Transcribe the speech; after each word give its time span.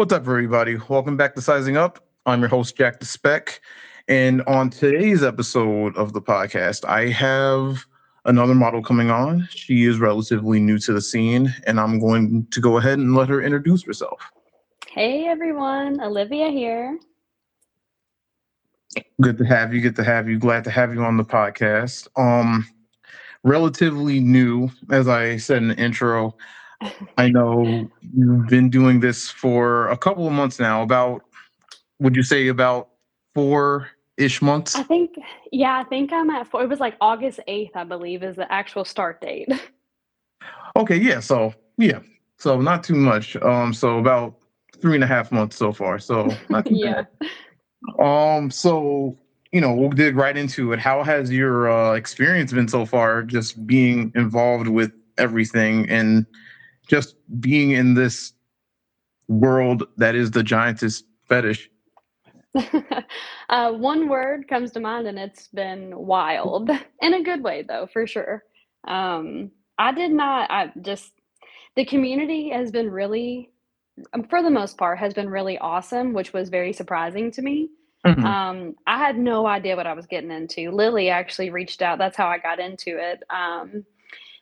What's 0.00 0.14
up, 0.14 0.22
everybody? 0.22 0.78
Welcome 0.88 1.18
back 1.18 1.34
to 1.34 1.42
Sizing 1.42 1.76
Up. 1.76 2.02
I'm 2.24 2.40
your 2.40 2.48
host, 2.48 2.74
Jack 2.74 3.00
the 3.00 3.04
Spec. 3.04 3.60
And 4.08 4.40
on 4.46 4.70
today's 4.70 5.22
episode 5.22 5.94
of 5.94 6.14
the 6.14 6.22
podcast, 6.22 6.86
I 6.86 7.08
have 7.08 7.84
another 8.24 8.54
model 8.54 8.82
coming 8.82 9.10
on. 9.10 9.46
She 9.50 9.84
is 9.84 9.98
relatively 9.98 10.58
new 10.58 10.78
to 10.78 10.94
the 10.94 11.02
scene, 11.02 11.54
and 11.66 11.78
I'm 11.78 11.98
going 11.98 12.46
to 12.46 12.60
go 12.62 12.78
ahead 12.78 12.98
and 12.98 13.14
let 13.14 13.28
her 13.28 13.42
introduce 13.42 13.82
herself. 13.82 14.22
Hey 14.88 15.26
everyone, 15.26 16.00
Olivia 16.00 16.48
here. 16.48 16.98
Good 19.20 19.36
to 19.36 19.44
have 19.44 19.74
you. 19.74 19.82
Good 19.82 19.96
to 19.96 20.04
have 20.04 20.30
you. 20.30 20.38
Glad 20.38 20.64
to 20.64 20.70
have 20.70 20.94
you 20.94 21.04
on 21.04 21.18
the 21.18 21.26
podcast. 21.26 22.08
Um, 22.16 22.66
relatively 23.42 24.18
new, 24.18 24.70
as 24.90 25.08
I 25.08 25.36
said 25.36 25.58
in 25.58 25.68
the 25.68 25.76
intro. 25.76 26.34
I 27.18 27.28
know 27.28 27.88
you've 28.14 28.46
been 28.46 28.70
doing 28.70 29.00
this 29.00 29.28
for 29.28 29.88
a 29.88 29.96
couple 29.96 30.26
of 30.26 30.32
months 30.32 30.58
now. 30.58 30.82
About, 30.82 31.22
would 31.98 32.16
you 32.16 32.22
say, 32.22 32.48
about 32.48 32.88
four 33.34 33.88
ish 34.16 34.40
months? 34.40 34.74
I 34.74 34.82
think, 34.82 35.16
yeah, 35.52 35.78
I 35.78 35.84
think 35.84 36.12
I'm 36.12 36.30
at 36.30 36.46
four. 36.46 36.62
It 36.62 36.68
was 36.68 36.80
like 36.80 36.96
August 37.00 37.40
8th, 37.48 37.74
I 37.74 37.84
believe, 37.84 38.22
is 38.22 38.36
the 38.36 38.50
actual 38.50 38.84
start 38.84 39.20
date. 39.20 39.48
Okay, 40.76 40.96
yeah. 40.96 41.20
So 41.20 41.52
yeah, 41.78 42.00
so 42.38 42.60
not 42.60 42.84
too 42.84 42.94
much. 42.94 43.36
Um, 43.36 43.74
so 43.74 43.98
about 43.98 44.36
three 44.80 44.94
and 44.94 45.04
a 45.04 45.06
half 45.06 45.32
months 45.32 45.56
so 45.56 45.72
far. 45.72 45.98
So 45.98 46.34
not 46.48 46.66
too 46.66 46.76
yeah. 46.76 47.02
bad. 47.20 47.98
Um, 47.98 48.50
so 48.50 49.16
you 49.52 49.60
know, 49.60 49.74
we'll 49.74 49.90
dig 49.90 50.16
right 50.16 50.36
into 50.36 50.72
it. 50.72 50.78
How 50.78 51.02
has 51.02 51.32
your 51.32 51.70
uh, 51.70 51.94
experience 51.94 52.52
been 52.52 52.68
so 52.68 52.86
far? 52.86 53.24
Just 53.24 53.66
being 53.66 54.12
involved 54.14 54.68
with 54.68 54.92
everything 55.18 55.88
and 55.90 56.24
just 56.90 57.16
being 57.40 57.72
in 57.72 57.94
this 57.94 58.34
world 59.28 59.84
that 59.98 60.14
is 60.16 60.32
the 60.32 60.42
giantess 60.42 61.04
fetish. 61.28 61.70
uh, 63.48 63.72
one 63.72 64.08
word 64.08 64.48
comes 64.48 64.72
to 64.72 64.80
mind, 64.80 65.06
and 65.06 65.18
it's 65.18 65.48
been 65.48 65.96
wild 65.96 66.70
in 67.02 67.14
a 67.14 67.22
good 67.22 67.42
way, 67.42 67.64
though, 67.66 67.88
for 67.92 68.06
sure. 68.06 68.44
Um, 68.88 69.52
I 69.78 69.92
did 69.92 70.10
not, 70.12 70.50
I 70.50 70.72
just, 70.82 71.12
the 71.76 71.84
community 71.86 72.50
has 72.50 72.72
been 72.72 72.90
really, 72.90 73.50
um, 74.14 74.24
for 74.24 74.42
the 74.42 74.50
most 74.50 74.78
part, 74.78 74.98
has 74.98 75.14
been 75.14 75.30
really 75.30 75.58
awesome, 75.58 76.12
which 76.12 76.32
was 76.32 76.50
very 76.50 76.72
surprising 76.72 77.30
to 77.32 77.42
me. 77.42 77.70
Mhm. 78.06 78.24
Um, 78.24 78.76
I 78.86 78.98
had 78.98 79.18
no 79.18 79.46
idea 79.46 79.76
what 79.76 79.86
I 79.86 79.94
was 79.94 80.06
getting 80.06 80.30
into. 80.32 80.70
Lily 80.72 81.10
actually 81.10 81.50
reached 81.50 81.82
out. 81.82 81.98
That's 81.98 82.16
how 82.16 82.28
I 82.28 82.38
got 82.38 82.60
into 82.60 82.98
it. 82.98 83.22
Um, 83.30 83.84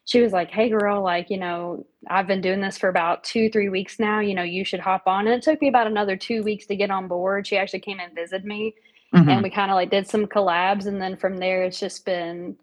she 0.08 0.22
was 0.22 0.32
like, 0.32 0.50
Hey 0.50 0.70
girl, 0.70 1.02
like, 1.02 1.28
you 1.28 1.36
know, 1.36 1.84
I've 2.08 2.26
been 2.26 2.40
doing 2.40 2.62
this 2.62 2.78
for 2.78 2.88
about 2.88 3.24
two, 3.24 3.50
three 3.50 3.68
weeks 3.68 3.98
now. 3.98 4.20
You 4.20 4.34
know, 4.34 4.42
you 4.42 4.64
should 4.64 4.80
hop 4.80 5.02
on. 5.06 5.26
And 5.26 5.34
it 5.36 5.42
took 5.42 5.60
me 5.60 5.68
about 5.68 5.86
another 5.86 6.16
two 6.16 6.42
weeks 6.42 6.64
to 6.66 6.76
get 6.76 6.90
on 6.90 7.08
board. 7.08 7.46
She 7.46 7.58
actually 7.58 7.80
came 7.80 8.00
and 8.00 8.14
visited 8.14 8.46
me 8.46 8.74
Mhm. 9.14 9.28
and 9.28 9.42
we 9.42 9.50
kind 9.50 9.70
of 9.70 9.74
like 9.74 9.90
did 9.90 10.06
some 10.08 10.24
collabs. 10.26 10.86
And 10.86 11.00
then 11.00 11.14
from 11.16 11.36
there, 11.36 11.62
it's 11.62 11.78
just 11.78 12.06
been 12.06 12.56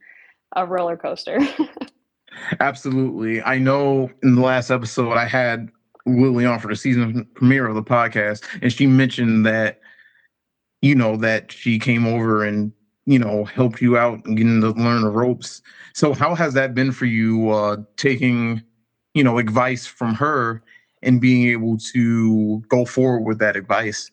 a 0.55 0.65
roller 0.65 0.97
coaster. 0.97 1.39
Absolutely. 2.59 3.41
I 3.43 3.57
know 3.59 4.09
in 4.23 4.35
the 4.35 4.41
last 4.41 4.71
episode 4.71 5.13
I 5.13 5.25
had 5.27 5.69
Lily 6.07 6.45
on 6.45 6.59
for 6.59 6.67
the 6.67 6.75
season 6.75 7.27
premiere 7.35 7.67
of 7.67 7.75
the 7.75 7.83
podcast, 7.83 8.43
and 8.61 8.71
she 8.71 8.87
mentioned 8.87 9.45
that, 9.45 9.79
you 10.81 10.95
know, 10.95 11.15
that 11.17 11.51
she 11.51 11.79
came 11.79 12.05
over 12.05 12.43
and, 12.43 12.71
you 13.05 13.19
know, 13.19 13.45
helped 13.45 13.81
you 13.81 13.97
out 13.97 14.25
and 14.25 14.37
getting 14.37 14.61
to 14.61 14.71
learn 14.71 15.01
the 15.03 15.09
ropes. 15.09 15.61
So 15.93 16.13
how 16.13 16.35
has 16.35 16.53
that 16.55 16.73
been 16.73 16.91
for 16.91 17.05
you 17.05 17.49
uh 17.49 17.77
taking, 17.97 18.63
you 19.13 19.23
know, 19.23 19.37
advice 19.37 19.85
from 19.85 20.13
her 20.15 20.63
and 21.03 21.21
being 21.21 21.47
able 21.49 21.77
to 21.93 22.59
go 22.67 22.85
forward 22.85 23.21
with 23.21 23.39
that 23.39 23.55
advice? 23.55 24.11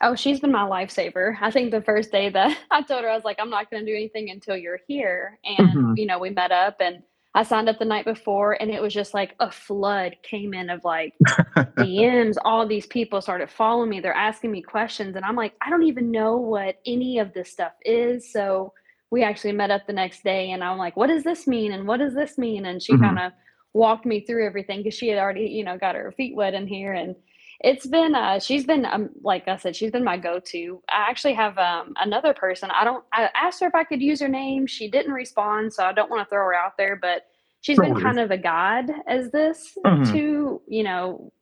Oh, 0.00 0.14
she's 0.16 0.40
been 0.40 0.50
my 0.50 0.64
lifesaver. 0.68 1.36
I 1.40 1.50
think 1.50 1.70
the 1.70 1.82
first 1.82 2.10
day 2.10 2.28
that 2.30 2.58
I 2.70 2.82
told 2.82 3.02
her, 3.04 3.10
I 3.10 3.14
was 3.14 3.24
like, 3.24 3.38
I'm 3.40 3.50
not 3.50 3.70
going 3.70 3.84
to 3.84 3.90
do 3.90 3.96
anything 3.96 4.30
until 4.30 4.56
you're 4.56 4.80
here. 4.88 5.38
And, 5.44 5.58
Mhm. 5.58 5.98
you 5.98 6.06
know, 6.06 6.18
we 6.18 6.30
met 6.30 6.50
up 6.50 6.76
and 6.80 7.02
I 7.34 7.42
signed 7.44 7.68
up 7.68 7.78
the 7.78 7.84
night 7.84 8.04
before, 8.04 8.54
and 8.60 8.70
it 8.70 8.82
was 8.82 8.92
just 8.94 9.14
like 9.14 9.34
a 9.40 9.50
flood 9.50 10.16
came 10.22 10.54
in 10.54 10.70
of 10.70 10.84
like 10.84 11.14
DMs. 11.78 12.36
All 12.44 12.66
these 12.66 12.86
people 12.86 13.20
started 13.22 13.50
following 13.50 13.90
me. 13.90 14.00
They're 14.00 14.14
asking 14.14 14.50
me 14.52 14.62
questions. 14.62 15.16
And 15.16 15.24
I'm 15.24 15.36
like, 15.36 15.54
I 15.62 15.70
don't 15.70 15.84
even 15.84 16.10
know 16.10 16.36
what 16.36 16.76
any 16.86 17.18
of 17.18 17.32
this 17.32 17.50
stuff 17.50 17.72
is. 17.84 18.30
So 18.32 18.72
we 19.10 19.24
actually 19.24 19.52
met 19.52 19.70
up 19.70 19.86
the 19.86 19.92
next 19.94 20.24
day, 20.24 20.50
and 20.52 20.62
I'm 20.62 20.78
like, 20.78 20.96
what 20.96 21.08
does 21.08 21.24
this 21.24 21.46
mean? 21.46 21.72
And 21.72 21.86
what 21.86 21.98
does 21.98 22.14
this 22.14 22.38
mean? 22.38 22.66
And 22.66 22.82
she 22.82 22.96
Mhm. 22.96 23.00
kind 23.00 23.18
of 23.18 23.32
walked 23.74 24.04
me 24.06 24.20
through 24.20 24.46
everything 24.46 24.80
because 24.80 24.94
she 24.94 25.08
had 25.08 25.18
already, 25.18 25.46
you 25.46 25.64
know, 25.64 25.78
got 25.78 25.94
her 25.94 26.12
feet 26.12 26.36
wet 26.36 26.54
in 26.54 26.66
here. 26.66 26.92
And 26.92 27.16
it's 27.62 27.86
been 27.86 28.14
uh 28.14 28.38
she's 28.40 28.64
been 28.66 28.84
um 28.86 29.10
like 29.22 29.46
I 29.48 29.56
said, 29.56 29.76
she's 29.76 29.90
been 29.92 30.04
my 30.04 30.16
go-to. 30.16 30.82
I 30.88 31.08
actually 31.08 31.34
have 31.34 31.56
um 31.58 31.94
another 32.00 32.34
person. 32.34 32.70
I 32.70 32.84
don't 32.84 33.04
I 33.12 33.28
asked 33.34 33.60
her 33.60 33.66
if 33.68 33.74
I 33.74 33.84
could 33.84 34.02
use 34.02 34.20
her 34.20 34.28
name. 34.28 34.66
She 34.66 34.90
didn't 34.90 35.12
respond, 35.12 35.72
so 35.72 35.84
I 35.84 35.92
don't 35.92 36.10
want 36.10 36.26
to 36.26 36.30
throw 36.30 36.44
her 36.44 36.54
out 36.54 36.72
there, 36.76 36.96
but 36.96 37.22
she's 37.60 37.78
No 37.78 37.84
been 37.84 37.92
worries. 37.92 38.02
kind 38.04 38.18
of 38.20 38.30
a 38.30 38.36
guide 38.38 38.90
as 39.06 39.30
this 39.30 39.76
Mhm. 39.84 40.12
to, 40.12 40.62
you 40.66 40.82
know, 40.82 41.32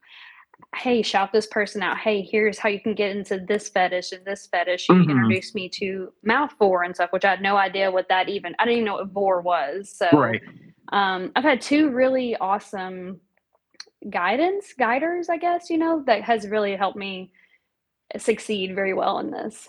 hey, 0.76 1.00
shout 1.02 1.32
this 1.32 1.46
person 1.46 1.82
out. 1.82 1.96
Hey, 1.98 2.22
here's 2.22 2.58
how 2.58 2.68
you 2.68 2.80
can 2.80 2.94
get 2.94 3.16
into 3.16 3.38
this 3.48 3.70
fetish 3.70 4.12
and 4.12 4.24
this 4.26 4.46
fetish. 4.46 4.82
She 4.82 4.92
Mhm. 4.92 5.08
introduced 5.10 5.54
me 5.54 5.68
to 5.70 6.12
mouth 6.22 6.54
vore 6.58 6.82
and 6.82 6.94
stuff, 6.94 7.12
which 7.12 7.24
I 7.24 7.30
had 7.30 7.40
no 7.42 7.56
idea 7.56 7.90
what 7.90 8.08
that 8.08 8.28
even 8.28 8.54
I 8.58 8.64
didn't 8.66 8.78
even 8.80 8.84
know 8.86 8.94
what 8.96 9.08
vore 9.08 9.40
was. 9.40 9.90
So 9.96 10.06
Right. 10.12 10.40
um, 10.92 11.32
I've 11.34 11.44
had 11.44 11.60
two 11.62 11.90
really 11.90 12.36
awesome 12.36 13.20
guidance 14.08 14.72
guiders, 14.78 15.28
I 15.28 15.36
guess, 15.36 15.68
you 15.68 15.76
know, 15.76 16.02
that 16.06 16.22
has 16.22 16.48
really 16.48 16.74
helped 16.76 16.96
me 16.96 17.32
succeed 18.16 18.74
very 18.74 18.94
well 18.94 19.18
in 19.18 19.30
this. 19.30 19.68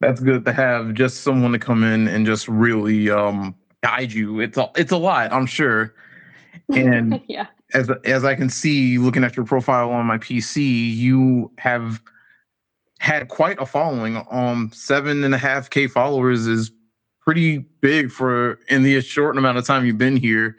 That's 0.00 0.20
good 0.20 0.44
to 0.46 0.52
have 0.52 0.94
just 0.94 1.20
someone 1.20 1.52
to 1.52 1.58
come 1.58 1.84
in 1.84 2.08
and 2.08 2.26
just 2.26 2.48
really 2.48 3.10
um 3.10 3.54
guide 3.82 4.12
you. 4.12 4.40
It's 4.40 4.56
a 4.56 4.70
it's 4.76 4.92
a 4.92 4.96
lot, 4.96 5.32
I'm 5.32 5.46
sure. 5.46 5.94
And 6.74 7.20
yeah. 7.28 7.46
as 7.74 7.90
as 8.04 8.24
I 8.24 8.34
can 8.34 8.48
see 8.48 8.98
looking 8.98 9.24
at 9.24 9.36
your 9.36 9.46
profile 9.46 9.90
on 9.90 10.06
my 10.06 10.18
PC, 10.18 10.96
you 10.96 11.50
have 11.58 12.00
had 12.98 13.28
quite 13.28 13.60
a 13.60 13.66
following. 13.66 14.24
Um, 14.30 14.70
seven 14.72 15.24
and 15.24 15.34
a 15.34 15.38
half 15.38 15.70
k 15.70 15.86
followers 15.86 16.46
is 16.46 16.70
pretty 17.20 17.58
big 17.58 18.10
for 18.10 18.58
in 18.68 18.82
the 18.82 19.00
short 19.00 19.36
amount 19.36 19.58
of 19.58 19.66
time 19.66 19.84
you've 19.84 19.98
been 19.98 20.16
here. 20.16 20.56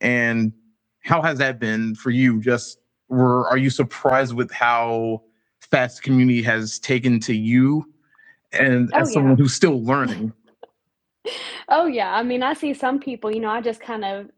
And 0.00 0.52
how 1.04 1.22
has 1.22 1.38
that 1.38 1.58
been 1.58 1.94
for 1.94 2.10
you? 2.10 2.40
Just 2.40 2.78
were 3.08 3.48
are 3.48 3.58
you 3.58 3.70
surprised 3.70 4.34
with 4.34 4.50
how 4.50 5.22
fast 5.60 5.98
the 5.98 6.02
community 6.02 6.42
has 6.42 6.78
taken 6.78 7.20
to 7.20 7.34
you? 7.34 7.84
And 8.52 8.90
Oh, 8.94 9.00
as 9.00 9.10
yeah. 9.10 9.14
someone 9.14 9.38
who's 9.38 9.54
still 9.54 9.82
learning, 9.84 10.32
Oh, 11.68 11.86
yeah. 11.86 12.14
I 12.14 12.22
mean, 12.22 12.42
I 12.42 12.54
see 12.54 12.74
some 12.74 13.00
people, 13.00 13.32
you 13.32 13.40
know, 13.40 13.50
I 13.50 13.60
just 13.60 13.80
kind 13.80 14.04
of 14.04 14.28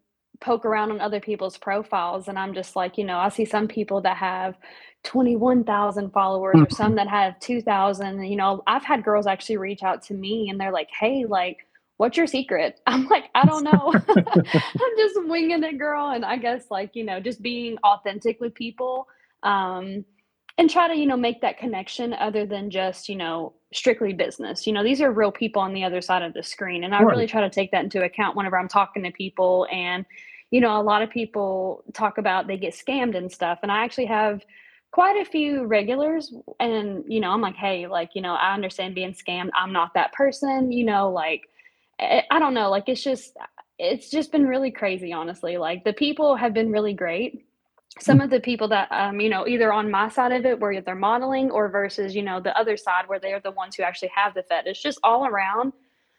poke 0.41 0.65
around 0.65 0.91
on 0.93 1.01
other 1.01 1.21
people's 1.21 1.57
profiles 1.57 2.29
and 2.29 2.39
I'm 2.39 2.55
just 2.55 2.77
like, 2.77 2.99
you 2.99 3.05
know, 3.05 3.19
I 3.19 3.29
see 3.31 3.45
some 3.45 3.69
people 3.69 4.01
that 4.03 4.17
have 4.19 4.57
21,000 5.05 6.11
followers 6.13 6.55
or 6.57 6.65
mm-hmm. 6.67 6.75
some 6.75 6.95
that 6.97 7.09
have 7.09 7.39
2,000. 7.41 8.25
You 8.25 8.37
know, 8.37 8.63
I've 8.67 8.85
had 8.85 9.05
girls 9.05 9.27
actually 9.27 9.57
reach 9.57 9.83
out 9.83 10.03
to 10.05 10.15
me 10.15 10.49
and 10.51 10.61
they're 10.61 10.73
like, 10.73 10.91
hey, 10.99 11.25
like, 11.27 11.67
what's 11.97 12.17
your 12.17 12.27
secret? 12.27 12.81
I'm 12.87 13.07
like, 13.09 13.25
I 13.35 13.45
don't 13.45 13.65
know. 13.65 13.93
I'm 14.17 14.97
just 14.99 15.25
winging 15.25 15.63
it, 15.63 15.79
girl. 15.79 16.11
And 16.11 16.25
I 16.25 16.37
guess, 16.37 16.65
like, 16.71 16.91
you 16.95 17.05
know, 17.05 17.21
just 17.21 17.43
being 17.43 17.77
authentic 17.85 18.41
with 18.41 18.55
people. 18.55 19.07
Um, 19.43 20.05
and 20.57 20.71
try 20.71 20.89
to 20.89 20.97
you 20.97 21.07
know 21.07 21.17
make 21.17 21.41
that 21.41 21.59
connection 21.59 22.13
other 22.15 22.47
than 22.47 22.71
just 22.71 23.09
you 23.09 23.17
know 23.17 23.53
strictly 23.73 24.13
business 24.13 24.67
you 24.67 24.73
know 24.73 24.85
these 24.85 25.01
are 25.01 25.11
real 25.11 25.33
people 25.33 25.61
on 25.61 25.75
the 25.75 25.85
other 25.85 26.01
side 26.01 26.23
of 26.23 26.33
the 26.33 26.43
screen 26.43 26.85
and 26.85 26.95
i 26.95 27.01
really 27.01 27.27
try 27.27 27.41
to 27.41 27.51
take 27.51 27.71
that 27.73 27.85
into 27.85 28.05
account 28.05 28.37
whenever 28.37 28.59
i'm 28.59 28.69
talking 28.69 29.03
to 29.03 29.11
people 29.11 29.67
and 29.73 30.07
you 30.51 30.61
know 30.61 30.81
a 30.81 30.83
lot 30.83 31.03
of 31.03 31.11
people 31.11 31.83
talk 31.93 32.19
about 32.19 32.47
they 32.47 32.57
get 32.57 32.73
scammed 32.73 33.17
and 33.17 33.31
stuff 33.31 33.59
and 33.63 33.73
i 33.73 33.83
actually 33.85 34.07
have 34.07 34.43
quite 34.93 35.21
a 35.21 35.29
few 35.29 35.65
regulars 35.65 36.33
and 36.61 37.03
you 37.09 37.19
know 37.19 37.31
i'm 37.31 37.41
like 37.41 37.57
hey 37.57 37.89
like 37.89 38.11
you 38.15 38.23
know 38.23 38.35
i 38.35 38.55
understand 38.55 38.95
being 38.95 39.13
scammed 39.13 39.51
i'm 39.57 39.73
not 39.73 39.93
that 39.95 40.13
person 40.13 40.71
you 40.71 40.85
know 40.85 41.11
like 41.11 41.49
i, 42.01 42.39
don't 42.39 42.55
know 42.55 42.71
like 42.71 42.89
it's 42.89 43.03
just 43.03 43.37
it's 43.79 44.11
just 44.11 44.31
been 44.31 44.47
really 44.47 44.71
crazy 44.71 45.13
honestly 45.13 45.57
like 45.57 45.85
the 45.85 45.93
people 45.93 46.37
have 46.37 46.55
been 46.55 46.71
really 46.71 46.95
great. 46.95 47.47
Some 48.01 48.21
of 48.21 48.29
the 48.29 48.41
people 48.41 48.69
that 48.69 48.89
um, 48.91 49.21
you 49.21 49.29
know 49.29 49.47
either 49.47 49.73
on 49.73 49.91
my 49.91 50.09
side 50.09 50.33
of 50.33 50.45
it 50.45 50.59
where 50.59 50.81
they're 50.81 50.97
modeling 50.97 51.51
or 51.51 51.69
versus 51.69 52.15
you 52.15 52.23
know 52.23 52.41
the 52.41 52.57
other 52.59 52.77
side 52.77 53.05
where 53.07 53.21
they're 53.21 53.41
the 53.41 53.53
ones 53.53 53.77
who 53.77 53.85
actually 53.85 54.11
have 54.15 54.35
the 54.35 54.43
fetish 54.43 54.71
it's 54.73 54.83
just 54.83 54.99
all 55.05 55.27
around. 55.27 55.73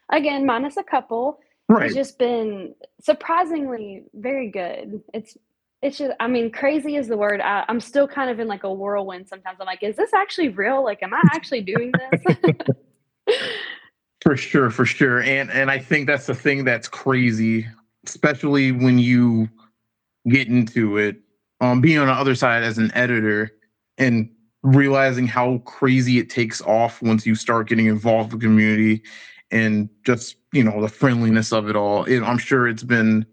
Again 0.09 0.45
minus 0.45 0.77
a 0.77 0.83
couple 0.83 1.39
right? 1.67 1.85
it's 1.85 1.95
just 1.95 2.17
been 2.17 2.75
surprisingly 3.01 4.03
very 4.13 4.49
good. 4.49 5.01
It's 5.13 5.37
it's 5.81 5.97
just 5.97 6.13
i 6.21 6.27
mean 6.27 6.49
crazy 6.49 6.95
is 6.95 7.09
the 7.09 7.17
word. 7.17 7.41
I, 7.41 7.65
i'm 7.67 7.81
still 7.81 8.07
kind 8.07 8.29
of 8.29 8.39
in 8.39 8.47
like 8.47 8.63
a 8.63 8.73
whirlwind 8.73 9.27
sometimes. 9.27 9.57
I'm 9.59 9.65
like 9.65 9.83
is 9.83 9.97
this 9.97 10.13
actually 10.13 10.49
real? 10.49 10.81
Like 10.83 11.03
am 11.03 11.13
i 11.13 11.21
actually 11.33 11.61
doing 11.61 11.91
this 11.91 12.37
For 14.25 14.37
sure, 14.37 14.71
for 14.71 14.85
sure. 14.85 15.21
And 15.23 15.51
and 15.51 15.71
I 15.71 15.79
think 15.79 16.07
that's 16.07 16.27
the 16.27 16.35
thing 16.35 16.65
that's 16.65 16.89
crazy, 16.89 17.67
especially 18.07 18.73
when 18.73 18.99
you 18.99 19.49
get 20.29 20.47
into 20.49 20.97
it. 20.97 21.17
um, 21.61 21.81
being 21.81 21.99
on 21.99 22.07
the 22.07 22.13
other 22.13 22.35
side 22.35 22.63
as 22.63 22.77
an 22.77 22.91
editor 22.95 23.51
and 23.97 24.29
realizing 24.63 25.27
how 25.27 25.59
crazy 25.59 26.19
it 26.19 26.29
takes 26.29 26.61
off 26.63 27.01
once 27.01 27.25
you 27.25 27.35
start 27.35 27.69
getting 27.69 27.87
involved 27.87 28.33
with 28.33 28.41
the 28.41 28.47
community 28.47 29.03
and 29.51 29.89
just 30.05 30.37
you 30.53 30.63
know 30.63 30.81
the 30.81 30.89
friendliness 30.89 31.53
of 31.53 31.69
it 31.69 31.75
all. 31.77 32.05
It, 32.05 32.21
I'm 32.23 32.37
sure 32.39 32.67
it's 32.67 32.83
been 32.83 33.25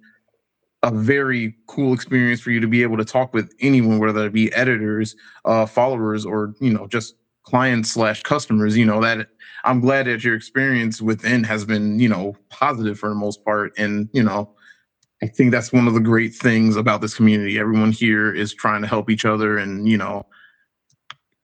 a 0.85 0.93
very 0.93 1.57
cool 1.69 1.95
experience 1.95 2.41
for 2.41 2.51
you 2.53 2.61
to 2.61 2.69
be 2.69 2.83
able 2.83 2.99
to 2.99 3.05
talk 3.07 3.35
with 3.35 3.53
anyone, 3.61 4.01
whether 4.01 4.27
it 4.27 4.33
be 4.35 4.53
editors, 4.55 5.17
uh, 5.47 5.67
followers, 5.67 6.27
or 6.27 6.55
you 6.61 6.73
know 6.73 6.89
just 6.89 7.17
clients 7.45 7.91
slash 7.93 8.23
customers. 8.23 8.77
You 8.79 8.87
know 8.87 9.01
that 9.03 9.29
I'm 9.65 9.81
glad 9.81 10.07
that 10.07 10.25
your 10.25 10.35
experience 10.35 11.01
within 11.01 11.45
has 11.45 11.65
been 11.65 11.99
you 12.01 12.09
know 12.09 12.37
positive 12.51 12.99
for 12.99 13.09
the 13.09 13.15
most 13.15 13.45
part, 13.45 13.73
and 13.79 14.09
you 14.13 14.23
know 14.23 14.51
I 15.23 15.27
think 15.29 15.53
that's 15.53 15.73
one 15.73 15.87
of 15.87 15.95
the 15.95 16.01
great 16.01 16.35
things 16.35 16.77
about 16.77 17.01
this 17.01 17.15
community. 17.15 17.59
Everyone 17.59 17.93
here 17.93 18.35
is 18.35 18.53
trying 18.53 18.83
to 18.83 18.89
help 18.89 19.09
each 19.11 19.25
other 19.25 19.59
and 19.59 19.89
you 19.89 19.97
know 19.97 20.27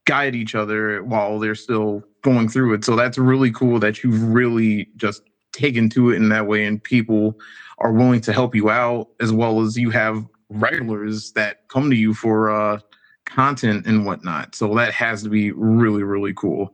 guide 0.05 0.35
each 0.35 0.55
other 0.55 1.03
while 1.03 1.39
they're 1.39 1.55
still 1.55 2.03
going 2.23 2.49
through 2.49 2.73
it. 2.73 2.83
So 2.83 2.95
that's 2.95 3.17
really 3.17 3.51
cool 3.51 3.79
that 3.79 4.03
you've 4.03 4.21
really 4.23 4.89
just 4.97 5.21
taken 5.53 5.89
to 5.91 6.11
it 6.11 6.15
in 6.17 6.29
that 6.29 6.47
way 6.47 6.65
and 6.65 6.83
people 6.83 7.39
are 7.79 7.93
willing 7.93 8.21
to 8.21 8.33
help 8.33 8.55
you 8.55 8.69
out 8.69 9.07
as 9.19 9.31
well 9.31 9.61
as 9.61 9.77
you 9.77 9.89
have 9.91 10.25
regulars 10.49 11.31
that 11.33 11.67
come 11.69 11.89
to 11.89 11.95
you 11.95 12.13
for 12.13 12.51
uh 12.51 12.79
content 13.25 13.85
and 13.85 14.05
whatnot. 14.05 14.55
So 14.55 14.73
that 14.75 14.93
has 14.93 15.23
to 15.23 15.29
be 15.29 15.51
really, 15.51 16.03
really 16.03 16.33
cool. 16.33 16.73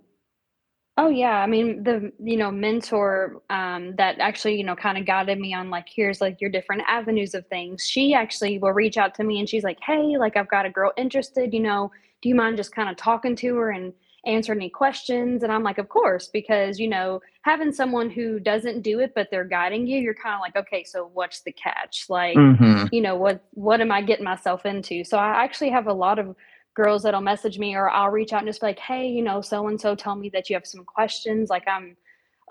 Oh 0.98 1.10
yeah, 1.10 1.42
I 1.42 1.48
mean 1.48 1.84
the 1.84 2.14
you 2.24 2.38
know 2.38 2.52
mentor 2.52 3.42
um, 3.50 3.96
that 3.98 4.18
actually 4.20 4.56
you 4.56 4.64
know 4.64 4.78
kind 4.78 4.98
of 4.98 5.06
guided 5.06 5.38
me 5.40 5.54
on 5.54 5.70
like 5.70 5.88
here's 5.94 6.22
like 6.22 6.40
your 6.40 6.50
different 6.50 6.84
avenues 6.88 7.34
of 7.34 7.46
things. 7.48 7.86
She 7.86 8.14
actually 8.14 8.60
will 8.60 8.72
reach 8.72 8.98
out 8.98 9.14
to 9.16 9.24
me 9.26 9.40
and 9.40 9.50
she's 9.50 9.64
like, 9.66 9.78
hey, 9.86 10.16
like 10.18 10.38
I've 10.38 10.50
got 10.50 10.66
a 10.66 10.70
girl 10.70 10.94
interested. 10.96 11.54
You 11.54 11.60
know, 11.60 11.92
do 12.22 12.30
you 12.30 12.36
mind 12.36 12.56
just 12.56 12.74
kind 12.74 12.90
of 12.90 12.96
talking 12.96 13.36
to 13.38 13.56
her 13.58 13.72
and 13.72 13.92
answer 14.26 14.54
any 14.54 14.70
questions? 14.70 15.44
And 15.44 15.52
I'm 15.52 15.64
like, 15.64 15.80
of 15.80 15.90
course, 15.90 16.30
because 16.30 16.80
you 16.80 16.88
know 16.88 17.20
having 17.42 17.74
someone 17.74 18.10
who 18.10 18.40
doesn't 18.40 18.82
do 18.82 19.00
it 19.02 19.12
but 19.16 19.28
they're 19.30 19.44
guiding 19.44 19.88
you, 19.88 20.00
you're 20.00 20.14
kind 20.16 20.36
of 20.36 20.40
like, 20.40 20.56
okay, 20.56 20.86
so 20.86 21.10
what's 21.14 21.42
the 21.42 21.52
catch? 21.52 22.06
Like, 22.10 22.46
hmm 22.46 22.86
you 22.92 23.02
know 23.02 23.16
what 23.18 23.44
what 23.52 23.82
am 23.82 23.92
I 23.92 24.02
getting 24.02 24.24
myself 24.24 24.66
into? 24.66 25.04
So 25.04 25.18
I 25.18 25.44
actually 25.44 25.72
have 25.72 25.88
a 25.88 25.94
lot 25.94 26.20
of 26.20 26.36
girls 26.76 27.04
that'll 27.04 27.22
message 27.22 27.58
me 27.58 27.76
or 27.76 27.90
I'll 27.90 28.12
reach 28.12 28.34
out 28.34 28.40
and 28.42 28.48
just 28.48 28.62
be 28.62 28.68
like, 28.68 28.80
"Hey, 28.80 29.08
you 29.08 29.24
know, 29.24 29.42
so 29.42 29.68
and 29.68 29.80
so 29.80 29.96
tell 29.96 30.16
me 30.16 30.30
that 30.30 30.50
you 30.50 30.56
have 30.56 30.68
some 30.68 30.84
questions. 30.84 31.50
Like 31.50 31.68
I'm 31.68 31.98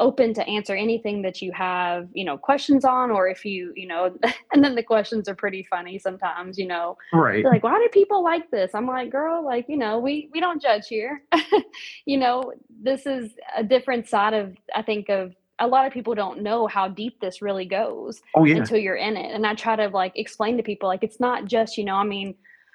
open 0.00 0.34
to 0.34 0.44
answer 0.48 0.74
anything 0.74 1.22
that 1.22 1.40
you 1.40 1.52
have, 1.52 2.08
you 2.12 2.24
know, 2.24 2.36
questions 2.36 2.84
on 2.84 3.12
or 3.12 3.28
if 3.28 3.44
you, 3.44 3.72
you 3.76 3.86
know, 3.86 4.12
and 4.52 4.64
then 4.64 4.74
the 4.74 4.82
questions 4.82 5.28
are 5.28 5.36
pretty 5.36 5.62
funny 5.70 5.98
sometimes, 5.98 6.58
you 6.58 6.66
know. 6.66 6.96
Right. 7.12 7.42
They're 7.44 7.52
like, 7.52 7.62
"Why 7.62 7.78
do 7.78 7.88
people 7.92 8.24
like 8.24 8.50
this?" 8.50 8.72
I'm 8.74 8.86
like, 8.86 9.10
"Girl, 9.10 9.44
like, 9.44 9.66
you 9.68 9.76
know, 9.76 9.98
we 9.98 10.28
we 10.32 10.40
don't 10.40 10.60
judge 10.60 10.88
here." 10.88 11.22
you 12.06 12.16
know, 12.16 12.52
this 12.82 13.06
is 13.06 13.32
a 13.56 13.62
different 13.62 14.08
side 14.08 14.34
of 14.34 14.56
I 14.74 14.82
think 14.82 15.08
of 15.10 15.34
a 15.60 15.66
lot 15.68 15.86
of 15.86 15.92
people 15.92 16.14
don't 16.16 16.42
know 16.42 16.66
how 16.66 16.88
deep 16.88 17.20
this 17.20 17.40
really 17.40 17.64
goes 17.64 18.20
Oh 18.34 18.44
yeah. 18.44 18.56
until 18.56 18.78
you're 18.78 18.96
in 18.96 19.16
it. 19.16 19.32
And 19.32 19.46
I 19.46 19.54
try 19.54 19.76
to 19.76 19.86
like 19.88 20.12
explain 20.16 20.56
to 20.56 20.64
people 20.64 20.88
like 20.88 21.04
it's 21.04 21.20
not 21.20 21.44
just, 21.44 21.78
you 21.78 21.84
know, 21.84 21.94
I 21.94 22.02
mean, 22.04 22.34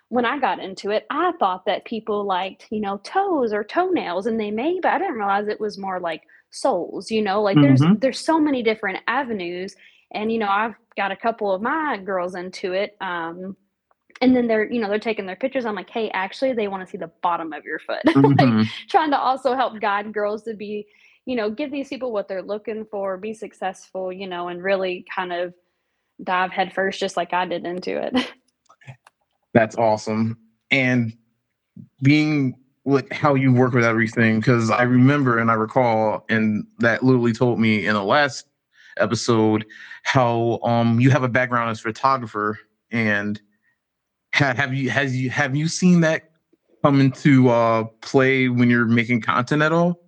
when 0.09 0.25
I 0.25 0.39
got 0.39 0.59
into 0.59 0.89
it, 0.91 1.06
I 1.11 1.33
thought 1.39 1.65
that 1.65 1.85
people 1.85 2.25
liked, 2.25 2.67
you 2.71 2.81
know, 2.81 2.97
toes 3.03 3.53
or 3.53 3.63
toenails 3.63 4.25
and 4.25 4.39
they 4.39 4.51
may, 4.51 4.79
but 4.81 4.91
I 4.94 4.97
didn't 5.00 5.15
realize 5.15 5.47
it 5.47 5.59
was 5.61 5.77
more 5.77 6.00
like 6.00 6.23
soles, 6.51 7.11
you 7.11 7.21
know, 7.21 7.41
like 7.41 7.61
there's 7.61 7.83
hmm 7.83 8.01
there's 8.01 8.19
so 8.19 8.39
many 8.39 8.63
different 8.63 9.00
avenues. 9.07 9.75
And, 10.11 10.31
you 10.31 10.39
know, 10.39 10.50
I've 10.50 10.73
got 10.97 11.11
a 11.11 11.15
couple 11.15 11.53
of 11.53 11.61
my 11.61 11.97
girls 12.03 12.35
into 12.35 12.73
it. 12.73 12.97
Um, 13.00 13.56
and 14.21 14.35
then 14.35 14.47
they're, 14.47 14.69
you 14.71 14.81
know, 14.81 14.89
they're 14.89 15.00
taking 15.00 15.25
their 15.25 15.35
pictures. 15.35 15.65
I'm 15.65 15.75
like, 15.75 15.89
hey, 15.89 16.09
actually, 16.11 16.53
they 16.53 16.67
want 16.67 16.83
to 16.85 16.89
see 16.89 16.97
the 16.97 17.11
bottom 17.23 17.53
of 17.53 17.63
your 17.63 17.79
foot. 17.79 18.03
like 18.39 18.56
hmm 18.56 18.69
trying 18.89 19.11
to 19.11 19.19
also 19.19 19.56
help 19.56 19.79
guide 19.79 20.13
girls 20.13 20.44
to 20.44 20.53
be, 20.56 20.88
you 21.25 21.35
know, 21.35 21.50
give 21.50 21.71
these 21.71 21.89
people 21.89 22.11
what 22.11 22.27
they're 22.27 22.41
looking 22.44 22.85
for, 22.91 23.17
be 23.17 23.33
successful, 23.33 24.11
you 24.11 24.27
know, 24.27 24.50
and 24.50 24.63
really 24.63 25.06
kind 25.13 25.31
of 25.31 25.53
dive 26.23 26.51
headfirst 26.51 27.00
just 27.00 27.17
like 27.17 27.33
I 27.33 27.45
did 27.45 27.65
into 27.65 28.01
it. 28.01 28.31
That's 29.53 29.75
awesome. 29.77 30.37
And 30.71 31.13
being 32.03 32.55
with 32.85 33.11
how 33.11 33.35
you 33.35 33.53
work 33.53 33.73
with 33.73 33.85
everything, 33.85 34.39
because 34.39 34.71
I 34.71 34.83
remember 34.83 35.39
and 35.39 35.51
I 35.51 35.55
recall, 35.55 36.25
and 36.29 36.65
that 36.79 37.03
literally 37.03 37.33
told 37.33 37.59
me 37.59 37.85
in 37.85 37.93
the 37.93 38.03
last 38.03 38.45
episode 38.97 39.65
how 40.03 40.59
um 40.63 40.99
you 40.99 41.09
have 41.11 41.23
a 41.23 41.29
background 41.29 41.69
as 41.71 41.79
photographer 41.79 42.59
and 42.91 43.41
ha- 44.35 44.53
have 44.55 44.73
you 44.73 44.89
has 44.89 45.15
you 45.15 45.29
have 45.29 45.55
you 45.55 45.67
seen 45.67 46.01
that 46.01 46.23
come 46.83 47.01
into 47.01 47.49
uh 47.49 47.85
play 48.01 48.49
when 48.49 48.69
you're 48.69 48.85
making 48.87 49.21
content 49.21 49.61
at 49.61 49.71
all? 49.73 49.99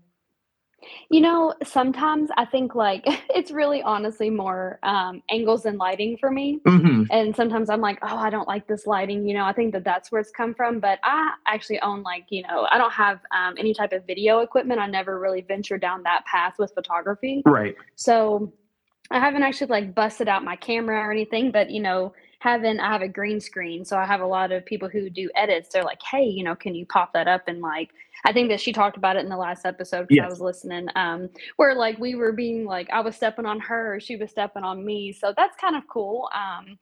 You 1.11 1.19
know, 1.19 1.53
sometimes 1.61 2.29
I 2.37 2.45
think 2.45 2.73
like 2.73 3.03
it's 3.35 3.51
really 3.51 3.81
honestly 3.81 4.29
more 4.29 4.79
um, 4.81 5.21
angles 5.29 5.65
and 5.65 5.77
lighting 5.77 6.17
for 6.17 6.31
me. 6.31 6.59
hmm 6.65 7.03
And 7.11 7.35
sometimes 7.35 7.69
I'm 7.69 7.81
like, 7.81 7.99
oh, 8.01 8.15
I 8.15 8.29
don't 8.29 8.47
like 8.47 8.65
this 8.67 8.87
lighting. 8.87 9.27
You 9.27 9.33
know, 9.33 9.43
I 9.43 9.51
think 9.51 9.73
that 9.73 9.83
that's 9.83 10.09
where 10.11 10.21
it's 10.21 10.31
come 10.31 10.53
from. 10.55 10.79
But 10.79 10.99
I 11.03 11.31
actually 11.45 11.81
own 11.81 12.01
like, 12.03 12.25
you 12.29 12.43
know, 12.43 12.65
I 12.71 12.77
don't 12.77 12.93
have 12.93 13.19
um, 13.35 13.55
any 13.59 13.73
type 13.73 13.91
of 13.91 14.07
video 14.07 14.39
equipment. 14.39 14.79
I 14.79 14.87
never 14.87 15.19
really 15.19 15.41
ventured 15.41 15.81
down 15.81 16.03
that 16.03 16.25
path 16.25 16.53
with 16.57 16.71
photography. 16.73 17.43
Right. 17.45 17.75
So 17.97 18.53
I 19.11 19.19
haven't 19.19 19.43
actually 19.43 19.67
like 19.67 19.93
busted 19.93 20.29
out 20.29 20.45
my 20.45 20.55
camera 20.55 20.97
or 20.97 21.11
anything, 21.11 21.51
but 21.51 21.69
you 21.69 21.81
know, 21.81 22.13
having 22.41 22.79
I 22.79 22.91
have 22.91 23.03
a 23.03 23.07
green 23.07 23.39
screen, 23.39 23.85
so 23.85 23.97
I 23.97 24.05
have 24.05 24.21
a 24.21 24.25
lot 24.25 24.51
of 24.51 24.65
people 24.65 24.89
who 24.89 25.11
do 25.11 25.29
edits. 25.35 25.69
They're 25.69 25.83
like, 25.83 26.01
"Hey, 26.01 26.25
you 26.25 26.43
know, 26.43 26.55
can 26.55 26.73
you 26.73 26.87
pop 26.87 27.13
that 27.13 27.27
up?" 27.27 27.43
And 27.47 27.61
like, 27.61 27.91
I 28.25 28.33
think 28.33 28.49
that 28.49 28.59
she 28.59 28.73
talked 28.73 28.97
about 28.97 29.15
it 29.15 29.23
in 29.23 29.29
the 29.29 29.37
last 29.37 29.63
episode 29.63 30.07
because 30.07 30.25
I 30.25 30.27
was 30.27 30.41
listening. 30.41 30.87
Um, 30.95 31.29
where 31.57 31.75
like 31.75 31.99
we 31.99 32.15
were 32.15 32.31
being 32.31 32.65
like, 32.65 32.89
I 32.89 33.01
was 33.01 33.15
stepping 33.15 33.45
on 33.45 33.59
her, 33.59 33.99
she 33.99 34.15
was 34.15 34.31
stepping 34.31 34.63
on 34.63 34.83
me. 34.83 35.13
So 35.13 35.35
that's 35.37 35.55
kind 35.57 35.75
of 35.75 35.83
cool. 35.87 36.29
Um, 36.33 36.79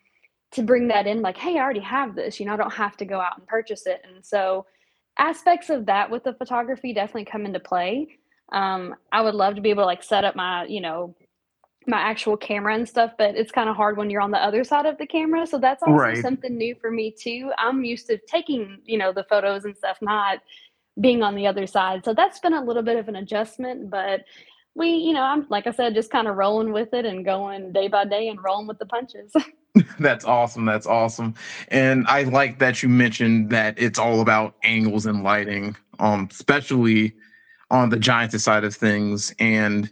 to 0.51 0.63
bring 0.63 0.87
that 0.87 1.07
in, 1.07 1.21
like, 1.21 1.37
hey, 1.37 1.57
I 1.57 1.61
already 1.61 1.81
have 1.81 2.15
this. 2.15 2.39
You 2.39 2.45
know, 2.45 2.53
I 2.53 2.57
don't 2.57 2.73
have 2.73 2.95
to 2.97 3.05
go 3.05 3.19
out 3.19 3.37
and 3.37 3.45
purchase 3.45 3.85
it. 3.85 4.01
And 4.07 4.25
so 4.25 4.65
aspects 5.17 5.69
of 5.69 5.85
that 5.87 6.09
with 6.09 6.23
the 6.23 6.33
photography 6.33 6.93
definitely 6.93 7.25
come 7.25 7.45
into 7.45 7.59
play. 7.59 8.07
Um, 8.53 8.95
I 9.11 9.21
would 9.21 9.35
love 9.35 9.55
to 9.55 9.61
be 9.61 9.71
able 9.71 9.83
to 9.83 9.87
like 9.87 10.03
set 10.03 10.23
up 10.23 10.37
my, 10.37 10.65
you 10.65 10.79
know, 10.79 11.15
my 11.89 11.99
actual 11.99 12.37
camera 12.37 12.75
and 12.75 12.87
stuff, 12.87 13.13
but 13.17 13.35
it's 13.35 13.51
kind 13.51 13.69
of 13.69 13.75
hard 13.75 13.97
when 13.97 14.09
you're 14.09 14.21
on 14.21 14.31
the 14.31 14.37
other 14.43 14.63
side 14.63 14.85
of 14.85 14.97
the 14.97 15.07
camera. 15.07 15.45
So 15.47 15.57
that's 15.59 15.83
also 15.83 15.93
Right. 15.93 16.17
something 16.21 16.57
new 16.57 16.75
for 16.75 16.91
me 16.91 17.11
too. 17.11 17.51
I'm 17.57 17.83
used 17.83 18.07
to 18.07 18.17
taking, 18.27 18.79
you 18.85 18.97
know, 18.97 19.11
the 19.11 19.25
photos 19.25 19.65
and 19.65 19.75
stuff, 19.75 19.97
not 20.01 20.39
being 21.01 21.23
on 21.23 21.35
the 21.35 21.47
other 21.47 21.67
side. 21.67 22.05
So 22.05 22.13
that's 22.13 22.39
been 22.39 22.53
a 22.53 22.63
little 22.63 22.83
bit 22.83 22.97
of 22.97 23.07
an 23.07 23.15
adjustment, 23.15 23.89
but 23.89 24.21
we, 24.75 24.89
you 24.89 25.13
know, 25.13 25.23
I'm 25.23 25.47
like 25.49 25.67
I 25.67 25.71
said, 25.71 25.95
just 25.95 26.11
kind 26.11 26.27
of 26.27 26.35
rolling 26.37 26.71
with 26.71 26.93
it 26.93 27.05
and 27.05 27.25
going 27.25 27.73
day 27.73 27.87
by 27.87 28.05
day 28.05 28.27
and 28.29 28.41
rolling 28.43 28.67
with 28.67 28.79
the 28.79 28.85
punches. 28.85 29.33
That's 29.99 30.25
awesome. 30.25 30.65
That's 30.65 30.87
awesome. 30.87 31.35
And 31.69 32.05
I 32.07 32.23
like 32.23 32.59
that 32.59 32.81
you 32.81 32.89
mentioned 32.89 33.49
that 33.51 33.79
it's 33.79 33.99
all 33.99 34.21
about 34.21 34.55
angles 34.63 35.05
and 35.05 35.23
lighting, 35.23 35.75
um, 35.99 36.27
especially 36.31 37.13
on 37.71 37.89
the 37.89 37.97
Giants 37.99 38.41
side 38.43 38.63
of 38.63 38.75
things, 38.75 39.33
and 39.39 39.91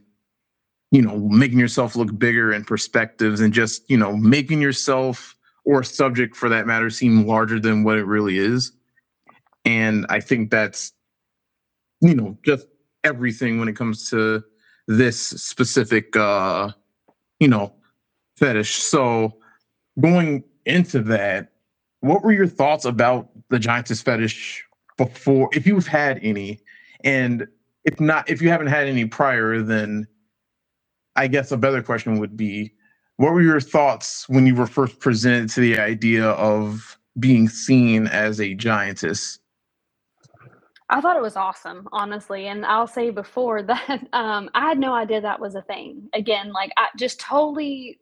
you 0.91 1.01
know, 1.01 1.17
making 1.17 1.59
yourself 1.59 1.95
look 1.95 2.17
bigger 2.17 2.53
in 2.53 2.63
perspectives 2.63 3.41
and 3.41 3.53
just, 3.53 3.89
you 3.89 3.97
know, 3.97 4.15
making 4.15 4.61
yourself 4.61 5.35
or 5.65 5.83
subject 5.83 6.35
for 6.35 6.47
that 6.49 6.65
matter 6.65 6.89
seem 6.89 7.25
larger 7.25 7.59
than 7.59 7.83
what 7.83 7.97
it 7.97 8.05
really 8.05 8.37
is. 8.37 8.71
And 9.65 10.05
I 10.09 10.21
think 10.21 10.49
that's, 10.49 10.93
you 11.99 12.15
know, 12.15 12.37
just 12.45 12.67
everything 13.03 13.59
when 13.59 13.67
it 13.67 13.75
comes 13.75 14.09
to 14.11 14.43
this 14.87 15.19
specific 15.19 16.15
uh, 16.15 16.71
you 17.39 17.47
know, 17.47 17.73
fetish. 18.37 18.75
So 18.75 19.37
going 19.99 20.43
into 20.65 21.01
that, 21.03 21.53
what 22.01 22.23
were 22.23 22.33
your 22.33 22.47
thoughts 22.47 22.85
about 22.85 23.29
the 23.49 23.59
giantess 23.59 24.01
fetish 24.01 24.63
before, 24.97 25.49
if 25.53 25.65
you've 25.67 25.87
had 25.87 26.19
any? 26.21 26.59
And 27.03 27.47
if 27.85 27.99
not, 27.99 28.29
if 28.29 28.41
you 28.41 28.49
haven't 28.49 28.67
had 28.67 28.87
any 28.87 29.05
prior, 29.05 29.61
then 29.61 30.07
I 31.17 31.27
guess 31.27 31.51
a 31.53 31.57
better 31.57 31.83
question 31.83 32.19
would 32.19 32.37
be, 32.37 32.73
what 33.17 33.33
were 33.33 33.43
your 33.43 33.61
thoughts 33.61 34.29
when 34.29 34.47
you 34.47 34.55
were 34.55 34.67
first 34.67 34.99
presented 35.01 35.49
to 35.51 35.61
the 35.61 35.79
idea 35.79 36.25
of 36.31 36.99
being 37.19 37.49
seen 37.49 38.07
as 38.07 38.41
a 38.41 38.55
giantess? 38.55 39.39
I 40.89 41.01
thought 41.01 41.17
it 41.17 41.23
was 41.23 41.37
awesome, 41.37 41.89
honestly. 41.93 42.47
And 42.47 42.65
I'll 42.65 42.87
say 42.87 43.11
before 43.11 43.63
that 43.63 44.07
um, 44.13 44.51
I 44.55 44.61
had 44.69 44.79
no 44.79 44.93
idea 44.93 45.21
that 45.21 45.41
was 45.41 45.55
a 45.55 45.63
thing. 45.63 46.09
Again, 46.15 46.53
like 46.53 46.71
I 46.77 46.89
just 46.97 47.19
totally, 47.21 47.99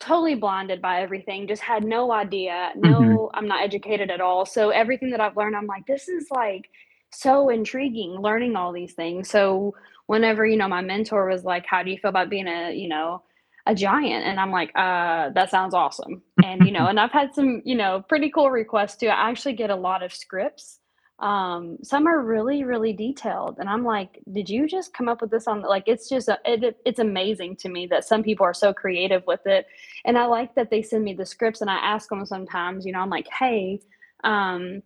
totally 0.00 0.36
blinded 0.36 0.82
by 0.82 1.02
everything. 1.02 1.48
Just 1.48 1.62
had 1.62 1.84
no 1.84 2.12
idea. 2.12 2.72
hmm 2.82 3.16
No, 3.16 3.30
I'm 3.34 3.48
not 3.48 3.62
educated 3.64 4.10
at 4.10 4.22
all. 4.22 4.46
So 4.46 4.70
everything 4.70 5.12
that 5.12 5.22
I've 5.22 5.38
learned, 5.38 5.56
I'm 5.56 5.68
like, 5.68 5.86
this 5.86 6.08
is 6.08 6.28
like 6.32 6.70
so 7.14 7.48
intriguing, 7.48 8.20
learning 8.20 8.56
all 8.56 8.72
these 8.72 8.94
things. 8.94 9.30
So 9.30 9.74
whenever 10.06 10.44
you 10.46 10.56
know 10.56 10.68
my 10.68 10.82
mentor 10.82 11.28
was 11.28 11.44
like, 11.44 11.66
"How 11.66 11.82
do 11.82 11.90
you 11.90 11.98
feel 11.98 12.10
about 12.10 12.30
being 12.30 12.48
a 12.48 12.72
you 12.72 12.88
know 12.88 13.22
a 13.66 13.74
giant? 13.74 14.26
And 14.26 14.38
i'm 14.38 14.50
like 14.50 14.70
uh 14.74 15.30
that 15.30 15.50
sounds 15.50 15.74
awesome. 15.74 16.22
And 16.42 16.66
you 16.66 16.72
know 16.72 16.86
and 16.90 17.00
i've 17.00 17.12
had 17.12 17.34
some 17.34 17.62
you 17.64 17.74
know 17.76 18.04
pretty 18.08 18.30
cool 18.30 18.50
requests 18.50 18.96
too. 18.96 19.08
I 19.08 19.30
actually 19.30 19.54
get 19.54 19.70
a 19.70 19.76
lot 19.76 20.02
of 20.02 20.12
scripts. 20.12 20.80
Um 21.20 21.78
some 21.82 22.06
are 22.08 22.20
really 22.20 22.64
really 22.64 22.92
detailed 22.92 23.58
and 23.60 23.68
i'm 23.68 23.84
like 23.84 24.18
did 24.32 24.50
you 24.50 24.66
just 24.66 24.92
come 24.92 25.08
up 25.08 25.20
with 25.20 25.30
this 25.30 25.46
on 25.46 25.62
like 25.62 25.84
it's 25.86 26.08
just 26.08 26.28
a, 26.28 26.38
it, 26.44 26.76
it's 26.84 26.98
amazing 26.98 27.54
to 27.58 27.68
me 27.68 27.86
that 27.86 28.04
some 28.04 28.24
people 28.24 28.44
are 28.44 28.52
so 28.54 28.74
creative 28.74 29.24
with 29.26 29.46
it. 29.46 29.66
And 30.04 30.18
i 30.18 30.26
like 30.26 30.56
that 30.56 30.70
they 30.70 30.82
send 30.82 31.04
me 31.04 31.14
the 31.14 31.24
scripts 31.24 31.60
and 31.60 31.70
i 31.70 31.76
ask 31.76 32.08
them 32.08 32.26
sometimes 32.26 32.84
you 32.84 32.92
know 32.92 32.98
i'm 32.98 33.10
like 33.10 33.28
hey 33.28 33.80
um 34.24 34.82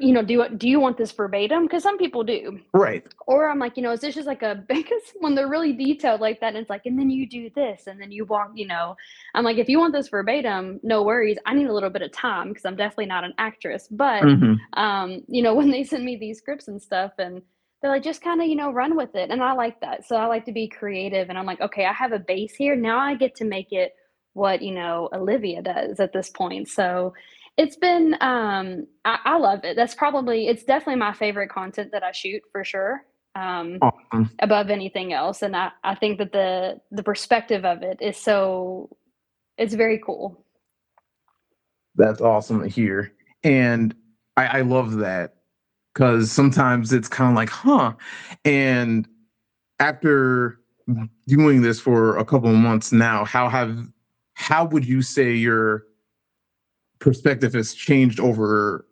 you 0.00 0.12
know, 0.12 0.22
do 0.22 0.34
you 0.34 0.48
do 0.56 0.68
you 0.68 0.80
want 0.80 0.96
this 0.96 1.12
verbatim? 1.12 1.64
Because 1.64 1.82
some 1.82 1.98
people 1.98 2.22
do. 2.24 2.60
Right. 2.72 3.04
Or 3.26 3.48
I'm 3.48 3.58
like, 3.58 3.76
you 3.76 3.82
know, 3.82 3.92
is 3.92 4.00
this 4.00 4.14
just 4.14 4.26
like 4.26 4.42
a 4.42 4.64
because 4.68 5.02
when 5.20 5.34
they're 5.34 5.48
really 5.48 5.72
detailed 5.72 6.20
like 6.20 6.40
that, 6.40 6.48
and 6.48 6.58
it's 6.58 6.70
like, 6.70 6.86
and 6.86 6.98
then 6.98 7.10
you 7.10 7.28
do 7.28 7.50
this, 7.54 7.86
and 7.86 8.00
then 8.00 8.12
you 8.12 8.24
walk, 8.24 8.52
you 8.54 8.66
know, 8.66 8.96
I'm 9.34 9.44
like, 9.44 9.58
if 9.58 9.68
you 9.68 9.78
want 9.78 9.92
this 9.92 10.08
verbatim, 10.08 10.80
no 10.82 11.02
worries. 11.02 11.38
I 11.46 11.54
need 11.54 11.66
a 11.66 11.74
little 11.74 11.90
bit 11.90 12.02
of 12.02 12.12
time 12.12 12.48
because 12.50 12.64
I'm 12.64 12.76
definitely 12.76 13.06
not 13.06 13.24
an 13.24 13.34
actress. 13.38 13.88
But 13.90 14.24
Mhm. 14.24 14.58
um, 14.74 15.22
you 15.28 15.42
know, 15.42 15.54
when 15.56 15.70
they 15.70 15.84
send 15.84 16.04
me 16.04 16.16
these 16.16 16.38
scripts 16.38 16.68
and 16.68 16.80
stuff, 16.80 17.12
and 17.18 17.42
they're 17.82 17.90
like, 17.90 18.04
just 18.04 18.22
kind 18.22 18.40
of, 18.40 18.46
you 18.48 18.56
know, 18.56 18.70
run 18.72 18.96
with 18.96 19.14
it, 19.16 19.30
and 19.30 19.42
I 19.42 19.52
like 19.52 19.80
that. 19.80 20.06
So 20.06 20.16
I 20.16 20.26
like 20.26 20.44
to 20.46 20.52
be 20.52 20.68
creative, 20.68 21.28
and 21.28 21.38
I'm 21.38 21.46
like, 21.46 21.60
okay, 21.60 21.86
I 21.86 21.92
have 21.92 22.12
a 22.12 22.18
base 22.20 22.54
here. 22.54 22.76
Now 22.76 22.98
I 22.98 23.14
get 23.16 23.34
to 23.36 23.44
make 23.44 23.72
it 23.72 23.92
what 24.34 24.62
you 24.62 24.72
know 24.72 25.08
Olivia 25.12 25.62
does 25.62 26.00
at 26.00 26.12
this 26.12 26.30
point. 26.30 26.68
So 26.68 27.12
it's 27.56 27.76
been 27.76 28.14
um 28.20 28.86
I, 29.04 29.18
I 29.24 29.38
love 29.38 29.64
it. 29.64 29.76
That's 29.76 29.94
probably 29.94 30.48
it's 30.48 30.64
definitely 30.64 30.96
my 31.00 31.12
favorite 31.12 31.50
content 31.50 31.90
that 31.92 32.02
I 32.02 32.12
shoot 32.12 32.42
for 32.50 32.64
sure. 32.64 33.04
Um 33.34 33.78
Awesome. 33.80 34.30
above 34.38 34.70
anything 34.70 35.12
else. 35.12 35.42
And 35.42 35.56
I, 35.56 35.70
I 35.84 35.94
think 35.94 36.18
that 36.18 36.32
the 36.32 36.80
the 36.90 37.02
perspective 37.02 37.64
of 37.64 37.82
it 37.82 37.98
is 38.00 38.16
so 38.16 38.96
it's 39.58 39.74
very 39.74 39.98
cool. 39.98 40.44
That's 41.94 42.20
awesome 42.20 42.62
to 42.62 42.68
hear. 42.68 43.12
And 43.44 43.94
I, 44.36 44.46
I 44.46 44.60
love 44.62 44.96
that 44.98 45.34
because 45.92 46.32
sometimes 46.32 46.92
it's 46.92 47.08
kind 47.08 47.30
of 47.30 47.36
like, 47.36 47.50
huh. 47.50 47.92
And 48.44 49.06
after 49.78 50.58
doing 51.26 51.62
this 51.62 51.80
for 51.80 52.16
a 52.16 52.24
couple 52.24 52.48
of 52.48 52.56
months 52.56 52.92
now, 52.92 53.24
how 53.24 53.48
have 53.48 53.88
how 54.34 54.64
would 54.64 54.86
you 54.86 55.02
say 55.02 55.32
your 55.34 55.84
perspective 57.02 57.52
has 57.52 57.74
changed 57.74 58.20
over, 58.20 58.86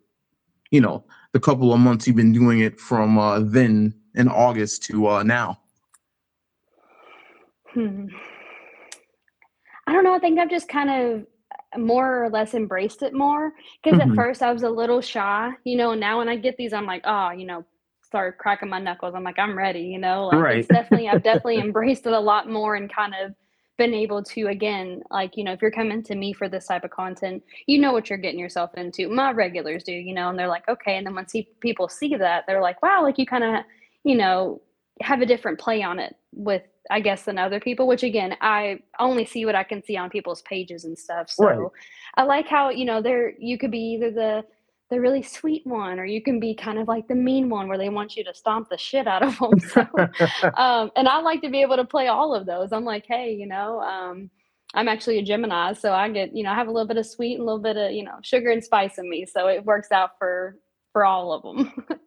you 0.69 0.81
know, 0.81 1.03
the 1.31 1.39
couple 1.39 1.73
of 1.73 1.79
months 1.79 2.05
you've 2.05 2.17
been 2.17 2.33
doing 2.33 2.59
it 2.59 2.79
from 2.79 3.17
uh, 3.17 3.39
then 3.39 3.93
in 4.15 4.27
August 4.27 4.83
to 4.83 5.07
uh, 5.07 5.23
now? 5.23 5.59
Hmm. 7.73 8.07
I 9.87 9.93
don't 9.93 10.03
know. 10.03 10.13
I 10.13 10.19
think 10.19 10.39
I've 10.39 10.49
just 10.49 10.67
kind 10.67 10.89
of 10.89 11.81
more 11.81 12.25
or 12.25 12.29
less 12.29 12.53
embraced 12.53 13.01
it 13.01 13.13
more 13.13 13.53
because 13.81 13.99
at 13.99 14.09
Mhm. 14.09 14.15
first 14.15 14.43
I 14.43 14.51
was 14.51 14.63
a 14.63 14.69
little 14.69 15.01
shy, 15.01 15.51
you 15.63 15.77
know. 15.77 15.93
Now 15.93 16.19
when 16.19 16.27
I 16.27 16.35
get 16.35 16.57
these, 16.57 16.73
I'm 16.73 16.85
like, 16.85 17.01
oh, 17.05 17.31
you 17.31 17.45
know, 17.45 17.65
start 18.03 18.37
cracking 18.37 18.69
my 18.69 18.79
knuckles. 18.79 19.15
I'm 19.15 19.23
like, 19.23 19.39
I'm 19.39 19.57
ready, 19.57 19.81
you 19.81 19.97
know. 19.97 20.27
Like 20.27 20.39
Right. 20.39 20.57
it's 20.57 20.67
definitely 20.67 21.07
I've 21.07 21.23
definitely 21.23 21.59
embraced 21.59 22.05
it 22.05 22.13
a 22.13 22.19
lot 22.19 22.49
more 22.49 22.75
and 22.75 22.93
kind 22.93 23.13
of 23.15 23.33
been 23.81 23.93
able 23.95 24.21
to 24.21 24.47
again, 24.47 25.01
like 25.09 25.35
you 25.35 25.43
know, 25.43 25.53
if 25.53 25.61
you're 25.61 25.71
coming 25.71 26.03
to 26.03 26.13
me 26.13 26.33
for 26.33 26.47
this 26.47 26.67
type 26.67 26.83
of 26.83 26.91
content, 26.91 27.43
you 27.65 27.79
know 27.79 27.91
what 27.91 28.09
you're 28.09 28.19
getting 28.19 28.39
yourself 28.39 28.69
into. 28.75 29.09
My 29.09 29.31
regulars 29.31 29.83
do, 29.83 29.91
you 29.91 30.13
know, 30.13 30.29
and 30.29 30.37
they're 30.37 30.47
like, 30.47 30.67
okay. 30.69 30.97
And 30.97 31.07
then 31.07 31.15
once 31.15 31.33
people 31.61 31.89
see 31.89 32.15
that, 32.15 32.43
they're 32.45 32.61
like, 32.61 32.79
wow, 32.83 33.01
like 33.01 33.17
you 33.17 33.25
kind 33.25 33.43
of, 33.43 33.63
you 34.03 34.15
know, 34.15 34.61
have 35.01 35.21
a 35.21 35.25
different 35.25 35.59
play 35.59 35.81
on 35.81 35.97
it 35.97 36.15
with 36.31 36.61
I 36.91 36.99
guess 36.99 37.23
than 37.23 37.39
other 37.39 37.59
people, 37.59 37.87
which 37.87 38.03
again, 38.03 38.35
I 38.39 38.81
only 38.99 39.25
see 39.25 39.45
what 39.45 39.55
I 39.55 39.63
can 39.63 39.83
see 39.83 39.97
on 39.97 40.11
people's 40.11 40.43
pages 40.43 40.85
and 40.85 40.97
stuff. 40.97 41.33
Right. 41.39 41.55
So 41.55 41.73
I 42.17 42.23
like 42.23 42.47
how, 42.47 42.69
you 42.69 42.85
know, 42.85 43.01
there 43.01 43.33
you 43.39 43.57
could 43.57 43.71
be 43.71 43.95
either 43.95 44.11
the 44.11 44.43
the 44.91 44.99
really 44.99 45.23
sweet 45.23 45.65
one 45.65 45.99
or 45.99 46.05
you 46.05 46.21
can 46.21 46.39
be 46.39 46.53
kind 46.53 46.77
of 46.77 46.87
like 46.87 47.07
the 47.07 47.15
mean 47.15 47.49
one 47.49 47.67
where 47.67 47.77
they 47.77 47.89
want 47.89 48.15
you 48.15 48.23
to 48.25 48.33
stomp 48.33 48.69
the 48.69 48.77
shit 48.77 49.07
out 49.07 49.23
of 49.23 49.39
them. 49.39 49.59
So 49.59 49.81
um 50.57 50.91
and 50.95 51.07
I 51.07 51.21
like 51.21 51.41
to 51.41 51.49
be 51.49 51.61
able 51.61 51.77
to 51.77 51.85
play 51.85 52.07
all 52.07 52.35
of 52.35 52.45
those. 52.45 52.71
I'm 52.71 52.85
like, 52.85 53.05
hey, 53.07 53.33
you 53.33 53.47
know, 53.47 53.79
um 53.79 54.29
I'm 54.73 54.87
actually 54.87 55.17
a 55.17 55.23
Gemini, 55.23 55.73
so 55.73 55.91
I 55.91 56.07
get, 56.09 56.35
you 56.35 56.43
know, 56.43 56.51
I 56.51 56.55
have 56.55 56.67
a 56.67 56.71
little 56.71 56.87
bit 56.87 56.97
of 56.97 57.05
sweet 57.05 57.33
and 57.33 57.41
a 57.41 57.45
little 57.45 57.61
bit 57.61 57.75
of, 57.75 57.91
you 57.91 58.03
know, 58.03 58.19
sugar 58.21 58.51
and 58.51 58.63
spice 58.63 58.97
in 58.97 59.09
me. 59.09 59.25
So 59.25 59.47
it 59.47 59.65
works 59.65 59.91
out 59.91 60.11
for 60.19 60.57
for 60.93 61.05
all 61.05 61.33
of 61.33 61.41
them. 61.41 61.73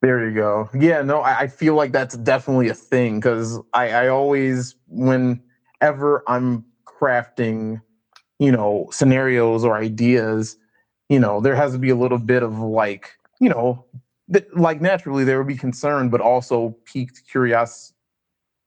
There 0.00 0.28
you 0.28 0.34
go. 0.34 0.70
Yeah, 0.78 1.02
no, 1.02 1.22
I, 1.22 1.40
I 1.40 1.46
feel 1.48 1.74
like 1.74 1.90
that's 1.90 2.16
definitely 2.18 2.68
a 2.68 2.74
thing 2.74 3.18
because 3.18 3.58
I, 3.72 3.90
I 3.90 4.08
always, 4.08 4.76
whenever 4.86 6.22
I'm 6.28 6.64
crafting, 6.86 7.80
you 8.38 8.52
know, 8.52 8.88
scenarios 8.92 9.64
or 9.64 9.76
ideas, 9.76 10.56
you 11.08 11.18
know, 11.18 11.40
there 11.40 11.54
has 11.54 11.72
to 11.72 11.78
be 11.78 11.90
a 11.90 11.96
little 11.96 12.18
bit 12.18 12.42
of 12.42 12.58
like, 12.58 13.10
you 13.40 13.48
know, 13.48 13.84
th- 14.32 14.46
like 14.54 14.80
naturally 14.80 15.24
there 15.24 15.38
would 15.38 15.46
be 15.46 15.56
concern, 15.56 16.10
but 16.10 16.20
also 16.20 16.76
piqued 16.84 17.22
curios- 17.30 17.92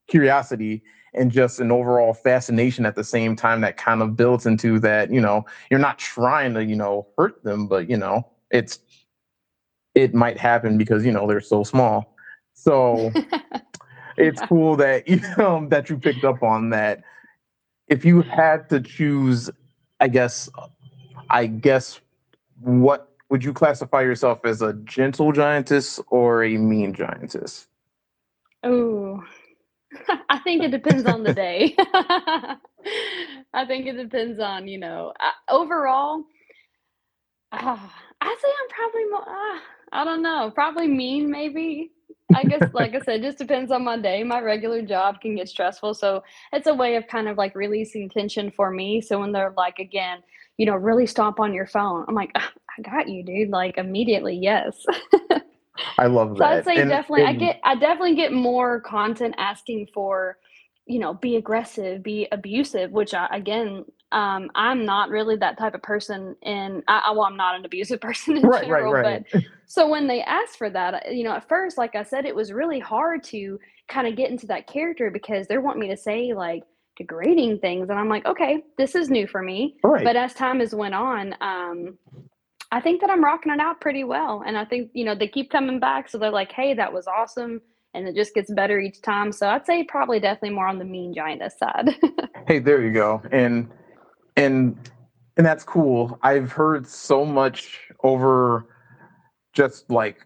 curiosity 0.07 0.83
and 1.13 1.31
just 1.31 1.59
an 1.59 1.71
overall 1.71 2.13
fascination 2.13 2.85
at 2.85 2.95
the 2.95 3.03
same 3.03 3.35
time 3.35 3.61
that 3.61 3.77
kind 3.77 4.01
of 4.01 4.15
builds 4.15 4.45
into 4.45 4.79
that, 4.79 5.11
you 5.11 5.19
know, 5.21 5.45
you're 5.69 5.79
not 5.79 5.99
trying 5.99 6.53
to, 6.53 6.63
you 6.63 6.75
know, 6.75 7.07
hurt 7.17 7.43
them, 7.43 7.67
but 7.67 7.89
you 7.89 7.97
know, 7.97 8.25
it's 8.49 8.79
it 9.95 10.13
might 10.13 10.37
happen 10.37 10.77
because 10.77 11.05
you 11.05 11.11
know 11.11 11.27
they're 11.27 11.41
so 11.41 11.63
small. 11.63 12.15
So 12.53 13.11
it's 14.17 14.41
Yeah. 14.41 14.47
cool 14.47 14.75
that 14.77 15.07
you 15.07 15.21
know 15.37 15.67
that 15.69 15.89
you 15.89 15.97
picked 15.97 16.23
up 16.23 16.43
on 16.43 16.69
that. 16.71 17.03
If 17.87 18.05
you 18.05 18.21
had 18.21 18.69
to 18.69 18.79
choose, 18.79 19.49
I 19.99 20.07
guess, 20.07 20.49
I 21.29 21.47
guess, 21.47 21.99
what 22.61 23.09
would 23.29 23.43
you 23.43 23.53
classify 23.53 24.01
yourself 24.01 24.45
as 24.45 24.61
a 24.61 24.73
gentle 24.73 25.31
giantess 25.31 25.99
or 26.09 26.43
a 26.43 26.57
mean 26.57 26.93
giantess? 26.93 27.67
Oh, 28.63 29.23
I 30.29 30.39
think 30.39 30.63
it 30.63 30.71
depends 30.71 31.05
on 31.05 31.23
the 31.23 31.33
day. 31.33 31.75
I 33.53 33.65
think 33.65 33.87
it 33.87 33.97
depends 33.97 34.39
on, 34.39 34.67
you 34.67 34.77
know, 34.77 35.13
uh, 35.19 35.53
overall, 35.53 36.23
ah, 37.51 37.93
I 38.21 38.37
say 38.41 38.47
I'm 38.47 38.69
probably 38.69 39.05
more, 39.05 39.23
ah, 39.27 39.61
I 39.91 40.03
don't 40.03 40.21
know, 40.21 40.51
probably 40.53 40.87
mean 40.87 41.29
maybe. 41.29 41.91
I 42.33 42.43
guess, 42.45 42.63
like 42.73 42.95
I 42.95 43.01
said, 43.01 43.21
just 43.21 43.37
depends 43.37 43.71
on 43.71 43.83
my 43.83 43.97
day. 43.97 44.23
My 44.23 44.39
regular 44.39 44.81
job 44.81 45.19
can 45.21 45.35
get 45.35 45.49
stressful. 45.49 45.95
So 45.95 46.23
it's 46.53 46.67
a 46.67 46.73
way 46.73 46.95
of 46.95 47.07
kind 47.07 47.27
of 47.27 47.37
like 47.37 47.55
releasing 47.55 48.09
tension 48.09 48.51
for 48.51 48.71
me. 48.71 49.01
So 49.01 49.19
when 49.19 49.31
they're 49.31 49.53
like, 49.57 49.79
again, 49.79 50.19
you 50.61 50.67
know, 50.67 50.75
really 50.75 51.07
stomp 51.07 51.39
on 51.39 51.55
your 51.55 51.65
phone, 51.65 52.05
I'm 52.07 52.13
like, 52.13 52.29
"Ah, 52.35 52.51
I 52.77 52.81
got 52.83 53.09
you, 53.09 53.23
dude. 53.23 53.49
Like 53.49 53.79
immediately, 53.79 54.35
yes. 54.35 54.85
I 55.97 56.05
love 56.05 56.37
that. 56.37 56.37
So 56.37 56.45
I'd 56.45 56.75
say 56.75 56.81
And, 56.81 56.87
definitely 56.87 57.23
I 57.25 57.33
get 57.33 57.59
I 57.63 57.73
definitely 57.73 58.13
get 58.13 58.31
more 58.31 58.79
content 58.81 59.33
asking 59.39 59.87
for, 59.91 60.37
you 60.85 60.99
know, 60.99 61.15
be 61.15 61.37
aggressive, 61.37 62.03
be 62.03 62.27
abusive, 62.31 62.91
which 62.91 63.15
I, 63.15 63.27
again, 63.31 63.85
um, 64.11 64.51
I'm 64.53 64.85
not 64.85 65.09
really 65.09 65.35
that 65.37 65.57
type 65.57 65.73
of 65.73 65.81
person 65.81 66.35
and 66.43 66.83
I, 66.87 67.05
I 67.07 67.11
well, 67.11 67.23
I'm 67.23 67.37
not 67.37 67.55
an 67.55 67.65
abusive 67.65 67.99
person 68.07 68.37
in 68.37 68.43
right, 68.43 68.69
right, 68.69 68.81
general, 68.81 68.93
right. 68.93 69.25
but 69.33 69.41
so 69.65 69.89
when 69.89 70.05
they 70.05 70.21
asked 70.21 70.59
for 70.59 70.69
that, 70.69 71.11
you 71.11 71.23
know, 71.23 71.31
at 71.31 71.49
first, 71.49 71.75
like 71.75 71.95
I 71.95 72.03
said, 72.03 72.25
it 72.25 72.35
was 72.35 72.53
really 72.53 72.79
hard 72.79 73.23
to 73.23 73.59
kind 73.87 74.05
of 74.05 74.15
get 74.15 74.29
into 74.29 74.45
that 74.45 74.67
character 74.67 75.09
because 75.09 75.47
they're 75.47 75.59
wanting 75.59 75.81
me 75.81 75.87
to 75.87 75.97
say 75.97 76.35
like 76.35 76.61
degrading 77.01 77.59
things. 77.59 77.89
And 77.89 77.97
I'm 77.97 78.09
like, 78.09 78.25
okay, 78.25 78.63
this 78.77 78.95
is 78.95 79.09
new 79.09 79.27
for 79.27 79.41
me. 79.41 79.77
Right. 79.83 80.03
But 80.03 80.15
as 80.15 80.33
time 80.33 80.59
has 80.59 80.75
went 80.75 80.93
on, 80.93 81.35
um, 81.41 81.97
I 82.71 82.79
think 82.79 83.01
that 83.01 83.09
I'm 83.09 83.23
rocking 83.23 83.51
it 83.51 83.59
out 83.59 83.81
pretty 83.81 84.03
well. 84.03 84.43
And 84.45 84.57
I 84.57 84.65
think, 84.65 84.91
you 84.93 85.03
know, 85.03 85.15
they 85.15 85.27
keep 85.27 85.49
coming 85.49 85.79
back. 85.79 86.09
So 86.09 86.17
they're 86.17 86.29
like, 86.29 86.51
hey, 86.51 86.73
that 86.75 86.93
was 86.93 87.07
awesome. 87.07 87.61
And 87.93 88.07
it 88.07 88.15
just 88.15 88.33
gets 88.33 88.53
better 88.53 88.79
each 88.79 89.01
time. 89.01 89.31
So 89.31 89.49
I'd 89.49 89.65
say 89.65 89.83
probably 89.83 90.19
definitely 90.19 90.55
more 90.55 90.67
on 90.67 90.77
the 90.77 90.85
mean 90.85 91.13
giantess 91.13 91.57
side. 91.57 91.89
Hey, 92.47 92.57
there 92.57 92.81
you 92.81 92.91
go. 92.91 93.21
And 93.31 93.69
and 94.35 94.75
and 95.37 95.45
that's 95.45 95.63
cool. 95.63 96.17
I've 96.23 96.51
heard 96.51 96.87
so 96.87 97.23
much 97.23 97.79
over 98.03 98.65
just 99.53 99.89
like 99.91 100.25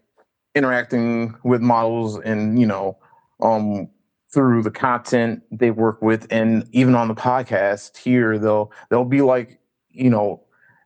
interacting 0.54 1.36
with 1.44 1.60
models 1.60 2.18
and 2.18 2.58
you 2.58 2.66
know 2.66 2.96
um 3.42 3.88
through 4.32 4.62
the 4.62 4.70
content 4.70 5.42
they 5.50 5.70
work 5.70 6.02
with 6.02 6.26
and 6.30 6.68
even 6.72 6.94
on 6.94 7.08
the 7.08 7.14
podcast 7.14 7.96
here 7.96 8.38
they'll 8.38 8.72
they'll 8.90 9.04
be 9.04 9.22
like 9.22 9.58
you 9.90 10.10
know 10.10 10.42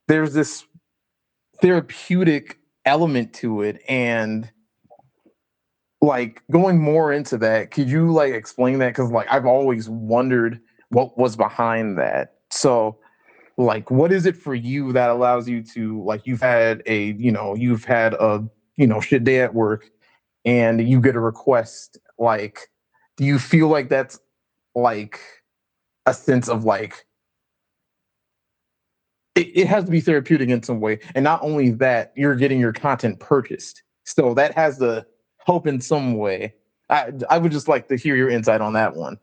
there's 0.09 0.35
this 0.35 0.65
therapeutic 1.61 2.59
element 2.85 3.33
to 3.33 3.63
it 3.63 3.83
and 3.89 4.51
like 6.03 6.43
going 6.51 6.79
more 6.79 7.13
into 7.13 7.37
that 7.37 7.71
could 7.71 7.89
you 7.89 8.11
like 8.11 8.33
explain 8.33 8.79
that? 8.79 8.89
Because 8.89 9.11
like 9.11 9.27
i've 9.31 9.47
always 9.47 9.89
wondered 9.89 10.61
what 10.91 11.17
was 11.17 11.37
behind 11.37 11.99
that. 11.99 12.35
So 12.51 12.99
like 13.57 13.91
what 13.91 14.13
is 14.13 14.27
it 14.27 14.37
for 14.37 14.55
you 14.55 14.93
that 14.93 15.11
allows 15.11 15.49
you 15.49 15.63
to 15.63 16.03
like 16.03 16.27
you've 16.27 16.41
had 16.41 16.83
a 16.87 17.13
you 17.13 17.31
know 17.31 17.55
you've 17.55 17.85
had 17.85 18.15
a 18.15 18.45
you 18.77 18.87
know 18.87 19.01
shit 19.01 19.25
day 19.25 19.41
at 19.41 19.55
work 19.55 19.91
and 20.45 20.89
you 20.89 21.01
get 21.01 21.17
a 21.17 21.21
request 21.21 21.99
like 22.19 22.71
do 23.21 23.27
you 23.27 23.39
feel 23.39 23.69
like 23.69 23.91
that's 23.91 24.19
like 24.75 25.21
a 26.07 26.15
sense 26.15 26.49
of 26.49 26.65
like 26.65 27.05
it, 29.35 29.49
it 29.55 29.67
has 29.67 29.85
to 29.85 29.91
be 29.91 30.01
therapeutic 30.01 30.49
in 30.49 30.63
some 30.63 30.81
way. 30.81 31.01
And 31.15 31.23
not 31.23 31.43
only 31.43 31.69
that, 31.73 32.15
you're 32.17 32.35
getting 32.35 32.59
your 32.59 32.73
content 32.73 33.21
purchased. 33.21 33.83
So 34.05 34.33
that 34.35 34.55
has 34.55 34.79
to 34.79 35.07
help 35.45 35.67
in 35.67 35.83
some 35.83 36.15
way. 36.15 36.55
I 36.89 37.13
I 37.29 37.37
would 37.37 37.53
just 37.53 37.69
like 37.69 37.89
to 37.89 37.97
hear 37.97 38.17
your 38.17 38.31
insight 38.31 38.63
on 38.63 38.73
that 38.73 38.97
one. 38.97 39.19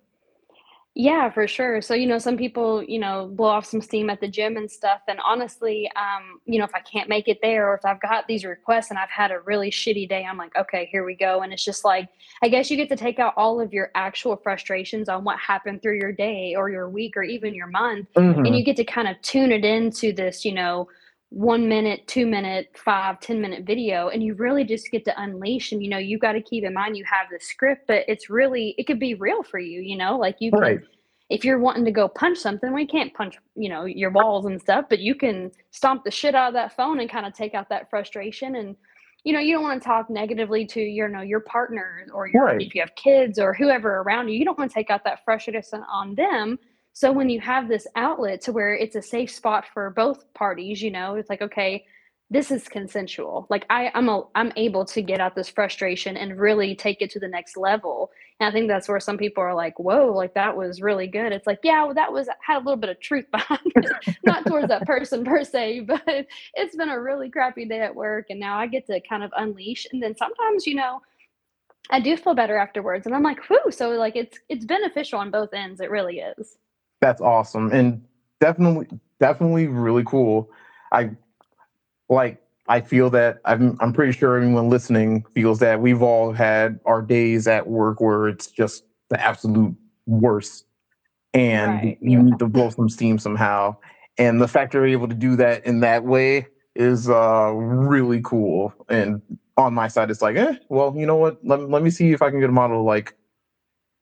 Yeah, 1.00 1.30
for 1.30 1.48
sure. 1.48 1.80
So, 1.84 1.94
you 1.94 2.08
know, 2.08 2.18
some 2.18 2.38
people, 2.38 2.82
you 2.82 2.98
know, 2.98 3.28
blow 3.28 3.50
off 3.50 3.68
some 3.68 3.82
steam 3.84 4.10
at 4.10 4.20
the 4.20 4.28
gym 4.28 4.58
and 4.58 4.70
stuff. 4.70 5.02
And 5.08 5.20
honestly, 5.24 5.88
um, 5.96 6.40
you 6.48 6.58
know, 6.58 6.66
if 6.66 6.74
I 6.74 6.80
can't 6.80 7.08
make 7.08 7.28
it 7.28 7.38
there 7.44 7.70
or 7.70 7.76
if 7.76 7.86
I've 7.86 8.02
got 8.02 8.26
these 8.28 8.44
requests 8.44 8.90
and 8.90 8.98
I've 8.98 9.12
had 9.12 9.30
a 9.30 9.40
really 9.42 9.70
shitty 9.70 10.10
day, 10.10 10.26
I'm 10.26 10.38
like, 10.38 10.56
okay, 10.56 10.90
here 10.92 11.06
we 11.06 11.14
go. 11.14 11.44
And 11.44 11.54
it's 11.54 11.64
just 11.64 11.86
like, 11.86 12.10
I 12.42 12.50
guess 12.50 12.72
you 12.72 12.78
get 12.78 12.90
to 12.90 12.96
take 12.96 13.20
out 13.20 13.36
all 13.38 13.62
of 13.62 13.74
your 13.74 13.92
actual 13.94 14.38
frustrations 14.38 15.08
on 15.08 15.24
what 15.24 15.38
happened 15.38 15.84
through 15.84 15.98
your 16.00 16.12
day 16.12 16.56
or 16.58 16.68
your 16.72 16.90
week 16.90 17.16
or 17.16 17.22
even 17.22 17.54
your 17.54 17.68
month. 17.68 18.08
And 18.44 18.56
hmm 18.56 18.58
you 18.58 18.64
get 18.64 18.76
to 18.78 18.84
kind 18.84 19.08
of 19.08 19.22
tune 19.22 19.52
it 19.52 19.64
into 19.64 20.14
this, 20.14 20.44
you 20.44 20.54
know, 20.54 20.88
one 21.30 21.68
minute, 21.68 22.08
two 22.08 22.26
minute, 22.26 22.70
five, 22.76 23.20
ten 23.20 23.42
minute 23.42 23.66
video. 23.66 24.10
And 24.10 24.24
you 24.24 24.34
really 24.36 24.64
just 24.64 24.92
get 24.92 25.06
to 25.06 25.22
unleash. 25.22 25.72
And, 25.72 25.84
you 25.84 25.90
know, 25.90 25.98
you 25.98 26.18
got 26.18 26.34
to 26.34 26.42
keep 26.42 26.64
in 26.64 26.74
mind 26.74 26.98
you 26.98 27.06
have 27.06 27.28
the 27.32 27.40
script, 27.40 27.84
but 27.88 28.06
it's 28.08 28.30
really, 28.30 28.76
it 28.78 28.88
could 28.88 29.00
be 29.00 29.14
real 29.16 29.44
for 29.44 29.60
you, 29.60 29.82
you 29.82 29.98
know, 29.98 30.18
like 30.18 30.38
you 30.40 30.52
Right. 30.52 30.80
can 30.80 30.88
if 31.30 31.44
you're 31.44 31.60
wanting 31.60 31.84
to 31.86 31.92
go 31.92 32.08
punch 32.08 32.38
something, 32.38 32.74
we 32.74 32.86
can't 32.88 33.14
punch, 33.14 33.36
you 33.56 33.70
know, 33.70 33.86
your 33.86 34.12
walls 34.12 34.46
and 34.46 34.62
stuff, 34.62 34.86
but 34.90 35.00
you 35.00 35.14
can 35.14 35.52
stomp 35.72 36.04
the 36.06 36.12
shit 36.12 36.36
out 36.36 36.48
of 36.50 36.54
that 36.54 36.76
phone 36.76 37.00
and 37.02 37.10
kind 37.10 37.26
of 37.26 37.34
take 37.34 37.54
out 37.54 37.68
that 37.70 37.90
frustration. 37.90 38.56
And, 38.56 38.76
you 39.26 39.34
know, 39.34 39.40
you 39.40 39.54
don't 39.54 39.64
want 39.64 39.82
to 39.82 39.86
talk 39.86 40.10
negatively 40.10 40.66
to 40.68 40.80
your, 40.80 41.10
you 41.10 41.14
know, 41.14 41.22
your 41.22 41.42
partner 41.42 42.08
or 42.14 42.28
your, 42.28 42.42
Right. 42.44 42.62
if 42.62 42.74
you 42.74 42.82
have 42.82 42.96
kids 42.96 43.40
or 43.40 43.54
whoever 43.54 43.98
around 43.98 44.30
you, 44.30 44.40
you 44.40 44.46
don't 44.46 44.58
want 44.58 44.72
to 44.72 44.74
take 44.74 44.90
out 44.90 45.04
that 45.04 45.26
frustration 45.26 45.84
on 45.92 46.16
them. 46.16 46.58
So 46.98 47.12
when 47.12 47.30
you 47.30 47.40
have 47.42 47.68
this 47.68 47.86
outlet 47.96 48.42
to 48.42 48.52
where 48.52 48.74
it's 48.74 48.96
a 48.96 49.04
safe 49.04 49.30
spot 49.30 49.66
for 49.72 49.92
both 49.92 50.34
parties, 50.34 50.82
you 50.82 50.90
know, 50.90 51.14
it's 51.14 51.30
like, 51.30 51.44
okay, 51.44 51.86
this 52.32 52.50
is 52.50 52.68
consensual. 52.68 53.46
Like 53.52 53.68
I, 53.70 53.92
I'm 53.94 54.10
a, 54.10 54.24
I'm 54.34 54.52
able 54.56 54.84
to 54.86 55.04
get 55.04 55.20
out 55.20 55.36
this 55.36 55.48
frustration 55.48 56.18
and 56.18 56.40
really 56.40 56.76
take 56.76 57.04
it 57.04 57.12
to 57.12 57.20
the 57.20 57.28
next 57.28 57.56
level 57.56 58.10
and 58.40 58.48
I 58.48 58.52
think 58.52 58.68
that's 58.68 58.88
where 58.88 59.00
some 59.00 59.18
people 59.18 59.44
are 59.44 59.54
like, 59.54 59.80
"Whoa, 59.80 60.12
like 60.12 60.34
that 60.36 60.56
was 60.58 60.82
really 60.82 61.08
good." 61.08 61.32
It's 61.32 61.48
like, 61.48 61.60
yeah, 61.64 61.84
well, 61.84 61.94
that 61.96 62.12
was 62.12 62.30
had 62.46 62.58
a 62.58 62.60
little 62.60 62.78
bit 62.78 62.90
of 62.90 63.00
truth 63.00 63.26
behind 63.32 63.62
it, 63.66 64.18
not 64.26 64.46
towards 64.46 64.68
that 64.68 64.86
person 64.86 65.24
per 65.26 65.44
se, 65.44 65.80
but 65.88 66.04
it's 66.54 66.76
been 66.76 66.90
a 66.90 67.02
really 67.02 67.30
crappy 67.30 67.66
day 67.66 67.82
at 67.82 67.96
work, 67.96 68.28
and 68.30 68.40
now 68.40 68.60
I 68.60 68.68
get 68.68 68.86
to 68.88 69.00
kind 69.10 69.24
of 69.24 69.32
unleash. 69.38 69.88
And 69.92 70.02
then 70.02 70.16
sometimes, 70.16 70.68
you 70.68 70.76
know, 70.76 71.02
I 71.90 72.00
do 72.00 72.16
feel 72.18 72.36
better 72.36 72.58
afterwards, 72.58 73.08
and 73.08 73.16
I'm 73.16 73.24
like, 73.24 73.40
"Whew!" 73.50 73.72
So 73.72 73.90
like, 73.92 74.16
it's 74.16 74.40
it's 74.50 74.66
beneficial 74.66 75.20
on 75.20 75.32
both 75.32 75.54
ends. 75.54 75.82
It 75.82 75.90
really 75.90 76.20
is. 76.20 76.58
That's 77.02 77.22
awesome. 77.22 77.72
And 77.72 78.04
definitely 78.40 78.88
definitely 79.20 79.68
really 79.68 80.04
cool. 80.06 80.50
I 80.92 81.12
like 82.10 82.42
I 82.68 82.82
feel 82.82 83.10
that 83.12 83.40
I'm 83.46 83.78
I'm 83.82 83.94
pretty 83.94 84.12
sure 84.14 84.36
everyone 84.38 84.70
listening 84.70 85.26
feels 85.34 85.60
that 85.60 85.82
we've 85.82 86.02
all 86.02 86.34
had 86.34 86.80
our 86.86 87.02
days 87.02 87.48
at 87.48 87.68
work 87.68 88.02
where 88.02 88.28
it's 88.28 88.48
just 88.48 88.84
the 89.10 89.22
absolute 89.22 89.76
worst 90.06 90.66
and 91.34 91.84
Right. 91.84 91.98
you 92.02 92.24
need 92.24 92.40
to 92.40 92.48
blow 92.48 92.70
some 92.70 92.90
steam 92.90 93.20
somehow. 93.20 93.76
And 94.18 94.42
the 94.42 94.48
fact 94.48 94.74
you're 94.74 94.88
able 94.88 95.08
to 95.08 95.16
do 95.16 95.36
that 95.38 95.66
in 95.66 95.82
that 95.82 96.06
way 96.06 96.48
is 96.76 97.10
uh 97.10 97.52
really 97.54 98.22
cool. 98.24 98.74
And 98.90 99.22
on 99.58 99.74
my 99.74 99.88
side 99.88 100.12
it's 100.12 100.22
like, 100.22 100.38
eh, 100.38 100.56
well, 100.70 100.94
you 100.98 101.06
know 101.06 101.18
what? 101.18 101.40
Let, 101.44 101.70
let 101.70 101.84
me 101.84 101.90
see 101.90 102.12
if 102.14 102.22
I 102.22 102.30
can 102.32 102.40
get 102.40 102.50
a 102.50 102.54
model 102.54 102.84
like 102.84 103.16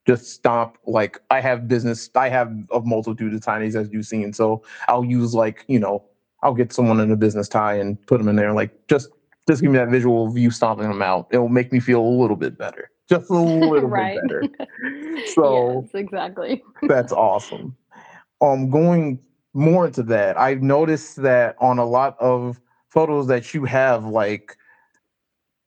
just 0.06 0.32
stop 0.32 0.78
like 0.86 1.20
I 1.32 1.42
have 1.42 1.68
business 1.68 2.10
I 2.16 2.30
have 2.30 2.52
a 2.72 2.82
multitude 2.82 3.34
of 3.34 3.42
tinies 3.42 3.76
as 3.76 3.90
you've 3.92 4.06
seen. 4.06 4.34
So 4.34 4.64
I'll 4.88 5.04
use 5.04 5.34
like, 5.34 5.66
you 5.68 5.80
know, 5.80 6.04
I'll 6.44 6.54
get 6.54 6.72
someone 6.72 7.00
in 7.00 7.12
a 7.12 7.16
business 7.16 7.48
tie 7.50 7.76
and 7.76 8.04
put 8.06 8.20
them 8.20 8.28
in 8.28 8.36
there 8.36 8.54
like 8.54 8.88
just 8.88 9.10
just 9.48 9.62
give 9.62 9.72
me 9.72 9.78
that 9.78 9.90
visual 9.90 10.28
of 10.28 10.38
you 10.38 10.50
stomping 10.52 10.88
them 10.88 11.02
out. 11.02 11.28
It'll 11.32 11.50
make 11.50 11.72
me 11.72 11.80
feel 11.80 12.02
a 12.02 12.08
little 12.08 12.36
bit 12.36 12.58
better. 12.58 12.90
Just 13.10 13.30
a 13.30 13.34
little 13.34 13.90
bit 13.90 14.22
better. 14.22 14.44
So 15.27 15.82
yes, 15.82 15.96
exactly. 15.96 16.64
that's 16.84 17.12
awesome. 17.12 17.75
Um 18.42 18.70
going 18.70 19.20
more 19.53 19.88
into 19.88 20.03
that, 20.03 20.38
I've 20.38 20.62
noticed 20.62 21.22
that 21.24 21.56
on 21.60 21.79
a 21.79 21.86
lot 21.86 22.18
of 22.20 22.60
photos 22.90 23.27
that 23.27 23.53
you 23.53 23.66
have 23.66 24.06
like 24.06 24.58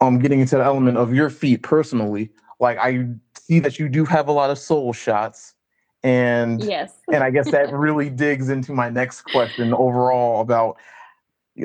um 0.00 0.18
getting 0.20 0.40
into 0.40 0.56
the 0.56 0.64
element 0.64 0.96
of 0.96 1.12
your 1.12 1.30
feet 1.30 1.62
personally, 1.62 2.30
like 2.60 2.78
I 2.78 3.06
see 3.40 3.58
that 3.60 3.78
you 3.78 3.88
do 3.88 4.04
have 4.04 4.28
a 4.28 4.32
lot 4.32 4.50
of 4.50 4.58
sole 4.58 4.92
shots 4.92 5.54
and 6.02 6.62
Yes. 6.62 6.94
and 7.12 7.24
I 7.24 7.30
guess 7.30 7.50
that 7.50 7.72
really 7.72 8.10
digs 8.10 8.48
into 8.48 8.72
my 8.72 8.90
next 8.90 9.22
question 9.22 9.72
overall 9.74 10.40
about 10.40 10.76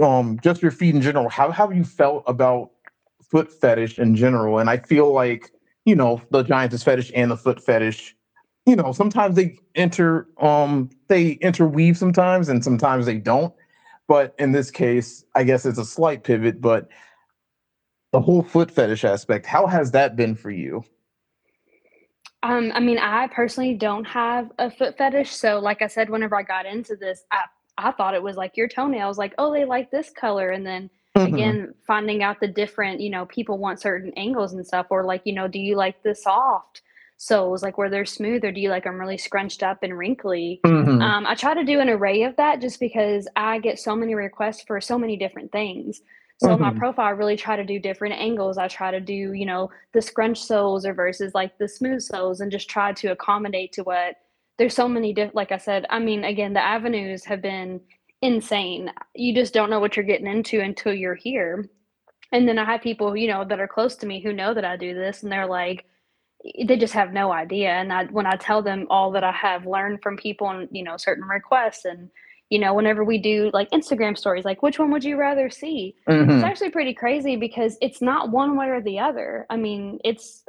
um 0.01 0.39
just 0.41 0.61
your 0.61 0.71
feet 0.71 0.95
in 0.95 1.01
general. 1.01 1.29
How 1.29 1.51
have 1.51 1.75
you 1.75 1.83
felt 1.83 2.23
about 2.27 2.71
foot 3.21 3.51
fetish 3.51 3.99
in 3.99 4.15
general? 4.15 4.59
And 4.59 4.69
I 4.69 4.77
feel 4.77 5.11
like, 5.11 5.51
you 5.85 5.95
know, 5.95 6.21
the 6.31 6.43
giantess 6.43 6.83
fetish 6.83 7.11
and 7.15 7.31
the 7.31 7.37
foot 7.37 7.63
fetish, 7.63 8.15
you 8.65 8.75
know, 8.75 8.91
sometimes 8.91 9.35
they 9.35 9.57
enter 9.75 10.27
um 10.39 10.89
they 11.07 11.31
interweave 11.33 11.97
sometimes 11.97 12.49
and 12.49 12.63
sometimes 12.63 13.05
they 13.05 13.17
don't. 13.17 13.53
But 14.07 14.35
in 14.37 14.51
this 14.51 14.69
case, 14.69 15.23
I 15.35 15.43
guess 15.43 15.65
it's 15.65 15.79
a 15.79 15.85
slight 15.85 16.23
pivot, 16.23 16.59
but 16.59 16.89
the 18.13 18.21
whole 18.21 18.43
foot 18.43 18.71
fetish 18.71 19.03
aspect, 19.03 19.45
how 19.45 19.65
has 19.67 19.91
that 19.91 20.15
been 20.15 20.35
for 20.35 20.51
you? 20.51 20.83
Um, 22.43 22.71
I 22.75 22.79
mean, 22.79 22.99
I 22.99 23.27
personally 23.27 23.73
don't 23.73 24.05
have 24.05 24.51
a 24.59 24.69
foot 24.69 24.97
fetish, 24.97 25.31
so 25.31 25.59
like 25.59 25.81
I 25.81 25.87
said, 25.87 26.09
whenever 26.09 26.35
I 26.37 26.43
got 26.43 26.65
into 26.65 26.95
this, 26.95 27.25
I 27.31 27.39
I 27.75 27.91
thought 27.91 28.13
it 28.13 28.21
was 28.21 28.35
like 28.37 28.55
your 28.55 28.67
toenails, 28.67 29.17
like, 29.17 29.33
oh, 29.39 29.51
they 29.51 29.65
like 29.65 29.89
this 29.89 30.11
color, 30.11 30.51
and 30.51 30.63
then 30.65 30.91
Mhm. 31.17 31.33
again, 31.33 31.73
finding 31.87 32.21
out 32.21 32.39
the 32.39 32.47
different, 32.47 32.99
you 33.01 33.09
know, 33.09 33.25
people 33.25 33.57
want 33.57 33.81
certain 33.81 34.13
angles 34.15 34.53
and 34.53 34.65
stuff, 34.65 34.85
or 34.91 35.03
like, 35.03 35.23
you 35.25 35.33
know, 35.33 35.47
do 35.47 35.57
you 35.57 35.75
like 35.75 36.03
the 36.03 36.13
soft 36.13 36.83
soles, 37.17 37.63
like 37.63 37.79
where 37.79 37.89
they're 37.89 38.05
smooth, 38.05 38.45
or 38.45 38.51
do 38.51 38.61
you 38.61 38.69
like 38.69 38.83
them 38.83 38.99
really 38.99 39.17
scrunched 39.17 39.63
up 39.63 39.81
and 39.81 39.97
wrinkly? 39.97 40.61
Mhm. 40.63 41.01
Um, 41.01 41.25
I 41.25 41.33
try 41.33 41.55
to 41.55 41.63
do 41.63 41.79
an 41.79 41.89
array 41.89 42.21
of 42.23 42.35
that 42.35 42.61
just 42.61 42.79
because 42.79 43.27
I 43.35 43.57
get 43.57 43.79
so 43.79 43.95
many 43.95 44.13
requests 44.13 44.61
for 44.61 44.79
so 44.79 44.99
many 44.99 45.17
different 45.17 45.51
things. 45.51 46.01
So 46.39 46.51
on 46.51 46.59
my 46.59 46.69
mm-hmm. 46.71 46.79
profile, 46.79 47.05
I 47.05 47.11
really 47.11 47.37
try 47.37 47.55
to 47.55 47.63
do 47.63 47.79
different 47.79 48.15
angles. 48.15 48.57
I 48.57 48.67
try 48.67 48.91
to 48.91 48.99
do, 48.99 49.13
you 49.13 49.45
know, 49.45 49.69
the 49.93 50.01
scrunch 50.01 50.41
soles 50.41 50.85
or 50.85 50.93
versus 50.93 51.33
like 51.33 51.57
the 51.57 51.67
smooth 51.67 52.01
soles 52.01 52.41
and 52.41 52.51
just 52.51 52.69
try 52.69 52.91
to 52.93 53.11
accommodate 53.11 53.71
to 53.73 53.83
what 53.83 54.15
there's 54.57 54.75
so 54.75 54.87
many 54.87 55.13
different, 55.13 55.35
like 55.35 55.51
I 55.51 55.57
said, 55.57 55.85
I 55.89 55.99
mean, 55.99 56.25
again, 56.25 56.53
the 56.53 56.63
avenues 56.63 57.23
have 57.25 57.41
been 57.41 57.79
insane. 58.21 58.91
You 59.15 59.33
just 59.33 59.53
don't 59.53 59.69
know 59.69 59.79
what 59.79 59.95
you're 59.95 60.05
getting 60.05 60.27
into 60.27 60.59
until 60.59 60.93
you're 60.93 61.15
here. 61.15 61.69
And 62.31 62.47
then 62.47 62.57
I 62.57 62.65
have 62.65 62.81
people, 62.81 63.15
you 63.15 63.27
know, 63.27 63.45
that 63.45 63.59
are 63.59 63.67
close 63.67 63.95
to 63.97 64.05
me 64.05 64.21
who 64.21 64.33
know 64.33 64.53
that 64.53 64.65
I 64.65 64.75
do 64.75 64.93
this 64.93 65.23
and 65.23 65.31
they're 65.31 65.47
like, 65.47 65.85
eh, 66.45 66.65
they 66.67 66.77
just 66.77 66.93
have 66.93 67.13
no 67.13 67.31
idea. 67.31 67.69
And 67.69 67.93
I, 67.93 68.05
when 68.05 68.25
I 68.25 68.35
tell 68.35 68.61
them 68.61 68.87
all 68.89 69.11
that 69.11 69.23
I 69.23 69.31
have 69.31 69.65
learned 69.65 70.01
from 70.01 70.17
people 70.17 70.49
and, 70.49 70.67
you 70.71 70.83
know, 70.83 70.97
certain 70.97 71.25
requests 71.25 71.85
and, 71.85 72.09
you 72.53 72.59
know, 72.59 72.73
whenever 72.75 73.03
we 73.03 73.17
do 73.17 73.49
like 73.51 73.67
Instagram 73.71 74.15
stories, 74.15 74.45
like 74.45 74.61
which 74.61 74.77
one 74.77 74.91
would 74.91 75.03
you 75.03 75.17
rather 75.17 75.49
see? 75.49 75.95
It's 76.05 76.43
Mhm. 76.43 76.43
actually 76.43 76.69
pretty 76.69 76.93
crazy 76.93 77.35
because 77.35 77.79
it's 77.81 77.99
not 77.99 78.29
one 78.29 78.55
way 78.55 78.67
or 78.69 78.79
the 78.79 78.99
other. 78.99 79.47
I 79.49 79.57
mean, 79.57 79.99
it's 80.05 80.45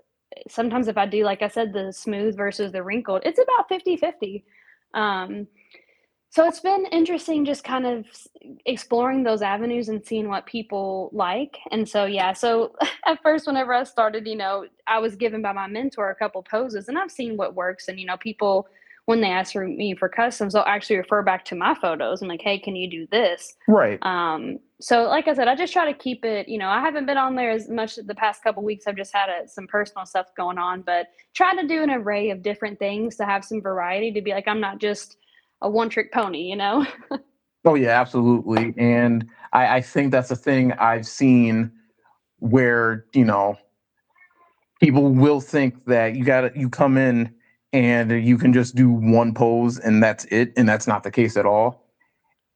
sometimes 0.49 0.87
if 0.87 0.99
I 0.99 1.07
do, 1.07 1.25
like 1.25 1.41
I 1.41 1.49
said, 1.49 1.73
the 1.73 1.93
smooth 1.95 2.37
versus 2.37 2.73
the 2.73 2.83
wrinkled, 2.83 3.23
it's 3.25 3.39
about 3.39 3.71
fifty-fifty. 3.71 4.45
Um, 4.93 5.47
so 6.29 6.47
it's 6.47 6.61
been 6.61 6.85
interesting 6.93 7.47
just 7.47 7.65
kind 7.65 7.87
of 7.87 8.05
exploring 8.67 9.23
those 9.23 9.41
avenues 9.41 9.89
and 9.89 10.05
seeing 10.05 10.29
what 10.29 10.45
people 10.45 11.09
like. 11.13 11.57
And 11.71 11.89
so, 11.89 12.05
yeah, 12.05 12.35
so 12.35 12.75
at 13.07 13.23
first, 13.23 13.47
whenever 13.47 13.73
I 13.73 13.85
started, 13.85 14.27
you 14.27 14.37
know, 14.37 14.67
I 14.87 14.99
was 14.99 15.17
given 15.17 15.41
by 15.41 15.53
my 15.53 15.69
mentor 15.69 16.11
a 16.11 16.15
couple 16.15 16.43
poses 16.43 16.89
and 16.89 16.99
I've 16.99 17.11
seen 17.13 17.39
what 17.39 17.55
works. 17.55 17.89
And, 17.89 17.99
you 17.99 18.07
know, 18.07 18.17
people, 18.19 18.67
when 19.07 19.21
they 19.21 19.31
ask 19.31 19.53
for 19.53 19.67
me 19.67 19.95
for 19.95 20.09
customs, 20.09 20.55
they'll 20.55 20.63
actually 20.67 20.97
refer 20.97 21.23
back 21.23 21.45
to 21.47 21.55
my 21.55 21.75
photos 21.75 22.23
and 22.23 22.29
like, 22.29 22.41
hey, 22.41 22.59
can 22.59 22.75
you 22.75 22.89
do 22.89 23.07
this? 23.11 23.55
Right. 23.69 23.99
Um, 24.03 24.59
so 24.81 25.05
like 25.05 25.29
I 25.29 25.35
said, 25.35 25.47
I 25.47 25.55
just 25.55 25.73
try 25.73 25.91
to 25.91 25.99
keep 25.99 26.25
it, 26.25 26.49
you 26.49 26.59
know, 26.59 26.69
I 26.69 26.81
haven't 26.81 27.07
been 27.07 27.19
on 27.19 27.35
there 27.35 27.51
as 27.51 27.69
much 27.69 27.97
the 27.97 28.15
past 28.15 28.43
couple 28.43 28.63
weeks. 28.63 28.87
I've 28.87 28.97
just 28.97 29.15
had 29.15 29.29
uh 29.29 29.47
some 29.47 29.67
personal 29.67 30.07
stuff 30.07 30.29
going 30.37 30.59
on, 30.59 30.83
but 30.83 31.09
try 31.35 31.55
to 31.55 31.67
do 31.67 31.83
an 31.83 31.91
array 31.91 32.31
of 32.31 32.43
different 32.43 32.79
things 32.79 33.17
to 33.17 33.25
have 33.25 33.45
some 33.45 33.61
variety 33.61 34.11
to 34.13 34.23
be 34.23 34.33
like, 34.33 34.49
I'm 34.49 34.61
not 34.61 34.79
just 34.79 35.19
a 35.61 35.69
one 35.69 35.91
trick 35.91 36.13
pony, 36.13 36.43
you 36.43 36.57
know? 36.57 36.87
Oh 37.67 37.75
yeah, 37.75 37.99
absolutely. 37.99 38.75
And 38.77 39.27
I, 39.55 39.77
I 39.77 39.81
think 39.81 40.13
that's 40.13 40.31
a 40.31 40.37
thing 40.37 40.73
I've 40.73 41.07
seen 41.07 41.73
where, 42.39 43.07
you 43.15 43.25
know, 43.25 43.57
people 44.81 45.09
will 45.09 45.41
think 45.41 45.87
that 45.87 46.15
you 46.15 46.25
gotta 46.25 46.53
you 46.55 46.69
come 46.69 46.99
in 46.99 47.35
and 47.75 48.13
you 48.13 48.39
can 48.39 48.53
just 48.53 48.77
do 48.77 48.89
one 48.89 49.35
pose 49.35 49.79
and 49.81 50.01
that's 50.01 50.25
it. 50.27 50.53
And 50.57 50.69
that's 50.69 50.87
not 50.87 51.03
the 51.03 51.11
case 51.11 51.37
at 51.37 51.45
all. 51.45 51.85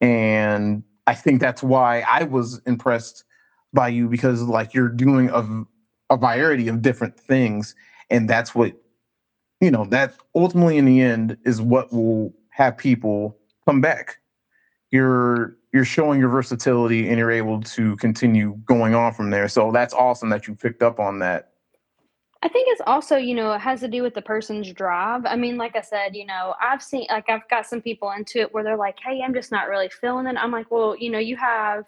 And 0.00 0.84
I 1.08 1.14
think 1.14 1.40
that's 1.40 1.60
why 1.62 2.04
I 2.08 2.22
was 2.22 2.60
impressed 2.66 3.24
by 3.72 3.88
you 3.88 4.08
because 4.08 4.42
like 4.42 4.74
you're 4.74 4.88
doing 4.88 5.28
a, 5.30 5.64
a 6.08 6.16
variety 6.16 6.68
of 6.68 6.82
different 6.82 7.18
things. 7.18 7.74
And 8.10 8.30
that's 8.30 8.54
what, 8.54 8.74
you 9.60 9.72
know, 9.72 9.86
that 9.86 10.14
ultimately 10.36 10.78
in 10.78 10.84
the 10.84 11.00
end 11.00 11.36
is 11.44 11.60
what 11.60 11.92
will 11.92 12.32
have 12.50 12.78
people 12.78 13.36
come 13.66 13.80
back. 13.80 14.18
You're 14.92 15.56
you're 15.72 15.84
showing 15.84 16.20
your 16.20 16.30
versatility 16.30 17.08
and 17.08 17.18
you're 17.18 17.30
able 17.30 17.60
to 17.60 17.96
continue 17.96 18.56
going 18.66 18.94
on 18.94 19.12
from 19.12 19.30
there. 19.30 19.48
So 19.48 19.72
that's 19.72 19.92
awesome 19.94 20.28
that 20.30 20.46
you 20.46 20.54
picked 20.54 20.82
up 20.82 21.00
on 21.00 21.18
that. 21.18 21.48
I 22.42 22.48
think 22.48 22.68
it's 22.70 22.80
also, 22.86 23.16
you 23.16 23.34
know, 23.34 23.52
it 23.52 23.60
has 23.60 23.80
to 23.80 23.88
do 23.88 24.02
with 24.02 24.14
the 24.14 24.22
person's 24.22 24.72
drive. 24.72 25.26
I 25.26 25.34
mean, 25.34 25.56
like 25.56 25.74
I 25.74 25.80
said, 25.80 26.14
you 26.14 26.24
know, 26.24 26.54
I've 26.60 26.82
seen 26.82 27.06
like 27.10 27.28
I've 27.28 27.48
got 27.50 27.66
some 27.66 27.82
people 27.82 28.12
into 28.12 28.38
it 28.40 28.54
where 28.54 28.62
they're 28.62 28.76
like, 28.76 28.96
"Hey, 29.04 29.20
I'm 29.24 29.34
just 29.34 29.50
not 29.50 29.68
really 29.68 29.88
feeling 29.88 30.26
it." 30.26 30.36
I'm 30.38 30.52
like, 30.52 30.70
"Well, 30.70 30.94
you 30.96 31.10
know, 31.10 31.18
you 31.18 31.36
have 31.36 31.84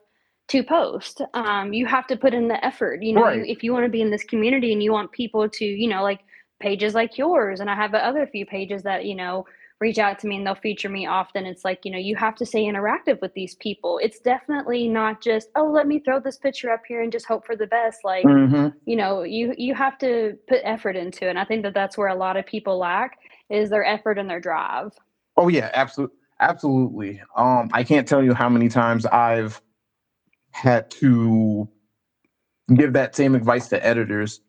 to 0.48 0.64
post. 0.64 1.22
Um, 1.34 1.72
you 1.72 1.86
have 1.86 2.06
to 2.08 2.16
put 2.16 2.34
in 2.34 2.48
the 2.48 2.64
effort. 2.64 3.02
You 3.02 3.12
know, 3.14 3.22
Right. 3.22 3.44
if 3.44 3.62
you 3.62 3.72
want 3.72 3.84
to 3.84 3.88
be 3.90 4.02
in 4.02 4.10
this 4.10 4.24
community 4.24 4.72
and 4.72 4.82
you 4.82 4.90
want 4.92 5.12
people 5.12 5.48
to, 5.48 5.64
you 5.64 5.88
know, 5.88 6.02
like 6.02 6.20
pages 6.60 6.94
like 6.94 7.16
yours, 7.16 7.60
and 7.60 7.70
I 7.70 7.76
have 7.76 7.94
other 7.94 8.26
few 8.26 8.44
pages 8.44 8.82
that 8.82 9.04
you 9.04 9.14
know 9.14 9.46
reach 9.80 9.98
out 9.98 10.18
to 10.20 10.28
me 10.28 10.36
and 10.36 10.46
they'll 10.46 10.54
feature 10.54 10.88
me 10.90 11.06
often. 11.06 11.46
It's 11.46 11.64
like, 11.64 11.80
you 11.84 11.90
know, 11.92 11.98
you 11.98 12.16
have 12.16 12.36
to 12.36 12.46
stay 12.46 12.64
interactive 12.64 13.20
with 13.22 13.32
these 13.34 13.54
people. 13.56 13.98
It's 14.02 14.20
definitely 14.20 14.88
not 14.88 15.22
just, 15.22 15.48
oh, 15.56 15.70
let 15.70 15.86
me 15.86 16.00
throw 16.00 16.20
this 16.20 16.36
picture 16.38 16.70
up 16.70 16.82
here 16.86 17.02
and 17.02 17.12
just 17.12 17.26
hope 17.26 17.46
for 17.46 17.56
the 17.56 17.66
best. 17.66 18.00
Like, 18.04 18.24
hmm 18.24 18.68
you 18.86 18.96
know, 18.96 19.22
you 19.22 19.54
you 19.58 19.74
have 19.74 19.98
to 19.98 20.36
put 20.48 20.60
effort 20.64 20.96
into 20.96 21.26
it. 21.26 21.30
And 21.30 21.38
I 21.38 21.44
think 21.44 21.62
that 21.64 21.74
that's 21.74 21.98
where 21.98 22.08
a 22.08 22.14
lot 22.14 22.36
of 22.36 22.46
people 22.46 22.78
lack 22.78 23.18
is 23.50 23.70
their 23.70 23.84
effort 23.84 24.18
and 24.18 24.28
their 24.30 24.40
drive. 24.40 24.92
Oh 25.36 25.48
yeah, 25.48 25.70
absolutely, 25.74 26.16
absolutely. 26.40 27.22
Um, 27.36 27.70
I 27.72 27.84
can't 27.84 28.06
tell 28.08 28.22
you 28.22 28.34
how 28.34 28.48
many 28.48 28.68
times 28.68 29.06
I've 29.06 29.60
had 30.52 30.90
to 30.92 31.68
give 32.74 32.92
that 32.94 33.16
same 33.16 33.34
advice 33.34 33.68
to 33.68 33.84
editors, 33.86 34.40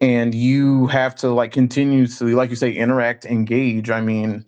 and 0.00 0.34
you 0.34 0.86
have 0.88 1.14
to 1.16 1.30
like 1.30 1.52
continuously, 1.52 2.34
like 2.34 2.50
you 2.50 2.56
say, 2.56 2.72
interact, 2.72 3.24
engage. 3.26 3.90
I 3.90 4.00
mean, 4.00 4.44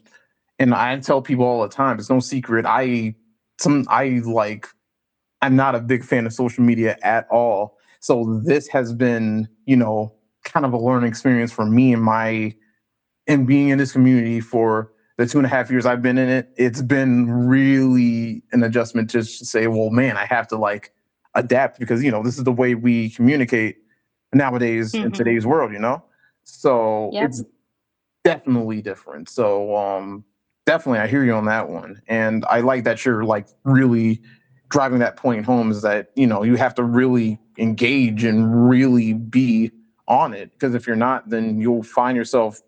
and 0.59 0.75
I 0.75 0.99
tell 0.99 1.23
people 1.23 1.45
all 1.45 1.63
the 1.63 1.69
time, 1.69 1.99
it's 1.99 2.11
no 2.11 2.21
secret. 2.21 2.67
I 2.67 3.15
some 3.61 3.85
I 3.89 4.21
like 4.25 4.67
I'm 5.43 5.57
not 5.57 5.75
a 5.75 5.81
big 5.81 6.05
fan 6.05 6.27
of 6.27 6.33
social 6.33 6.65
media 6.65 6.97
at 7.03 7.27
all. 7.31 7.75
So 8.01 8.41
this 8.45 8.69
has 8.69 8.93
been, 8.93 9.49
you 9.67 9.77
know, 9.77 10.13
kind 10.45 10.67
of 10.67 10.73
a 10.73 10.79
learning 10.79 11.09
experience 11.09 11.53
for 11.53 11.67
me 11.67 11.93
and 11.93 12.03
my 12.03 12.55
and 13.27 13.47
being 13.47 13.69
in 13.69 13.79
this 13.79 13.93
community 13.93 14.41
for 14.41 14.89
the 15.19 15.27
two 15.27 15.39
and 15.39 15.47
a 15.47 15.51
half 15.51 15.71
years 15.71 15.85
I've 15.85 16.01
been 16.03 16.17
in 16.19 16.29
it, 16.29 16.47
it's 16.57 16.81
been 16.81 17.29
really 17.31 18.43
an 18.53 18.63
adjustment 18.63 19.11
just 19.11 19.39
to 19.41 19.45
say, 19.45 19.67
well, 19.67 19.91
man, 19.91 20.17
I 20.17 20.25
have 20.27 20.47
to 20.49 20.57
like 20.57 20.93
adapt 21.35 21.79
because 21.79 22.03
you 22.03 22.11
know 22.11 22.23
this 22.23 22.39
is 22.39 22.45
the 22.45 22.53
way 22.53 22.75
we 22.75 23.11
communicate 23.11 23.77
nowadays 24.33 24.99
in 25.03 25.11
Mhm. 25.11 25.15
today's 25.15 25.47
world, 25.47 25.73
you 25.73 25.79
know. 25.79 26.03
So 26.45 27.11
Yep. 27.13 27.25
it's 27.25 27.45
definitely 28.25 28.83
different. 28.83 29.29
So 29.29 29.77
um 29.77 30.25
definitely 30.69 30.99
I 30.99 31.07
hear 31.07 31.25
you 31.25 31.33
on 31.33 31.47
that 31.47 31.71
one. 31.71 32.03
And 32.09 32.45
I 32.51 32.61
like 32.61 32.85
that 32.85 33.03
you're 33.03 33.25
like 33.25 33.49
really 33.65 34.21
driving 34.69 34.99
that 34.99 35.17
point 35.17 35.47
home 35.47 35.71
is 35.71 35.81
that, 35.81 36.11
you 36.15 36.27
know, 36.27 36.43
you 36.43 36.57
have 36.57 36.75
to 36.75 36.85
really 36.85 37.39
engage 37.57 38.23
and 38.23 38.69
really 38.69 39.15
be 39.15 39.71
on 40.09 40.35
it. 40.35 40.53
Because 40.53 40.75
if 40.75 40.87
you're 40.87 40.95
not, 40.95 41.31
then 41.31 41.59
you'll 41.59 41.83
find 41.83 42.19
yourself, 42.19 42.61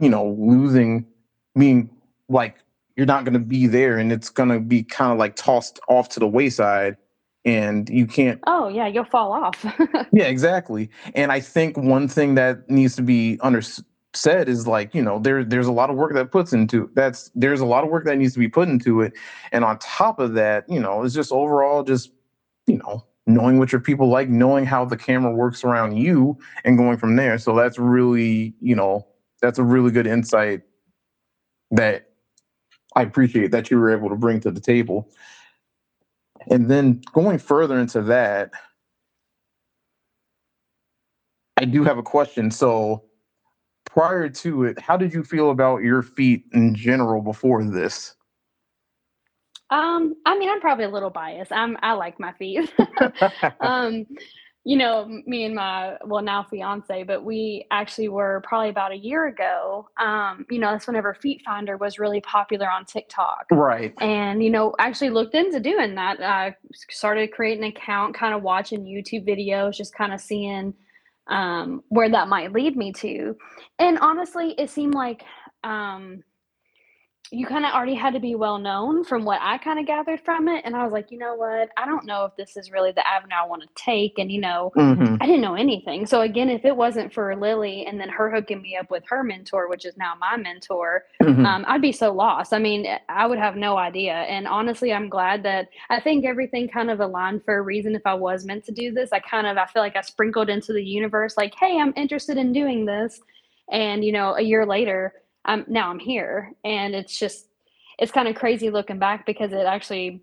you 0.00 0.08
know, 0.08 0.36
losing 0.38 1.06
meaning 1.56 1.90
like 2.28 2.58
you're 2.96 3.04
not 3.04 3.24
gonna 3.24 3.40
be 3.40 3.66
there 3.66 3.98
and 3.98 4.12
it's 4.12 4.30
gonna 4.30 4.60
be 4.60 4.84
kind 4.84 5.10
of 5.10 5.18
like 5.18 5.34
tossed 5.34 5.80
off 5.88 6.08
to 6.10 6.20
the 6.20 6.28
wayside 6.28 6.96
and 7.44 7.90
you 7.90 8.06
can't 8.06 8.40
Oh 8.46 8.68
yeah, 8.68 8.86
you'll 8.86 9.04
fall 9.04 9.32
off. 9.32 9.64
yeah, 10.12 10.26
exactly. 10.26 10.88
And 11.16 11.32
I 11.32 11.40
think 11.40 11.76
one 11.76 12.06
thing 12.06 12.36
that 12.36 12.70
needs 12.70 12.94
to 12.94 13.02
be 13.02 13.38
under 13.40 13.60
said 14.16 14.48
is 14.48 14.66
like, 14.66 14.94
you 14.94 15.02
know, 15.02 15.18
there 15.18 15.44
there's 15.44 15.66
a 15.66 15.72
lot 15.72 15.90
of 15.90 15.96
work 15.96 16.14
that 16.14 16.30
puts 16.30 16.52
into 16.52 16.90
that's 16.94 17.30
there's 17.34 17.60
a 17.60 17.66
lot 17.66 17.84
of 17.84 17.90
work 17.90 18.04
that 18.04 18.16
needs 18.16 18.32
to 18.34 18.38
be 18.38 18.48
put 18.48 18.68
into 18.68 19.00
it. 19.00 19.12
And 19.52 19.64
on 19.64 19.78
top 19.78 20.18
of 20.18 20.34
that, 20.34 20.64
you 20.68 20.80
know, 20.80 21.02
it's 21.02 21.14
just 21.14 21.32
overall 21.32 21.82
just, 21.82 22.10
you 22.66 22.78
know, 22.78 23.04
knowing 23.26 23.58
what 23.58 23.72
your 23.72 23.80
people 23.80 24.08
like, 24.08 24.28
knowing 24.28 24.64
how 24.64 24.84
the 24.84 24.96
camera 24.96 25.32
works 25.32 25.64
around 25.64 25.96
you 25.96 26.38
and 26.64 26.76
going 26.76 26.96
from 26.96 27.16
there. 27.16 27.38
So 27.38 27.54
that's 27.54 27.78
really, 27.78 28.54
you 28.60 28.76
know, 28.76 29.06
that's 29.40 29.58
a 29.58 29.64
really 29.64 29.90
good 29.90 30.06
insight 30.06 30.62
that 31.70 32.10
I 32.96 33.02
appreciate 33.02 33.50
that 33.50 33.70
you 33.70 33.78
were 33.78 33.90
able 33.90 34.08
to 34.10 34.16
bring 34.16 34.40
to 34.40 34.50
the 34.50 34.60
table. 34.60 35.10
And 36.50 36.70
then 36.70 37.00
going 37.12 37.38
further 37.38 37.78
into 37.78 38.02
that, 38.02 38.50
I 41.56 41.64
do 41.64 41.84
have 41.84 41.98
a 41.98 42.02
question. 42.02 42.50
So 42.50 43.04
prior 43.94 44.28
to 44.28 44.64
it, 44.64 44.78
how 44.78 44.96
did 44.96 45.14
you 45.14 45.24
feel 45.24 45.50
about 45.50 45.82
your 45.82 46.02
feet 46.02 46.44
in 46.52 46.74
general 46.74 47.22
before 47.22 47.64
this? 47.64 48.16
um, 49.70 50.14
I 50.26 50.38
mean, 50.38 50.50
I'm 50.50 50.60
probably 50.60 50.84
a 50.84 50.90
little 50.90 51.10
biased. 51.10 51.52
I'm 51.52 51.76
I 51.82 51.92
like 51.92 52.20
my 52.20 52.32
feet. 52.32 52.72
um, 53.60 54.06
you 54.66 54.76
know, 54.76 55.06
me 55.26 55.44
and 55.44 55.54
my 55.54 55.96
well 56.04 56.22
now 56.22 56.42
fiance, 56.42 57.02
but 57.02 57.24
we 57.24 57.66
actually 57.70 58.08
were 58.08 58.42
probably 58.46 58.70
about 58.70 58.92
a 58.92 58.96
year 58.96 59.26
ago. 59.26 59.88
Um, 60.00 60.46
you 60.50 60.58
know, 60.58 60.72
that's 60.72 60.86
whenever 60.86 61.12
Feet 61.14 61.42
Finder 61.44 61.76
was 61.76 61.98
really 61.98 62.20
popular 62.20 62.70
on 62.70 62.84
TikTok. 62.84 63.46
right. 63.50 63.92
And, 64.00 64.42
you 64.42 64.50
know, 64.50 64.74
actually 64.78 65.10
looked 65.10 65.34
into 65.34 65.60
doing 65.60 65.94
that. 65.96 66.22
I 66.22 66.56
started 66.90 67.32
creating 67.32 67.64
an 67.64 67.70
account, 67.70 68.14
kind 68.14 68.34
of 68.34 68.42
watching 68.42 68.84
YouTube 68.84 69.28
videos, 69.28 69.74
just 69.76 69.94
kind 69.94 70.14
of 70.14 70.20
seeing 70.20 70.72
um, 71.28 71.82
where 71.88 72.10
that 72.10 72.28
might 72.28 72.52
lead 72.52 72.76
me 72.76 72.92
to. 72.92 73.36
And 73.78 73.98
honestly, 73.98 74.54
it 74.58 74.70
seemed 74.70 74.94
like 74.94 75.24
um, 75.62 76.22
you 77.30 77.46
kind 77.46 77.64
of 77.64 77.72
already 77.72 77.94
had 77.94 78.14
to 78.14 78.20
be 78.20 78.34
well 78.34 78.58
known 78.58 79.02
from 79.02 79.24
what 79.24 79.40
I 79.42 79.58
kind 79.58 79.78
of 79.80 79.86
gathered 79.86 80.20
from 80.24 80.46
it. 80.46 80.62
And 80.64 80.76
I 80.76 80.84
was 80.84 80.92
like, 80.92 81.10
you 81.10 81.18
know 81.18 81.34
what? 81.34 81.70
I 81.76 81.86
don't 81.86 82.04
know 82.06 82.24
if 82.26 82.36
this 82.36 82.56
is 82.56 82.70
really 82.70 82.92
the 82.92 83.06
avenue 83.06 83.34
I 83.34 83.46
want 83.46 83.62
to 83.62 83.68
take. 83.74 84.18
And, 84.18 84.30
you 84.30 84.40
know, 84.40 84.72
hmm 84.76 85.16
I 85.20 85.26
didn't 85.26 85.40
know 85.40 85.54
anything. 85.54 86.06
So 86.06 86.20
again, 86.20 86.50
if 86.50 86.64
it 86.64 86.76
wasn't 86.76 87.12
for 87.12 87.34
Lily 87.34 87.86
and 87.86 87.98
then 87.98 88.08
her 88.10 88.30
hooking 88.30 88.62
me 88.62 88.76
up 88.76 88.90
with 88.90 89.04
her 89.08 89.24
mentor, 89.24 89.68
which 89.68 89.84
is 89.84 89.96
now 89.96 90.14
my 90.20 90.36
mentor, 90.36 91.04
hmm 91.22 91.46
um, 91.46 91.64
I'd 91.66 91.82
be 91.82 91.92
so 91.92 92.12
lost. 92.12 92.52
I 92.52 92.58
mean, 92.58 92.86
eh, 92.86 92.98
I 93.08 93.26
would 93.26 93.38
have 93.38 93.56
no 93.56 93.78
idea. 93.78 94.12
And 94.12 94.46
honestly, 94.46 94.92
I'm 94.92 95.08
glad 95.08 95.42
that 95.44 95.68
I 95.90 96.00
think 96.00 96.24
everything 96.26 96.68
kind 96.68 96.90
of 96.90 97.00
aligned 97.00 97.44
for 97.44 97.56
a 97.56 97.62
reason. 97.62 97.94
If 97.94 98.06
I 98.06 98.14
was 98.14 98.44
meant 98.44 98.64
to 98.66 98.72
do 98.72 98.92
this, 98.92 99.12
I 99.12 99.18
kind 99.20 99.46
of 99.46 99.56
I 99.56 99.66
feel 99.66 99.82
like 99.82 99.96
I 99.96 100.02
sprinkled 100.02 100.50
into 100.50 100.72
the 100.72 100.84
universe, 100.84 101.36
like, 101.36 101.54
hey, 101.54 101.78
I'm 101.80 101.94
interested 101.96 102.36
in 102.36 102.52
doing 102.52 102.84
this. 102.84 103.20
And 103.72 104.04
you 104.04 104.12
know, 104.12 104.34
a 104.36 104.42
year 104.42 104.66
later, 104.66 105.14
I'm 105.44 105.64
now 105.68 105.90
I'm 105.90 105.98
here, 105.98 106.52
and 106.64 106.94
it's 106.94 107.18
just 107.18 107.48
it's 107.98 108.12
kind 108.12 108.28
of 108.28 108.34
crazy 108.34 108.70
looking 108.70 108.98
back 108.98 109.26
because 109.26 109.52
it 109.52 109.66
actually 109.66 110.22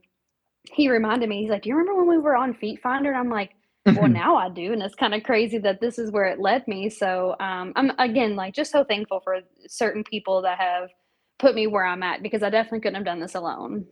he 0.71 0.89
reminded 0.89 1.29
me. 1.29 1.41
He's 1.41 1.49
like, 1.49 1.63
"Do 1.63 1.69
you 1.69 1.75
remember 1.75 2.03
when 2.03 2.17
we 2.17 2.21
were 2.21 2.35
on 2.35 2.53
Feet 2.53 2.81
Finder?" 2.81 3.09
And 3.09 3.17
I'm 3.17 3.29
like, 3.29 3.51
"Well, 3.85 4.07
now 4.07 4.35
I 4.35 4.49
do." 4.49 4.73
And 4.73 4.81
it's 4.81 4.95
kind 4.95 5.13
of 5.13 5.23
crazy 5.23 5.57
that 5.59 5.81
this 5.81 5.97
is 5.99 6.11
where 6.11 6.25
it 6.25 6.39
led 6.39 6.67
me. 6.67 6.89
So 6.89 7.35
um, 7.39 7.73
I'm 7.75 7.91
again 7.99 8.35
like 8.35 8.53
just 8.53 8.71
so 8.71 8.83
thankful 8.83 9.21
for 9.23 9.39
certain 9.67 10.03
people 10.03 10.41
that 10.43 10.59
have 10.59 10.89
put 11.39 11.55
me 11.55 11.67
where 11.67 11.85
I'm 11.85 12.03
at 12.03 12.21
because 12.21 12.43
I 12.43 12.49
definitely 12.49 12.81
couldn't 12.81 12.95
have 12.95 13.05
done 13.05 13.19
this 13.19 13.35
alone. 13.35 13.85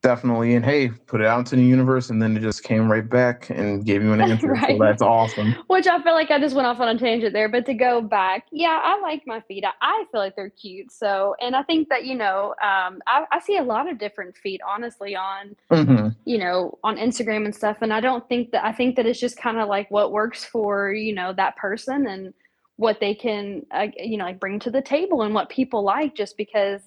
Definitely. 0.00 0.54
And 0.54 0.64
hey, 0.64 0.90
put 0.90 1.20
it 1.20 1.26
out 1.26 1.40
into 1.40 1.56
the 1.56 1.62
universe 1.62 2.10
and 2.10 2.22
then 2.22 2.36
it 2.36 2.40
just 2.40 2.62
came 2.62 2.90
right 2.90 3.08
back 3.08 3.50
and 3.50 3.84
gave 3.84 4.00
you 4.00 4.12
an 4.12 4.20
answer. 4.30 4.54
So 4.54 4.62
right. 4.62 4.78
that's 4.78 5.02
awesome. 5.02 5.56
Which 5.66 5.88
I 5.88 6.00
feel 6.02 6.12
like 6.12 6.30
I 6.30 6.38
just 6.38 6.54
went 6.54 6.68
off 6.68 6.78
on 6.78 6.88
a 6.88 6.98
tangent 6.98 7.32
there, 7.32 7.48
but 7.48 7.66
to 7.66 7.74
go 7.74 8.00
back, 8.00 8.46
yeah, 8.52 8.80
I 8.82 9.00
like 9.00 9.24
my 9.26 9.40
feet. 9.40 9.64
I, 9.64 9.72
I 9.80 10.04
feel 10.12 10.20
like 10.20 10.36
they're 10.36 10.50
cute. 10.50 10.92
So, 10.92 11.34
and 11.40 11.56
I 11.56 11.64
think 11.64 11.88
that, 11.88 12.04
you 12.04 12.14
know, 12.14 12.54
um, 12.62 13.02
I, 13.08 13.24
I 13.32 13.40
see 13.40 13.56
a 13.56 13.62
lot 13.62 13.90
of 13.90 13.98
different 13.98 14.36
feet, 14.36 14.60
honestly, 14.66 15.16
on, 15.16 15.56
hmm 15.70 16.08
you 16.24 16.38
know, 16.38 16.78
on 16.84 16.96
Instagram 16.96 17.44
and 17.44 17.54
stuff. 17.54 17.78
And 17.80 17.92
I 17.92 18.00
don't 18.00 18.26
think 18.28 18.52
that, 18.52 18.64
I 18.64 18.72
think 18.72 18.96
that 18.96 19.06
it's 19.06 19.18
just 19.18 19.36
kind 19.36 19.58
of 19.58 19.68
like 19.68 19.90
what 19.90 20.12
works 20.12 20.44
for, 20.44 20.92
you 20.92 21.14
know, 21.14 21.32
that 21.32 21.56
person 21.56 22.06
and 22.06 22.34
what 22.76 23.00
they 23.00 23.14
can, 23.14 23.66
uh, 23.72 23.86
you 23.96 24.16
know, 24.16 24.24
like 24.24 24.38
bring 24.38 24.60
to 24.60 24.70
the 24.70 24.82
table 24.82 25.22
and 25.22 25.34
what 25.34 25.48
people 25.48 25.82
like 25.82 26.14
just 26.14 26.36
because 26.36 26.82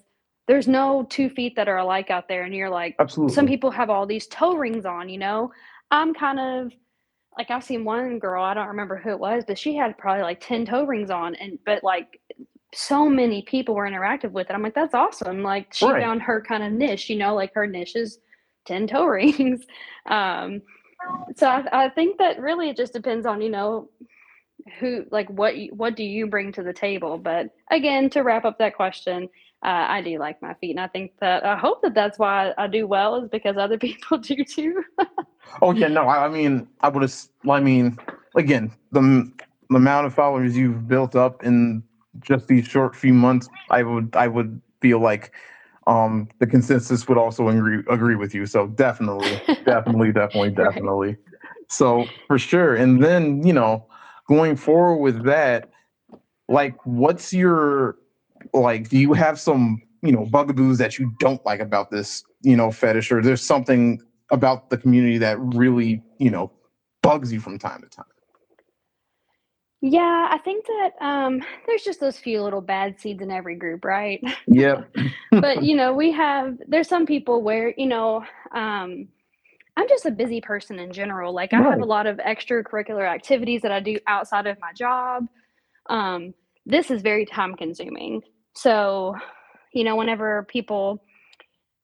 there's 0.52 0.68
no 0.68 1.08
two 1.10 1.30
feet 1.30 1.56
that 1.56 1.70
are 1.70 1.78
alike 1.78 2.10
out 2.10 2.28
there. 2.28 2.44
And 2.44 2.54
you're 2.54 2.70
like, 2.70 2.98
absolutely 3.00 3.34
some 3.34 3.48
people 3.48 3.72
have 3.72 3.90
all 3.90 4.06
these 4.06 4.28
toe 4.28 4.58
rings 4.58 4.86
on, 4.86 5.08
you 5.08 5.18
know. 5.18 5.50
I'm 5.92 6.14
kind 6.14 6.42
of 6.42 6.74
like 7.38 7.50
I've 7.50 7.64
seen 7.64 7.86
one 7.86 8.20
girl, 8.20 8.44
I 8.44 8.54
don't 8.54 8.68
remember 8.68 8.98
who 8.98 9.12
it 9.12 9.20
was, 9.20 9.46
but 9.48 9.58
she 9.58 9.78
had 9.78 9.98
probably 9.98 10.24
like 10.24 10.42
10 10.42 10.66
toe 10.66 10.84
rings 10.84 11.10
on 11.10 11.36
and 11.36 11.58
but 11.66 11.86
like 11.86 12.20
so 12.74 13.08
many 13.08 13.44
people 13.44 13.76
were 13.76 13.88
interactive 13.90 14.32
with 14.32 14.50
it. 14.50 14.54
I'm 14.54 14.62
like, 14.62 14.76
that's 14.76 14.94
awesome. 14.94 15.42
Like 15.42 15.74
she 15.74 15.86
Right. 15.86 16.04
found 16.04 16.22
her 16.24 16.42
kind 16.42 16.64
of 16.64 16.74
niche, 16.74 17.10
you 17.10 17.16
know, 17.16 17.34
like 17.34 17.54
her 17.54 17.66
niche 17.66 17.96
is 17.96 18.20
10 18.66 18.88
toe 18.88 19.06
rings. 19.20 19.62
Um 20.06 20.62
so 21.38 21.48
I, 21.48 21.86
I 21.86 21.90
think 21.92 22.18
that 22.18 22.42
really 22.42 22.70
it 22.70 22.76
just 22.76 22.92
depends 22.92 23.26
on, 23.26 23.42
you 23.42 23.50
know, 23.50 23.90
who 24.82 25.06
like 25.12 25.30
what 25.30 25.56
you, 25.56 25.74
what 25.74 25.96
do 25.96 26.04
you 26.04 26.28
bring 26.28 26.52
to 26.52 26.62
the 26.62 26.74
table 26.74 27.18
but 27.18 27.48
again 27.72 28.12
to 28.12 28.22
wrap 28.22 28.46
up 28.46 28.60
that 28.60 28.76
question 28.76 29.28
uh, 29.64 29.86
i 29.90 30.02
do 30.02 30.18
like 30.20 30.42
my 30.42 30.54
feet 30.56 30.72
and 30.72 30.80
i 30.80 30.88
think 30.88 31.12
that 31.20 31.46
i 31.46 31.56
hope 31.58 31.82
that 31.82 31.94
that's 31.94 32.18
why 32.20 32.54
i 32.58 32.68
do 32.68 32.88
well 32.88 33.16
is 33.24 33.30
because 33.30 33.58
other 33.58 33.78
people 33.88 34.18
do 34.18 34.44
too 34.44 34.84
Oh 35.62 35.72
yeah, 35.74 35.88
no, 35.88 36.08
I, 36.08 36.26
I 36.26 36.30
mean, 36.30 36.68
I 36.82 36.90
would 36.90 37.02
have. 37.04 37.16
I 37.50 37.60
mean, 37.60 38.00
again, 38.36 38.72
the, 38.92 39.32
the 39.70 39.76
amount 39.76 40.08
of 40.08 40.14
followers 40.14 40.56
you've 40.58 40.88
built 40.88 41.16
up 41.16 41.44
in 41.44 41.84
just 42.22 42.48
these 42.48 42.66
short 42.66 42.96
few 42.96 43.14
months, 43.14 43.50
I 43.70 43.84
would, 43.84 44.16
I 44.16 44.28
would 44.28 44.62
feel 44.82 45.00
like 45.00 45.34
um 45.88 46.30
the 46.40 46.46
consensus 46.46 47.08
would 47.08 47.18
also 47.18 47.48
agree 47.50 47.84
agree 47.90 48.16
with 48.16 48.34
you. 48.36 48.46
So 48.46 48.68
definitely, 48.68 49.42
definitely, 49.66 50.12
definitely, 50.12 50.52
Right. 50.56 50.66
definitely. 50.66 51.18
So 51.70 52.14
for 52.28 52.38
sure. 52.38 52.76
And 52.76 53.04
then, 53.04 53.46
you 53.46 53.54
know, 53.54 53.88
going 54.28 54.56
forward 54.56 54.98
with 54.98 55.24
that, 55.26 55.72
like 56.50 56.76
what's 56.86 57.34
your 57.34 57.98
like 58.54 58.90
do 58.90 58.98
you 58.98 59.14
have 59.14 59.40
some, 59.40 59.82
you 60.02 60.12
know, 60.12 60.26
bugaboos 60.26 60.78
that 60.78 61.00
you 61.00 61.14
don't 61.20 61.44
like 61.46 61.60
about 61.60 61.92
this, 61.92 62.24
you 62.42 62.56
know, 62.56 62.72
fetish 62.72 63.12
or 63.12 63.22
there's 63.22 63.42
something 63.42 64.00
about 64.32 64.70
the 64.70 64.78
community 64.78 65.18
that 65.18 65.40
really, 65.40 66.02
you 66.20 66.30
know, 66.30 66.52
bugs 67.02 67.32
you 67.32 67.40
from 67.40 67.58
time 67.60 67.82
to 67.82 67.90
time? 67.90 68.06
Yeah, 69.82 70.28
I 70.30 70.38
think 70.38 70.66
that 70.68 70.92
um, 71.02 71.42
there's 71.66 71.82
just 71.82 72.00
those 72.00 72.18
few 72.18 72.44
little 72.44 72.62
bad 72.62 73.00
seeds 73.00 73.22
in 73.22 73.32
every 73.32 73.56
group, 73.56 73.84
right? 73.84 74.22
yeah 74.48 74.84
but 75.32 75.64
you 75.64 75.76
know, 75.76 75.94
we 75.94 76.12
have 76.12 76.58
there's 76.68 76.88
some 76.88 77.06
people 77.06 77.42
where 77.42 77.74
you 77.78 77.88
know 77.88 78.24
um, 78.54 79.08
I'm 79.78 79.88
just 79.88 80.06
a 80.06 80.12
busy 80.12 80.42
person 80.42 80.78
in 80.80 80.92
general. 80.92 81.34
Like 81.34 81.54
I 81.54 81.62
have 81.62 81.80
a 81.80 81.86
lot 81.86 82.06
of 82.06 82.18
extracurricular 82.18 83.08
activities 83.08 83.62
that 83.62 83.72
I 83.72 83.80
do 83.80 83.98
outside 84.06 84.46
of 84.46 84.60
my 84.60 84.74
job. 84.74 85.28
Um, 85.90 86.34
this 86.66 86.92
is 86.92 87.02
very 87.02 87.26
time 87.26 87.56
consuming. 87.56 88.22
So, 88.56 89.16
you 89.74 89.84
know, 89.84 89.96
whenever 89.96 90.44
people 90.44 91.04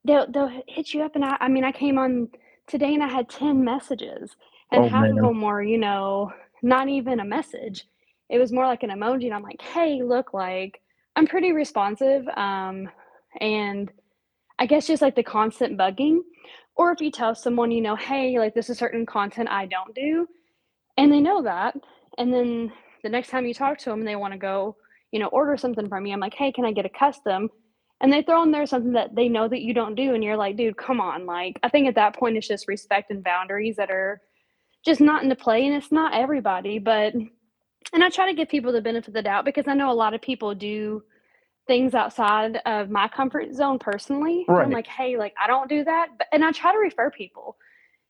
they'll 0.05 0.29
they'll 0.31 0.51
hit 0.67 0.93
you 0.93 1.03
up 1.03 1.15
and 1.15 1.25
I 1.25 1.37
I 1.39 1.47
mean 1.47 1.63
I 1.63 1.71
came 1.71 1.97
on 1.97 2.29
today 2.67 2.93
and 2.93 3.03
I 3.03 3.07
had 3.07 3.29
10 3.29 3.63
messages 3.63 4.35
and 4.71 4.85
Oh 4.85 4.89
half 4.89 5.09
of 5.09 5.15
them 5.15 5.41
were, 5.41 5.61
you 5.63 5.77
know, 5.77 6.31
not 6.61 6.89
even 6.89 7.19
a 7.19 7.25
message. 7.25 7.85
It 8.29 8.39
was 8.39 8.51
more 8.51 8.65
like 8.65 8.83
an 8.83 8.89
emoji 8.89 9.25
and 9.25 9.33
I'm 9.33 9.43
like, 9.43 9.61
"Hey, 9.61 10.01
look 10.03 10.33
like 10.33 10.81
I'm 11.15 11.27
pretty 11.27 11.53
responsive." 11.53 12.27
Um, 12.35 12.89
and 13.39 13.91
I 14.59 14.65
guess 14.65 14.87
just 14.87 15.01
like 15.01 15.15
the 15.15 15.23
constant 15.23 15.77
bugging 15.77 16.19
or 16.75 16.91
if 16.91 17.01
you 17.01 17.11
tell 17.11 17.35
someone, 17.35 17.71
you 17.71 17.81
know, 17.81 17.95
"Hey, 17.95 18.37
like 18.39 18.53
this 18.53 18.69
is 18.69 18.77
certain 18.77 19.05
content 19.05 19.49
I 19.49 19.65
don't 19.65 19.95
do," 19.95 20.27
and 20.97 21.11
they 21.11 21.19
know 21.21 21.41
that, 21.43 21.75
and 22.17 22.33
then 22.33 22.71
the 23.07 23.11
next 23.11 23.29
time 23.29 23.45
you 23.45 23.53
talk 23.53 23.77
to 23.79 23.89
them 23.89 23.99
and 23.99 24.07
they 24.07 24.15
wanna 24.17 24.37
go, 24.37 24.75
you 25.11 25.19
know, 25.19 25.27
order 25.27 25.55
something 25.55 25.87
from 25.87 26.05
you, 26.05 26.13
I'm 26.13 26.19
like, 26.19 26.33
"Hey, 26.33 26.51
can 26.51 26.65
I 26.65 26.71
get 26.73 26.85
a 26.85 26.89
custom?" 26.89 27.49
And 28.01 28.11
they 28.11 28.21
throw 28.21 28.43
in 28.43 28.51
there 28.51 28.65
something 28.65 28.91
that 28.93 29.15
they 29.15 29.29
know 29.29 29.47
that 29.47 29.61
you 29.61 29.73
don't 29.73 29.95
do, 29.95 30.13
and 30.13 30.23
you're 30.23 30.37
like, 30.37 30.57
"Dude, 30.57 30.77
come 30.77 30.99
on." 30.99 31.25
Like, 31.25 31.59
I 31.63 31.69
think 31.69 31.87
at 31.87 31.95
that 31.95 32.15
point, 32.15 32.37
it's 32.37 32.47
just 32.47 32.67
respect 32.67 33.09
and 33.09 33.23
boundaries 33.23 33.77
that 33.77 33.89
are 33.89 34.21
just 34.85 35.01
not 35.01 35.23
into 35.23 35.35
play, 35.35 35.65
and 35.65 35.75
it's 35.75 35.91
not 35.91 36.13
everybody, 36.13 36.79
but 36.79 37.13
and 37.93 38.03
I 38.03 38.09
try 38.09 38.25
to 38.27 38.33
give 38.33 38.49
people 38.49 38.71
the 38.73 38.81
benefit 38.81 39.07
of 39.07 39.13
the 39.13 39.21
doubt 39.21 39.45
because 39.45 39.67
I 39.67 39.73
know 39.73 39.89
a 39.91 39.93
lot 39.93 40.13
of 40.13 40.21
people 40.21 40.53
do 40.53 41.01
things 41.67 41.95
outside 41.95 42.57
of 42.65 42.89
my 42.89 43.07
comfort 43.07 43.53
zone 43.53 43.79
personally, 43.79 44.45
and 44.47 44.57
I'm 44.65 44.71
like, 44.71 44.87
"Hey, 44.87 45.17
like, 45.17 45.33
I 45.41 45.47
don't 45.47 45.69
do 45.69 45.83
that," 45.85 46.09
but 46.17 46.27
and 46.33 46.43
I 46.43 46.51
try 46.51 46.73
to 46.73 46.77
refer 46.79 47.09
people. 47.11 47.57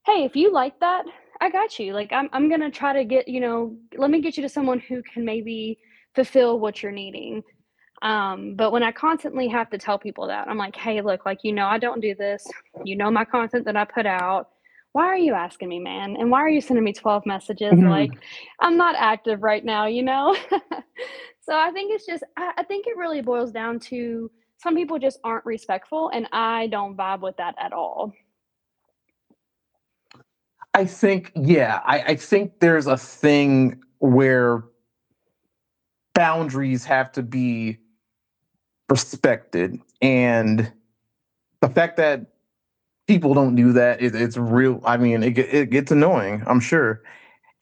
"Hey, 0.06 0.24
if 0.24 0.36
you 0.36 0.52
like 0.52 0.80
that, 0.80 1.06
I 1.42 1.50
got 1.50 1.80
you." 1.80 1.94
Like, 1.94 2.12
I'm 2.14 2.30
I'm 2.34 2.50
gonna 2.50 2.72
try 2.72 2.94
to 2.94 3.04
get 3.06 3.28
you 3.28 3.40
know, 3.42 3.78
let 3.98 4.10
me 4.12 4.22
get 4.22 4.38
you 4.38 4.44
to 4.44 4.50
someone 4.50 4.80
who 4.80 5.02
can 5.04 5.26
maybe 5.26 5.80
fulfill 6.16 6.60
what 6.60 6.82
you're 6.84 6.92
needing. 6.92 7.44
Um, 8.04 8.56
but 8.56 8.72
when 8.72 8.84
I 8.84 8.92
constantly 8.92 9.48
have 9.50 9.70
to 9.72 9.78
tell 9.78 9.98
people 10.00 10.28
that, 10.28 10.48
I'm 10.48 10.58
like, 10.58 10.76
"Hey, 10.76 11.02
look, 11.02 11.26
like, 11.26 11.40
you 11.44 11.54
know 11.54 11.66
I 11.68 11.80
don't 11.80 12.02
do 12.02 12.16
this. 12.16 12.56
You 12.84 12.96
know 12.98 13.10
my 13.12 13.26
content 13.26 13.66
that 13.66 13.76
I 13.78 13.86
put 13.86 14.06
out. 14.06 14.50
Why 14.94 15.06
are 15.08 15.18
you 15.18 15.34
asking 15.34 15.70
me, 15.70 15.80
man? 15.80 16.16
And 16.18 16.32
why 16.32 16.40
are 16.42 16.50
you 16.50 16.62
sending 16.62 16.84
me 16.84 16.94
12 16.94 17.26
messages? 17.26 17.82
Like, 17.84 18.12
Mhm. 18.12 18.20
I'm 18.60 18.78
not 18.78 18.96
active 18.98 19.44
right 19.44 19.64
now, 19.66 19.86
you 19.88 20.04
know?" 20.04 20.36
So 21.42 21.56
I 21.58 21.72
think 21.72 21.94
it's 21.94 22.06
just 22.06 22.24
I 22.38 22.54
I 22.58 22.64
think 22.64 22.88
it 22.88 22.98
really 22.98 23.22
boils 23.22 23.52
down 23.52 23.80
to 23.92 24.30
some 24.58 24.76
people 24.76 25.00
just 25.00 25.20
aren't 25.24 25.46
respectful, 25.46 26.10
and 26.14 26.28
I 26.32 26.68
don't 26.68 26.98
vibe 26.98 27.22
with 27.22 27.38
that 27.38 27.56
at 27.60 27.74
all. 27.74 28.14
I 30.78 30.86
think, 30.86 31.32
yeah, 31.34 31.82
I, 31.84 32.02
I 32.10 32.16
think 32.16 32.60
there's 32.60 32.86
a 32.86 32.98
thing 32.98 33.82
where 33.98 34.64
boundaries 36.14 36.86
have 36.86 37.12
to 37.14 37.24
be 37.24 37.80
respected. 38.88 39.80
And 40.04 40.72
the 41.62 41.70
fact 41.70 41.98
that 41.98 42.28
people 43.08 43.34
don't 43.34 43.56
do 43.56 43.74
that, 43.74 44.04
it, 44.04 44.14
it's 44.14 44.38
real. 44.38 44.80
I 44.86 44.98
mean, 44.98 45.24
it, 45.24 45.36
it 45.40 45.72
gets 45.72 45.92
annoying, 45.92 46.44
I'm 46.46 46.60
sure. 46.60 47.02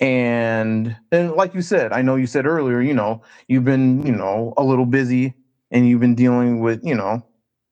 And 0.02 0.98
and 1.14 1.32
like 1.36 1.54
you 1.54 1.62
said, 1.62 1.94
I 1.94 2.02
know 2.02 2.18
you 2.18 2.28
said 2.28 2.46
earlier, 2.46 2.82
you 2.82 2.94
know, 2.94 3.22
you've 3.48 3.64
been, 3.64 4.06
you 4.06 4.12
know, 4.12 4.54
a 4.58 4.64
little 4.66 4.86
busy 4.86 5.36
and 5.72 5.88
you've 5.88 6.02
been 6.02 6.16
dealing 6.16 6.60
with, 6.60 6.84
you 6.84 6.96
know, 6.96 7.26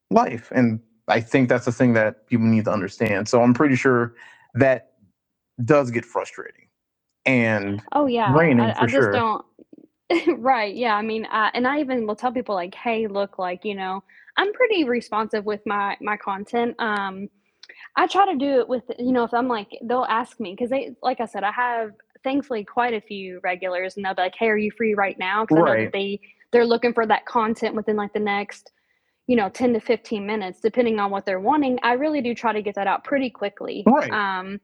life. 0.09 0.53
And 0.55 0.79
I 1.09 1.19
think 1.19 1.49
that's 1.49 1.65
the 1.65 1.73
thing 1.73 1.91
that 1.95 2.27
people 2.27 2.45
need 2.45 2.63
to 2.63 2.71
understand. 2.71 3.27
So 3.27 3.43
I'm 3.43 3.53
pretty 3.53 3.75
sure 3.75 4.13
that 4.53 4.92
does 5.63 5.91
get 5.91 6.05
frustrating 6.05 6.67
and 7.25 7.81
Oh, 7.91 8.05
yeah, 8.07 8.31
draining 8.31 8.57
I 8.57 8.73
for 8.73 8.85
I 8.85 8.87
just 8.87 9.11
sure. 9.11 9.11
don't 9.11 9.45
Right, 10.37 10.75
yeah, 10.75 10.95
I 10.95 11.01
mean, 11.01 11.27
I 11.31 11.51
and 11.53 11.67
I 11.67 11.79
even 11.81 12.07
will 12.07 12.15
tell 12.15 12.31
people 12.33 12.55
like, 12.55 12.75
"Hey, 12.75 13.07
look, 13.07 13.39
like, 13.39 13.65
you 13.65 13.75
know, 13.75 14.03
I'm 14.37 14.53
pretty 14.53 14.83
responsive 14.85 15.45
with 15.45 15.61
my 15.65 15.97
my 16.01 16.17
content." 16.17 16.75
Um, 16.79 17.29
I 17.97 18.07
try 18.07 18.25
to 18.31 18.37
do 18.37 18.59
it 18.61 18.69
with 18.69 18.83
you 18.99 19.13
know, 19.13 19.23
if 19.25 19.33
I'm 19.33 19.47
like 19.49 19.69
they'll 19.83 20.05
ask 20.09 20.39
me 20.39 20.53
because 20.53 20.71
they 20.71 20.95
like 21.03 21.21
I 21.21 21.27
said, 21.27 21.43
I 21.43 21.51
have 21.53 21.91
thankfully 22.23 22.65
quite 22.65 22.93
a 22.95 23.01
few 23.01 23.39
regulars, 23.43 23.97
and 23.97 24.05
they'll 24.05 24.15
be 24.15 24.23
like, 24.23 24.35
"Hey, 24.37 24.49
are 24.49 24.57
you 24.57 24.71
free 24.77 24.95
right 24.95 25.17
now?" 25.19 25.43
Because 25.43 25.57
I 25.57 25.63
know 25.63 25.77
that 25.77 25.89
Right. 25.89 25.93
they 25.93 26.21
they're 26.53 26.65
looking 26.67 26.93
for 26.93 27.07
that 27.07 27.25
content 27.27 27.75
within 27.75 27.97
like 27.97 28.13
the 28.13 28.19
next, 28.21 28.71
you 29.27 29.35
know, 29.37 29.49
10 29.49 29.73
to 29.73 29.79
15 29.81 30.25
minutes, 30.27 30.61
depending 30.61 30.99
on 30.99 31.11
what 31.11 31.25
they're 31.25 31.39
wanting. 31.41 31.79
I 31.83 31.93
really 31.93 32.21
do 32.21 32.35
try 32.35 32.53
to 32.53 32.61
get 32.63 32.75
that 32.75 32.87
out 32.87 33.03
pretty 33.05 33.29
quickly. 33.31 33.87
Right. 33.87 34.11
Um, 34.11 34.59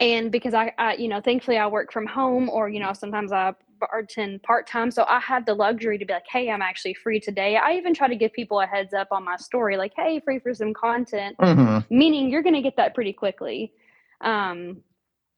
and 0.00 0.32
because 0.32 0.54
I, 0.54 0.72
I 0.78 0.94
you 0.94 1.08
know 1.08 1.20
thankfully 1.20 1.56
i 1.56 1.66
work 1.66 1.92
from 1.92 2.06
home 2.06 2.48
or 2.48 2.68
you 2.68 2.80
know 2.80 2.92
sometimes 2.92 3.32
i 3.32 3.52
bartend 3.80 4.42
part-time 4.42 4.90
so 4.90 5.04
i 5.08 5.20
have 5.20 5.46
the 5.46 5.54
luxury 5.54 5.98
to 5.98 6.04
be 6.04 6.12
like 6.12 6.24
hey 6.30 6.50
i'm 6.50 6.62
actually 6.62 6.94
free 6.94 7.20
today. 7.20 7.56
I 7.56 7.74
even 7.74 7.94
try 7.94 8.08
to 8.08 8.16
give 8.16 8.32
people 8.32 8.60
a 8.60 8.66
heads 8.66 8.94
up 8.94 9.08
on 9.10 9.24
my 9.24 9.36
story 9.36 9.76
like 9.76 9.92
hey 9.96 10.20
free 10.24 10.38
for 10.38 10.54
some 10.54 10.74
content. 10.74 11.36
Hmm 11.38 11.78
meaning 11.90 12.30
you're 12.30 12.42
going 12.42 12.54
to 12.54 12.62
get 12.62 12.76
that 12.76 12.94
pretty 12.94 13.12
quickly. 13.12 13.72
Um, 14.20 14.82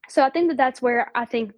so 0.09 0.23
i 0.23 0.31
think 0.31 0.49
that 0.49 0.57
that's 0.57 0.81
where 0.81 1.11
i 1.15 1.25
think 1.25 1.53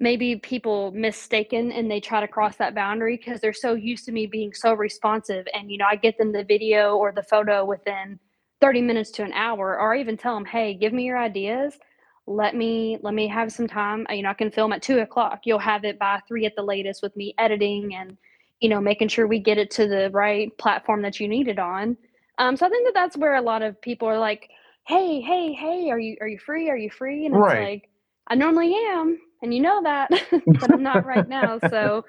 maybe 0.00 0.36
people 0.36 0.90
mistaken 0.92 1.70
and 1.70 1.90
they 1.90 2.00
try 2.00 2.20
to 2.20 2.26
cross 2.26 2.56
that 2.56 2.74
boundary 2.74 3.16
because 3.16 3.40
they're 3.40 3.52
so 3.52 3.74
used 3.74 4.04
to 4.04 4.12
me 4.12 4.26
being 4.26 4.52
so 4.52 4.72
responsive 4.74 5.46
and 5.54 5.70
you 5.70 5.78
know 5.78 5.86
i 5.88 5.96
get 5.96 6.18
them 6.18 6.32
the 6.32 6.44
video 6.44 6.96
or 6.96 7.12
the 7.12 7.22
photo 7.22 7.64
within 7.64 8.18
30 8.60 8.80
minutes 8.82 9.10
to 9.10 9.24
an 9.24 9.32
hour 9.32 9.78
or 9.78 9.94
I 9.94 10.00
even 10.00 10.16
tell 10.16 10.34
them 10.34 10.44
hey 10.44 10.74
give 10.74 10.92
me 10.92 11.04
your 11.04 11.18
ideas 11.18 11.78
let 12.26 12.54
me 12.56 12.98
let 13.02 13.14
me 13.14 13.28
have 13.28 13.52
some 13.52 13.66
time 13.66 14.06
you 14.10 14.22
know 14.22 14.30
i 14.30 14.34
can 14.34 14.50
film 14.50 14.72
at 14.72 14.82
two 14.82 15.00
o'clock 15.00 15.40
you'll 15.44 15.58
have 15.58 15.84
it 15.84 15.98
by 15.98 16.20
three 16.28 16.46
at 16.46 16.54
the 16.56 16.62
latest 16.62 17.02
with 17.02 17.14
me 17.16 17.34
editing 17.38 17.94
and 17.94 18.16
you 18.60 18.68
know 18.68 18.80
making 18.80 19.08
sure 19.08 19.26
we 19.26 19.40
get 19.40 19.58
it 19.58 19.70
to 19.70 19.88
the 19.88 20.10
right 20.12 20.56
platform 20.58 21.02
that 21.02 21.20
you 21.20 21.28
need 21.28 21.48
it 21.48 21.58
on 21.58 21.96
um, 22.38 22.56
so 22.56 22.66
i 22.66 22.68
think 22.70 22.86
that 22.86 22.94
that's 22.94 23.16
where 23.16 23.36
a 23.36 23.42
lot 23.42 23.62
of 23.62 23.80
people 23.82 24.08
are 24.08 24.18
like 24.18 24.48
hey 24.86 25.20
hey 25.20 25.52
hey 25.52 25.90
are 25.90 25.98
you 25.98 26.16
are 26.20 26.28
you 26.28 26.38
free 26.38 26.70
are 26.70 26.76
you 26.76 26.90
free 26.90 27.26
and 27.26 27.36
it's 27.36 27.52
Right. 27.52 27.54
like 27.54 27.88
I 28.28 28.34
normally 28.34 28.74
am, 28.74 29.18
and 29.42 29.52
you 29.52 29.60
know 29.60 29.82
that, 29.82 30.10
but 30.60 30.70
I'm 30.70 30.82
not 30.82 31.04
right 31.04 31.28
now. 31.28 31.58
So, 31.60 32.04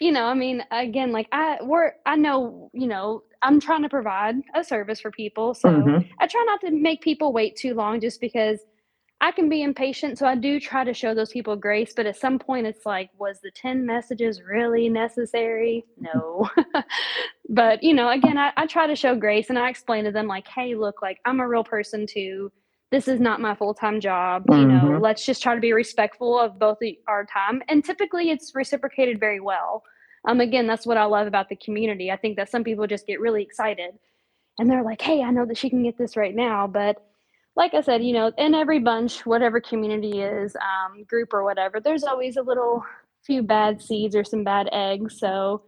you 0.00 0.12
know, 0.12 0.24
I 0.26 0.34
mean, 0.34 0.64
again, 0.70 1.12
like 1.12 1.28
I 1.32 1.58
we're 1.62 1.92
I 2.06 2.16
know, 2.16 2.70
you 2.74 2.86
know, 2.88 3.22
I'm 3.42 3.60
trying 3.60 3.82
to 3.82 3.88
provide 3.88 4.36
a 4.54 4.64
service 4.64 5.00
for 5.00 5.10
people. 5.10 5.54
So 5.54 5.68
hmm 5.68 5.98
I 6.20 6.26
try 6.26 6.44
not 6.46 6.60
to 6.62 6.70
make 6.72 7.02
people 7.02 7.32
wait 7.32 7.56
too 7.56 7.74
long 7.74 8.00
just 8.00 8.20
because 8.20 8.60
I 9.24 9.30
can 9.30 9.48
be 9.48 9.62
impatient. 9.62 10.18
So 10.18 10.26
I 10.26 10.34
do 10.34 10.60
try 10.60 10.84
to 10.84 10.92
show 10.92 11.14
those 11.14 11.30
people 11.30 11.56
grace. 11.56 11.94
But 11.96 12.04
at 12.04 12.18
some 12.18 12.38
point 12.38 12.66
it's 12.66 12.84
like, 12.84 13.08
was 13.18 13.40
the 13.40 13.50
10 13.50 13.86
messages 13.86 14.42
really 14.42 14.90
necessary? 14.90 15.82
No. 15.98 16.50
but 17.48 17.82
you 17.82 17.94
know, 17.94 18.10
again, 18.10 18.36
I, 18.36 18.52
I 18.58 18.66
try 18.66 18.86
to 18.86 18.94
show 18.94 19.16
grace 19.16 19.48
and 19.48 19.58
I 19.58 19.70
explain 19.70 20.04
to 20.04 20.12
them 20.12 20.26
like, 20.26 20.46
hey, 20.46 20.74
look, 20.74 21.00
like 21.00 21.20
I'm 21.24 21.40
a 21.40 21.48
real 21.48 21.64
person 21.64 22.06
too 22.06 22.52
this 22.90 23.08
is 23.08 23.18
not 23.18 23.40
my 23.40 23.56
full-time 23.56 23.98
job 24.00 24.44
you 24.50 24.66
know 24.66 24.86
hmm 24.86 25.00
let's 25.00 25.26
just 25.26 25.42
try 25.42 25.54
to 25.54 25.60
be 25.60 25.72
respectful 25.72 26.38
of 26.38 26.58
both 26.58 26.78
the, 26.80 26.96
our 27.08 27.24
time 27.24 27.60
and 27.68 27.84
typically 27.84 28.30
it's 28.30 28.54
reciprocated 28.54 29.18
very 29.18 29.40
well 29.40 29.82
um 30.28 30.40
again 30.40 30.66
that's 30.66 30.86
what 30.86 30.96
i 30.96 31.04
love 31.04 31.26
about 31.26 31.48
the 31.48 31.56
community 31.56 32.10
i 32.10 32.16
think 32.16 32.36
that 32.36 32.48
some 32.48 32.62
people 32.62 32.86
just 32.86 33.06
get 33.06 33.20
really 33.20 33.42
excited 33.42 33.98
and 34.58 34.70
they're 34.70 34.84
like 34.84 35.00
hey 35.00 35.22
i 35.22 35.30
know 35.30 35.44
that 35.44 35.58
she 35.58 35.68
can 35.68 35.82
get 35.82 35.98
this 35.98 36.16
right 36.16 36.36
now 36.36 36.68
but 36.68 37.02
like 37.56 37.74
i 37.74 37.80
said 37.80 38.02
you 38.02 38.12
know 38.12 38.30
in 38.38 38.54
every 38.54 38.78
bunch 38.78 39.24
whatever 39.26 39.60
community 39.60 40.20
is 40.20 40.56
um, 40.56 41.04
group 41.04 41.32
or 41.32 41.44
whatever 41.44 41.80
there's 41.80 42.04
always 42.04 42.36
a 42.36 42.42
little 42.42 42.84
few 43.24 43.42
bad 43.42 43.80
seeds 43.80 44.14
or 44.14 44.24
some 44.24 44.44
bad 44.44 44.68
eggs 44.72 45.18
so 45.18 45.62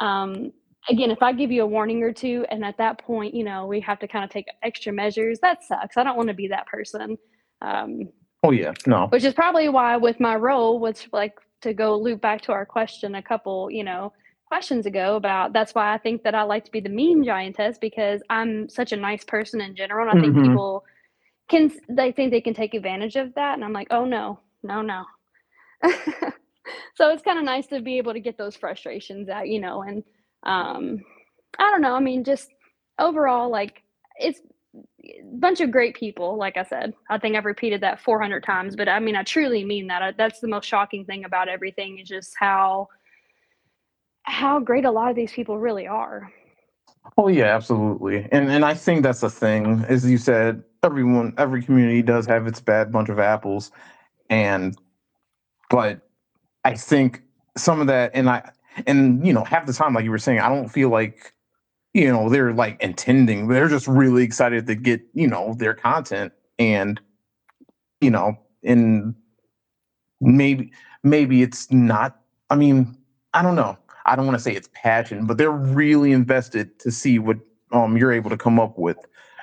um, 0.00 0.52
again, 0.88 1.12
if 1.12 1.22
I 1.22 1.32
give 1.32 1.52
you 1.52 1.62
a 1.62 1.66
warning 1.66 2.02
or 2.02 2.12
2 2.12 2.44
and 2.50 2.64
at 2.64 2.76
that 2.78 2.98
point, 2.98 3.34
you 3.34 3.44
know, 3.44 3.66
we 3.66 3.78
have 3.80 4.00
to 4.00 4.08
kinda 4.08 4.26
take 4.26 4.46
extra 4.64 4.92
measures, 4.92 5.38
that 5.40 5.62
sucks. 5.62 5.96
I 5.96 6.02
don't 6.02 6.16
wanna 6.16 6.34
be 6.34 6.48
that 6.48 6.66
person. 6.66 7.16
Um, 7.60 8.08
Oh 8.42 8.50
yeah. 8.50 8.72
No. 8.86 9.06
which 9.08 9.22
is 9.22 9.32
probably 9.34 9.68
why 9.68 9.96
with 9.96 10.18
my 10.18 10.34
role, 10.34 10.80
which 10.80 11.08
like 11.12 11.34
to 11.60 11.72
go 11.72 11.96
loop 11.96 12.20
back 12.20 12.40
to 12.42 12.52
our 12.52 12.66
question 12.66 13.14
a 13.14 13.22
couple, 13.22 13.70
you 13.70 13.84
know, 13.84 14.12
questions 14.46 14.86
ago 14.86 15.14
about 15.14 15.52
that's 15.52 15.72
why 15.72 15.94
I 15.94 15.98
think 15.98 16.24
that 16.24 16.34
I 16.34 16.42
like 16.42 16.64
to 16.64 16.70
be 16.72 16.80
the 16.80 16.88
mean 16.88 17.22
giantess 17.22 17.78
because 17.78 18.20
I'm 18.28 18.68
such 18.68 18.90
a 18.90 18.96
nice 18.96 19.22
person 19.22 19.60
in 19.60 19.76
general, 19.76 20.08
and 20.08 20.18
I 20.18 20.20
think 20.20 20.34
Mhm. 20.36 20.48
people 20.48 20.84
can 21.52 21.70
they 21.88 22.12
think 22.12 22.32
they 22.32 22.40
can 22.40 22.54
take 22.54 22.74
advantage 22.74 23.16
of 23.16 23.34
that, 23.34 23.54
and 23.54 23.64
I'm 23.64 23.72
like, 23.74 23.88
"Oh, 23.92 24.04
no. 24.06 24.40
No, 24.64 24.82
no." 24.82 25.04
So, 26.96 27.10
it's 27.10 27.22
kinda 27.22 27.42
nice 27.42 27.66
to 27.68 27.80
be 27.82 27.98
able 27.98 28.12
to 28.14 28.20
get 28.20 28.38
those 28.38 28.56
frustrations 28.56 29.28
out, 29.28 29.48
you 29.48 29.60
know, 29.60 29.82
and, 29.82 30.04
um, 30.44 31.00
I 31.58 31.70
don't 31.70 31.82
know, 31.82 31.94
I 31.94 32.00
mean, 32.00 32.24
just 32.24 32.48
overall, 32.98 33.50
like, 33.50 33.82
it's 34.18 34.40
a 35.04 35.22
bunch 35.34 35.60
of 35.60 35.70
great 35.72 35.96
people, 35.96 36.36
like 36.36 36.56
I 36.56 36.64
said. 36.64 36.94
I 37.10 37.18
think 37.18 37.36
I've 37.36 37.46
repeated 37.46 37.80
that 37.82 38.00
400 38.00 38.44
times, 38.44 38.76
but 38.76 38.88
I 38.88 39.00
mean, 39.00 39.16
I 39.16 39.24
truly 39.24 39.64
mean 39.64 39.88
that. 39.88 40.02
Uh, 40.02 40.12
that's 40.16 40.40
the 40.40 40.48
most 40.48 40.66
shocking 40.66 41.04
thing 41.06 41.24
about 41.24 41.48
everything 41.48 41.98
is 41.98 42.08
just 42.08 42.34
how 42.38 42.88
how 44.24 44.60
great 44.60 44.84
a 44.84 44.90
lot 44.90 45.10
of 45.10 45.16
these 45.16 45.32
people 45.32 45.58
really 45.58 45.86
are. 45.88 46.30
Oh, 47.18 47.28
yeah, 47.28 47.54
absolutely, 47.56 48.28
and 48.32 48.50
and 48.50 48.64
I 48.64 48.74
think 48.74 49.02
that's 49.02 49.20
the 49.20 49.30
thing, 49.30 49.84
as 49.88 50.08
you 50.08 50.18
said, 50.18 50.62
everyone 50.84 51.34
every 51.38 51.62
community 51.62 52.02
does 52.02 52.26
have 52.26 52.46
its 52.46 52.60
bad 52.60 52.90
bunch 52.92 53.08
of 53.08 53.18
apples, 53.18 53.70
and 54.30 54.76
but 55.70 56.00
I 56.64 56.74
think 56.74 57.22
some 57.56 57.80
of 57.80 57.86
that 57.88 58.12
and 58.14 58.28
I 58.28 58.50
and, 58.86 59.26
you 59.26 59.32
know, 59.32 59.44
half 59.44 59.66
the 59.66 59.72
time, 59.72 59.94
like 59.94 60.04
you 60.04 60.10
were 60.10 60.18
saying, 60.18 60.40
I 60.40 60.48
don't 60.48 60.68
feel 60.68 60.88
like, 60.88 61.34
you 61.92 62.10
know, 62.10 62.30
they're, 62.30 62.54
like, 62.54 62.82
intending, 62.82 63.48
they're 63.48 63.68
just 63.68 63.86
really 63.86 64.24
excited 64.24 64.66
to 64.66 64.74
get, 64.74 65.02
you 65.12 65.28
know, 65.28 65.54
their 65.58 65.74
content. 65.74 66.32
And, 66.58 66.98
you 68.00 68.10
know, 68.10 68.38
and 68.64 69.14
maybe 70.20 70.72
maybe 71.02 71.42
it's 71.42 71.70
not 71.72 72.18
I 72.50 72.56
mean, 72.56 72.96
I 73.34 73.42
don't 73.42 73.56
know. 73.56 73.78
I 74.06 74.16
don't 74.16 74.26
wanna 74.26 74.38
say 74.38 74.52
it's 74.54 74.68
passion, 74.74 75.26
but 75.26 75.38
they're 75.38 75.50
really 75.50 76.12
invested 76.12 76.78
to 76.80 76.90
see 76.90 77.18
what, 77.18 77.38
um, 77.72 77.96
you're 77.96 78.12
able 78.12 78.30
to 78.30 78.36
come 78.36 78.60
up 78.60 78.78
with, 78.78 78.98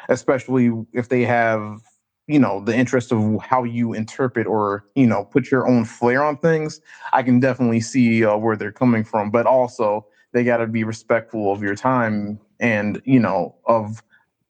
especially 0.09 0.71
if 0.93 1.09
they 1.09 1.23
have, 1.23 1.81
you 2.27 2.39
know, 2.39 2.61
the 2.63 2.75
interest 2.75 3.11
of 3.13 3.41
how 3.41 3.63
you 3.63 3.93
interpret 3.93 4.45
or, 4.47 4.85
you 4.95 5.07
know, 5.07 5.23
put 5.25 5.49
your 5.49 5.67
own 5.67 5.85
flair 5.85 6.23
on 6.23 6.37
things. 6.37 6.81
I 7.13 7.23
can 7.23 7.39
definitely 7.39 7.81
see, 7.81 8.25
uh, 8.25 8.37
where 8.37 8.57
they're 8.57 8.71
coming 8.71 9.05
from, 9.05 9.31
but 9.31 9.45
also 9.47 10.05
they 10.33 10.43
gotta 10.43 10.67
be 10.67 10.83
respectful 10.83 11.51
of 11.53 11.63
your 11.63 11.75
time 11.75 12.39
and, 12.59 13.01
you 13.05 13.19
know, 13.19 13.55
of 13.65 14.03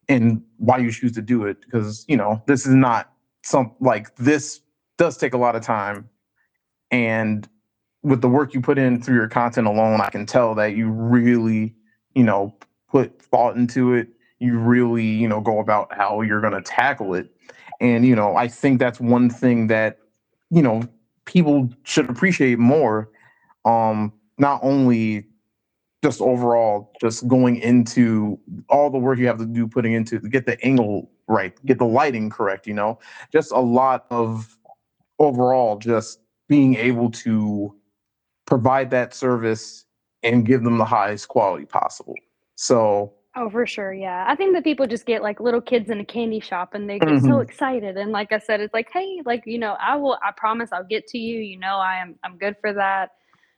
and 0.09 0.41
why 0.57 0.79
you 0.79 0.91
choose 0.91 1.11
to 1.13 1.21
do 1.21 1.45
it 1.45 1.61
because 1.61 2.03
you 2.07 2.17
know, 2.17 2.41
this 2.47 2.65
is 2.65 2.73
not 2.73 3.13
some 3.43 3.71
like, 3.79 4.15
this 4.15 4.61
does 4.97 5.17
take 5.17 5.33
a 5.33 5.37
lot 5.37 5.55
of 5.55 5.61
time, 5.61 6.09
and 6.91 7.47
with 8.03 8.21
the 8.21 8.29
work 8.29 8.53
you 8.53 8.61
put 8.61 8.77
in 8.77 9.01
through 9.01 9.15
your 9.15 9.27
content 9.27 9.67
alone, 9.67 10.01
I 10.01 10.09
can 10.09 10.25
tell 10.25 10.55
that 10.55 10.75
you 10.75 10.89
really, 10.89 11.75
you 12.15 12.23
know, 12.23 12.55
put 12.89 13.21
thought 13.21 13.55
into 13.55 13.93
it. 13.93 14.09
You 14.39 14.57
really, 14.57 15.05
you 15.05 15.27
know, 15.27 15.41
go 15.41 15.59
about 15.59 15.93
how 15.93 16.21
you're 16.21 16.41
gonna 16.41 16.61
tackle 16.61 17.13
it, 17.13 17.29
and, 17.81 18.05
you 18.05 18.15
know, 18.15 18.35
I 18.35 18.47
think 18.47 18.79
that's 18.79 18.99
one 18.99 19.29
thing 19.29 19.67
that, 19.67 19.99
you 20.49 20.61
know, 20.61 20.83
people 21.25 21.69
should 21.83 22.09
appreciate 22.09 22.59
more, 22.59 23.09
um, 23.65 24.13
not 24.37 24.59
only 24.63 25.25
just 26.03 26.21
overall 26.21 26.91
just 27.01 27.27
going 27.27 27.57
into 27.57 28.39
all 28.69 28.89
the 28.89 28.97
work 28.97 29.19
you 29.19 29.27
have 29.27 29.37
to 29.37 29.45
do 29.45 29.67
putting 29.67 29.93
into 29.93 30.19
to 30.19 30.29
get 30.29 30.45
the 30.45 30.61
angle 30.65 31.09
right, 31.27 31.53
get 31.65 31.77
the 31.77 31.85
lighting 31.85 32.29
correct, 32.29 32.65
you 32.65 32.73
know? 32.73 32.97
Just 33.31 33.51
a 33.51 33.59
lot 33.59 34.05
of 34.09 34.57
overall 35.19 35.77
just 35.77 36.19
being 36.47 36.75
able 36.75 37.11
to 37.11 37.75
provide 38.45 38.89
that 38.91 39.13
service 39.13 39.85
and 40.23 40.45
give 40.45 40.63
them 40.63 40.77
the 40.77 40.85
highest 40.85 41.27
quality 41.27 41.65
possible. 41.65 42.15
So 42.55 43.13
Oh, 43.35 43.49
for 43.49 43.65
sure, 43.67 43.93
yeah. 43.93 44.25
I 44.27 44.35
think 44.35 44.53
that 44.55 44.63
people 44.63 44.87
just 44.87 45.05
get 45.05 45.21
like 45.21 45.39
little 45.39 45.61
kids 45.61 45.89
in 45.89 45.99
a 45.99 46.05
candy 46.05 46.39
shop, 46.39 46.73
and 46.73 46.89
they 46.89 46.99
get 46.99 47.19
so 47.19 47.39
Mhm. 47.39 47.41
excited, 47.41 47.95
and 47.95 48.11
like 48.11 48.31
I 48.31 48.39
said, 48.39 48.59
it's 48.59 48.73
like, 48.73 48.89
"Hey," 48.91 49.21
like, 49.23 49.43
you 49.45 49.59
know, 49.59 49.73
"I 49.79 49.95
will 49.97 50.17
I 50.23 50.31
promise 50.35 50.71
I'll 50.73 50.83
get 50.83 51.05
to 51.07 51.17
you, 51.19 51.39
you 51.39 51.57
know, 51.59 51.75
I 51.77 51.97
am 52.01 52.17
I'm 52.23 52.37
good 52.37 52.55
for 52.59 52.73
that." 52.73 53.09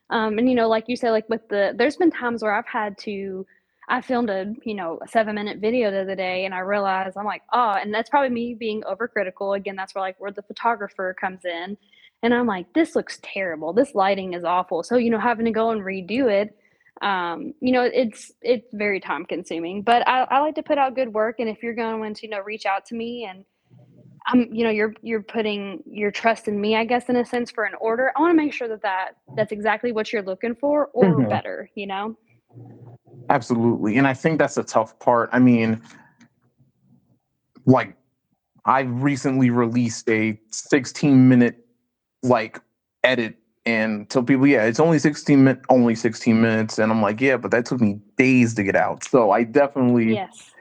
Um, 0.09 0.37
and, 0.39 0.49
you 0.49 0.55
know, 0.55 0.67
like 0.69 0.85
you 0.87 0.95
said, 0.97 1.11
like, 1.11 1.29
with 1.29 1.41
the 1.49 1.73
there's 1.77 1.97
been 1.97 2.11
times 2.11 2.43
where 2.43 2.53
I've 2.55 2.67
had 2.67 2.97
to 2.99 3.45
I 3.89 4.01
filmed 4.01 4.29
a, 4.29 4.53
you 4.65 4.73
know, 4.75 4.99
a 5.03 5.07
seven-minute 5.07 5.59
video 5.59 5.91
the 5.91 6.01
other 6.01 6.15
day, 6.15 6.45
and 6.45 6.53
I 6.55 6.59
realized 6.59 7.17
I'm 7.17 7.25
like, 7.25 7.43
"Oh" 7.53 7.71
and 7.73 7.93
that's 7.93 8.09
probably 8.09 8.29
me 8.31 8.55
being 8.55 8.81
overcritical, 8.83 9.57
again, 9.57 9.75
that's 9.77 9.95
where, 9.95 10.03
like, 10.03 10.15
where 10.19 10.31
the 10.31 10.43
photographer 10.43 11.15
comes 11.21 11.45
in, 11.45 11.77
and 12.23 12.33
I'm 12.33 12.47
like, 12.47 12.67
"This 12.75 12.95
looks 12.95 13.19
terrible, 13.23 13.73
this 13.73 13.95
lighting 13.95 14.33
is 14.33 14.43
awful." 14.45 14.83
So, 14.83 14.97
you 14.97 15.09
know, 15.11 15.19
having 15.19 15.45
to 15.45 15.51
go 15.51 15.71
and 15.71 15.81
redo 15.81 16.31
it, 16.31 16.49
um, 17.01 17.53
you 17.61 17.71
know, 17.71 17.83
it's 17.83 18.31
it's 18.41 18.67
very 18.73 18.99
time 18.99 19.25
consuming, 19.25 19.81
but 19.81 20.07
I 20.07 20.23
I 20.23 20.39
like 20.39 20.55
to 20.55 20.63
put 20.63 20.77
out 20.77 20.95
good 20.95 21.13
work, 21.13 21.37
and 21.39 21.49
if 21.49 21.63
you're 21.63 21.73
going 21.75 22.13
to, 22.13 22.25
you 22.25 22.29
know, 22.29 22.41
reach 22.41 22.65
out 22.65 22.85
to 22.87 22.95
me 22.95 23.25
and, 23.29 23.43
I'm, 24.27 24.53
you 24.53 24.63
know, 24.63 24.69
you're 24.69 24.93
you're 25.01 25.23
putting 25.23 25.83
your 25.85 26.11
trust 26.11 26.47
in 26.47 26.61
me, 26.61 26.75
I 26.75 26.85
guess, 26.85 27.09
in 27.09 27.15
a 27.15 27.25
sense, 27.25 27.51
for 27.51 27.63
an 27.65 27.73
order, 27.81 28.11
I 28.15 28.21
wanna 28.21 28.35
make 28.35 28.53
sure 28.53 28.67
that 28.67 28.81
that 28.83 29.11
that's 29.35 29.51
exactly 29.51 29.91
what 29.91 30.13
you're 30.13 30.21
looking 30.21 30.55
for 30.55 30.87
or 30.93 31.15
Mhm. 31.15 31.29
better, 31.29 31.69
you 31.75 31.87
know? 31.87 32.15
Absolutely, 33.29 33.97
and 33.97 34.07
I 34.07 34.13
think 34.13 34.39
that's 34.39 34.57
a 34.57 34.63
tough 34.63 34.99
part. 34.99 35.29
I 35.33 35.39
mean 35.39 35.81
like, 37.65 37.95
I 38.65 38.81
recently 38.81 39.49
released 39.49 40.09
a 40.09 40.39
sixteen-minute, 40.51 41.65
like, 42.23 42.59
edit 43.03 43.35
and 43.65 44.09
told 44.09 44.27
people, 44.27 44.47
"Yeah, 44.47 44.65
it's 44.65 44.79
only 44.79 44.99
16 44.99 45.43
min 45.43 45.57
only 45.69 45.95
16 45.95 46.41
minutes," 46.41 46.79
and 46.79 46.91
I'm 46.91 47.01
like, 47.01 47.21
"Yeah, 47.21 47.37
but 47.37 47.51
that 47.51 47.65
took 47.65 47.81
me 47.81 47.99
days 48.17 48.53
to 48.55 48.63
get 48.63 48.75
out." 48.75 49.03
So, 49.05 49.31
I 49.31 49.43
definitely 49.43 50.13
Yes. 50.13 50.51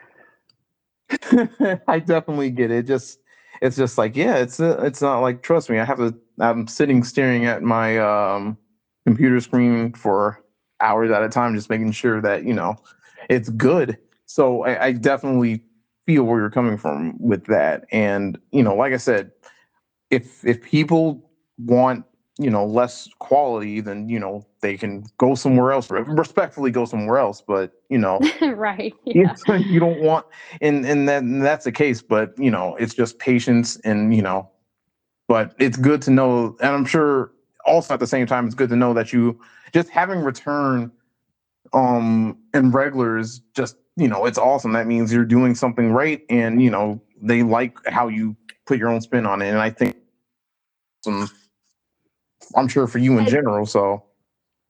I 1.89 1.99
definitely 1.99 2.51
get 2.51 2.71
it, 2.71 2.87
just 2.87 3.19
it's 3.63 3.77
just 3.77 3.99
like, 3.99 4.17
yeah, 4.17 4.37
it's, 4.37 4.59
uh, 4.61 4.81
it's 4.83 5.03
not 5.03 5.21
like 5.21 5.43
trust 5.43 5.69
me, 5.71 5.79
I 5.79 5.85
have 5.85 5.99
to 5.99 6.15
I'm 6.41 6.67
sitting 6.67 7.03
staring 7.05 7.45
at 7.47 7.63
my, 7.63 7.99
um, 7.99 8.57
computer 9.07 9.41
screen 9.41 9.93
for 9.93 10.39
hours 10.81 11.11
at 11.11 11.23
a 11.23 11.29
time 11.29 11.55
just 11.55 11.69
making 11.71 11.93
sure 11.93 12.21
that, 12.23 12.45
you 12.45 12.55
know, 12.55 12.77
it's 13.29 13.49
good. 13.51 13.99
So, 14.27 14.65
I 14.65 14.87
I 14.87 14.93
definitely 14.93 15.63
feel 16.07 16.25
where 16.25 16.41
you're 16.41 16.51
coming 16.51 16.77
from 16.79 17.15
with 17.21 17.45
that, 17.47 17.85
and, 17.93 18.39
you 18.53 18.63
know, 18.63 18.75
like 18.75 18.93
I 18.93 18.97
said, 18.99 19.31
if 20.11 20.45
if 20.45 20.63
people 20.63 21.31
want, 21.59 22.05
you 22.41 22.51
know, 22.51 22.65
less 22.65 23.09
quality, 23.19 23.81
then, 23.81 24.09
you 24.09 24.19
know, 24.19 24.47
they 24.63 24.77
can 24.77 25.05
go 25.19 25.35
somewhere 25.35 25.73
else, 25.73 25.91
respectfully 25.91 26.71
go 26.71 26.87
somewhere 26.87 27.19
else, 27.19 27.43
but, 27.47 27.73
you 27.91 27.99
know, 27.99 28.19
Right, 28.43 28.95
yeah. 29.05 29.35
you 29.59 29.79
don't 29.79 30.01
want 30.01 30.25
and 30.61 30.87
and 30.87 31.09
then 31.09 31.41
that's 31.41 31.65
the 31.67 31.73
case, 31.73 32.01
but, 32.03 32.33
you 32.39 32.51
know, 32.51 32.77
it's 32.77 32.95
just 32.95 33.19
patience 33.19 33.77
and, 33.85 34.15
you 34.15 34.23
know 34.23 34.51
but 35.29 35.55
it's 35.61 35.77
good 35.77 36.03
to 36.03 36.11
know 36.11 36.57
and 36.61 36.71
I'm 36.71 36.85
sure 36.85 37.31
also 37.65 37.95
at 37.95 38.01
the 38.01 38.07
same 38.07 38.27
time, 38.27 38.47
it's 38.47 38.55
good 38.57 38.69
to 38.71 38.77
know 38.77 38.93
that 38.95 39.13
you 39.13 39.39
just 39.73 39.89
having 39.89 40.21
return, 40.23 40.91
um, 41.73 42.37
and 42.53 42.75
regulars 42.75 43.41
just, 43.55 43.77
you 43.97 44.09
know, 44.09 44.27
it's 44.27 44.39
awesome. 44.39 44.73
That 44.73 44.89
means 44.89 45.13
you're 45.13 45.25
doing 45.25 45.55
something 45.55 45.93
right 45.93 46.23
and, 46.31 46.61
you 46.61 46.71
know, 46.71 47.01
they 47.23 47.45
like 47.45 47.77
how 47.87 48.09
you 48.09 48.35
put 48.67 48.79
your 48.79 48.89
own 48.89 49.01
spin 49.01 49.25
on 49.27 49.41
it, 49.43 49.49
and 49.49 49.59
I 49.59 49.71
think 49.71 49.97
some 51.05 51.31
I'm 52.57 52.69
sure 52.69 52.87
for 52.87 52.99
you 52.99 53.19
in 53.19 53.27
general, 53.27 53.67
so 53.67 54.03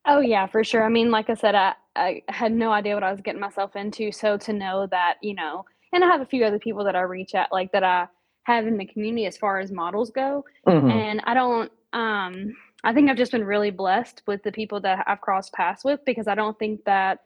Oh, 0.06 0.20
yeah, 0.20 0.46
for 0.46 0.64
sure. 0.64 0.82
I 0.84 0.88
mean, 0.88 1.10
like 1.10 1.28
I 1.30 1.34
said, 1.34 1.54
I 1.54 1.74
I 1.96 2.22
had 2.28 2.52
no 2.52 2.70
idea 2.72 2.94
what 2.94 3.02
I 3.02 3.10
was 3.10 3.20
getting 3.20 3.40
myself 3.40 3.74
into, 3.76 4.12
so 4.12 4.36
to 4.38 4.52
know 4.52 4.86
that, 4.90 5.16
you 5.22 5.34
know 5.34 5.64
and 5.92 6.04
I 6.04 6.06
have 6.06 6.20
a 6.20 6.24
few 6.26 6.44
other 6.44 6.60
people 6.60 6.84
that 6.84 6.94
I 6.94 7.00
reach 7.00 7.34
out 7.34 7.48
like, 7.50 7.72
that 7.72 7.82
I 7.82 8.06
have 8.44 8.64
in 8.68 8.76
the 8.78 8.86
community 8.86 9.26
as 9.26 9.36
far 9.36 9.58
as 9.58 9.72
models 9.72 10.10
go, 10.12 10.44
Mhm. 10.66 10.88
and 10.92 11.20
I 11.24 11.34
don't, 11.34 11.70
um 11.92 12.54
I 12.84 12.94
think 12.94 13.10
I've 13.10 13.16
just 13.16 13.32
been 13.32 13.44
really 13.44 13.70
blessed 13.72 14.22
with 14.26 14.42
the 14.44 14.52
people 14.52 14.80
that 14.82 15.04
I've 15.08 15.20
crossed 15.20 15.52
paths 15.52 15.84
with 15.84 16.00
because 16.06 16.28
I 16.28 16.34
don't 16.36 16.58
think 16.58 16.84
that 16.84 17.20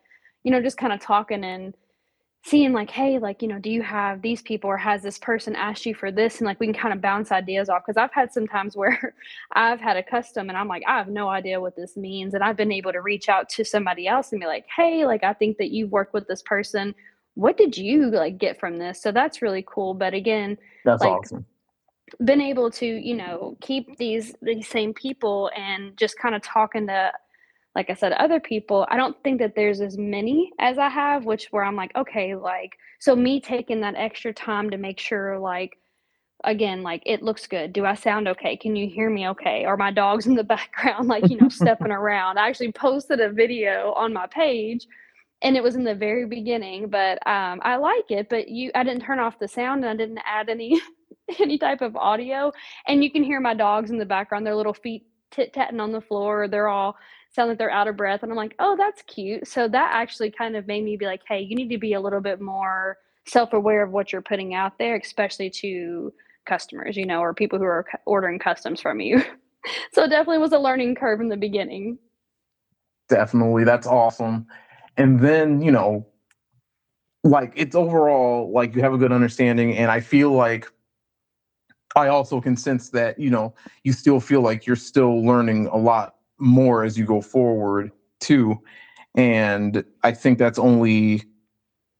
you 0.44 0.50
know, 0.50 0.62
just 0.62 0.78
kinda 0.78 0.98
talking 0.98 1.44
and 1.44 1.74
seeing 2.44 2.72
like, 2.72 2.90
"Hey," 2.90 3.18
like, 3.18 3.42
you 3.42 3.48
know, 3.48 3.58
"Do 3.58 3.70
you 3.70 3.82
have 3.82 4.22
these 4.22 4.42
people 4.42 4.68
or 4.70 4.76
has 4.76 5.02
this 5.02 5.18
person 5.18 5.56
asked 5.56 5.86
you 5.86 5.94
for 5.94 6.12
this?" 6.12 6.38
And, 6.38 6.46
like, 6.46 6.60
we 6.60 6.66
can 6.66 6.74
kinda 6.74 6.96
bounce 6.96 7.32
ideas 7.32 7.68
off 7.68 7.82
because 7.86 7.96
I've 7.96 8.12
had 8.12 8.32
some 8.32 8.46
times 8.46 8.76
where 8.76 9.14
I've 9.52 9.80
had 9.80 9.96
a 9.96 10.02
custom 10.02 10.48
and 10.50 10.58
I'm 10.58 10.68
like, 10.68 10.82
"I 10.86 10.98
have 10.98 11.08
no 11.08 11.28
idea 11.28 11.60
what 11.60 11.76
this 11.76 11.96
means," 11.96 12.34
and 12.34 12.44
I've 12.44 12.56
been 12.56 12.72
able 12.72 12.92
to 12.92 13.00
reach 13.00 13.28
out 13.28 13.48
to 13.50 13.64
somebody 13.64 14.06
else 14.06 14.32
and 14.32 14.40
be 14.40 14.46
like, 14.46 14.66
"Hey, 14.76 15.06
like, 15.06 15.24
I 15.24 15.32
think 15.34 15.58
that 15.58 15.70
you've 15.72 15.92
worked 15.92 16.14
with 16.14 16.26
this 16.28 16.42
person. 16.42 16.94
What 17.34 17.56
did 17.56 17.76
you, 17.78 18.10
like, 18.10 18.38
get 18.38 18.60
from 18.60 18.78
this?" 18.78 19.00
So 19.02 19.10
that's 19.12 19.42
really 19.42 19.64
cool, 19.66 19.94
but 19.94 20.14
again, 20.14 20.58
That's 20.84 21.04
like, 21.04 21.18
awesome. 21.18 21.46
been 22.24 22.40
able 22.40 22.70
to, 22.70 22.86
you 22.86 23.14
know, 23.14 23.56
keep 23.60 23.96
these 23.98 24.34
these 24.42 24.68
same 24.68 24.94
people 24.94 25.50
and 25.56 25.96
just 25.96 26.18
kinda 26.18 26.38
talking 26.40 26.86
to, 26.86 27.12
like 27.74 27.90
I 27.90 27.94
said, 27.94 28.12
other 28.12 28.40
people, 28.40 28.86
I 28.90 28.96
don't 28.96 29.16
think 29.24 29.40
that 29.40 29.54
there's 29.56 29.80
as 29.80 29.98
many 29.98 30.52
as 30.60 30.78
I 30.78 30.88
have, 30.88 31.24
which 31.24 31.46
where 31.50 31.64
I'm 31.64 31.76
like, 31.76 31.94
"Okay," 31.96 32.34
like 32.36 32.76
so 33.00 33.14
me 33.16 33.40
taking 33.40 33.80
that 33.80 33.96
extra 33.96 34.32
time 34.32 34.70
to 34.70 34.78
make 34.78 35.00
sure, 35.00 35.38
like 35.38 35.78
again, 36.44 36.82
like, 36.82 37.02
it 37.06 37.22
looks 37.22 37.46
good. 37.46 37.72
Do 37.72 37.84
I 37.86 37.94
sound 37.94 38.28
okay? 38.28 38.56
Can 38.56 38.76
you 38.76 38.88
hear 38.88 39.10
me 39.10 39.28
okay? 39.28 39.64
Are 39.64 39.76
my 39.76 39.90
dogs 39.90 40.26
in 40.28 40.34
the 40.34 40.44
background, 40.44 41.08
like, 41.08 41.28
you 41.28 41.36
know, 41.38 41.48
stepping 41.50 41.90
around? 41.92 42.38
I 42.38 42.48
actually 42.48 42.72
posted 42.72 43.20
a 43.20 43.30
video 43.30 43.92
on 43.96 44.12
my 44.12 44.26
page 44.26 44.86
and 45.42 45.56
it 45.56 45.62
was 45.62 45.74
in 45.76 45.84
the 45.84 45.94
very 45.94 46.26
beginning, 46.26 46.88
but, 46.88 47.18
um, 47.26 47.60
I 47.62 47.76
like 47.76 48.10
it, 48.10 48.28
but 48.30 48.48
you 48.48 48.70
I 48.74 48.84
didn't 48.84 49.02
turn 49.02 49.18
off 49.18 49.38
the 49.38 49.48
sound 49.48 49.84
and 49.84 49.90
I 49.90 49.96
didn't 49.96 50.20
add 50.24 50.48
any 50.48 50.80
any 51.40 51.58
type 51.58 51.82
of 51.82 51.96
audio, 51.96 52.52
and 52.86 53.02
you 53.04 53.10
can 53.10 53.22
hear 53.24 53.40
my 53.40 53.54
dogs 53.54 53.90
in 53.90 53.98
the 53.98 54.06
background, 54.06 54.46
their 54.46 54.54
little 54.54 54.74
feet 54.74 55.06
tit-tatting 55.30 55.80
on 55.80 55.92
the 55.92 56.00
floor, 56.00 56.48
they're 56.48 56.68
all 56.68 56.96
sound 57.34 57.48
like 57.48 57.58
they're 57.58 57.70
out 57.70 57.88
of 57.88 57.96
breath, 57.96 58.22
and 58.22 58.30
I'm 58.32 58.36
like, 58.36 58.54
"Oh, 58.58 58.76
that's 58.76 59.02
cute." 59.02 59.46
So 59.46 59.68
that 59.68 59.90
actually 59.92 60.30
kind 60.30 60.56
of 60.56 60.66
made 60.66 60.84
me 60.84 60.96
be 60.96 61.06
like, 61.06 61.22
"Hey, 61.26 61.40
you 61.40 61.56
need 61.56 61.68
to 61.70 61.78
be 61.78 61.94
a 61.94 62.00
little 62.00 62.20
bit 62.20 62.40
more 62.40 62.98
self-aware 63.26 63.82
of 63.82 63.92
what 63.92 64.12
you're 64.12 64.22
putting 64.22 64.54
out 64.54 64.78
there, 64.78 64.96
especially 64.96 65.50
to 65.50 66.12
customers, 66.46 66.96
you 66.96 67.06
know, 67.06 67.20
or 67.20 67.34
people 67.34 67.58
who 67.58 67.64
are 67.64 67.86
ordering 68.06 68.38
customs 68.38 68.80
from 68.80 69.00
you." 69.00 69.22
So 69.94 70.04
it 70.04 70.08
definitely 70.08 70.40
was 70.40 70.52
a 70.52 70.58
learning 70.58 70.94
curve 70.94 71.22
in 71.22 71.30
the 71.30 71.38
beginning. 71.38 71.96
Definitely, 73.08 73.64
that's 73.64 73.86
awesome. 73.86 74.46
And 74.98 75.18
then, 75.20 75.62
you 75.62 75.72
know 75.72 76.06
like, 77.24 77.54
it's 77.56 77.74
overall, 77.74 78.52
like, 78.52 78.74
you 78.76 78.82
have 78.82 78.92
a 78.92 78.98
good 78.98 79.10
understanding, 79.10 79.76
and 79.76 79.90
I 79.90 80.00
feel 80.00 80.32
like 80.32 80.70
I 81.96 82.08
also 82.08 82.40
can 82.40 82.56
sense 82.56 82.90
that, 82.90 83.18
you 83.18 83.30
know, 83.30 83.54
you 83.82 83.92
still 83.92 84.20
feel 84.20 84.42
like 84.42 84.66
you're 84.66 84.76
still 84.76 85.24
learning 85.24 85.68
a 85.68 85.76
lot 85.76 86.13
more 86.38 86.84
as 86.84 86.98
you 86.98 87.04
go 87.06 87.20
forward 87.20 87.90
too, 88.20 88.56
and 89.16 89.84
I 90.02 90.12
think 90.12 90.38
that's 90.38 90.58
only 90.58 91.22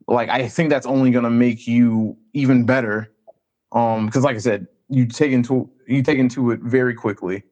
like, 0.09 0.29
I 0.29 0.49
think 0.49 0.71
that's 0.71 0.87
only 0.87 1.11
gonna 1.11 1.31
make 1.31 1.67
you 1.67 2.17
even 2.35 2.67
better, 2.67 3.11
um 3.73 4.07
because 4.07 4.25
like 4.25 4.37
I 4.37 4.41
said, 4.41 4.67
you 4.89 5.07
take 5.07 5.33
into 5.33 5.71
you 5.89 6.03
take 6.03 6.19
into 6.19 6.51
it 6.51 6.61
very 6.63 6.95
quickly, 6.95 7.45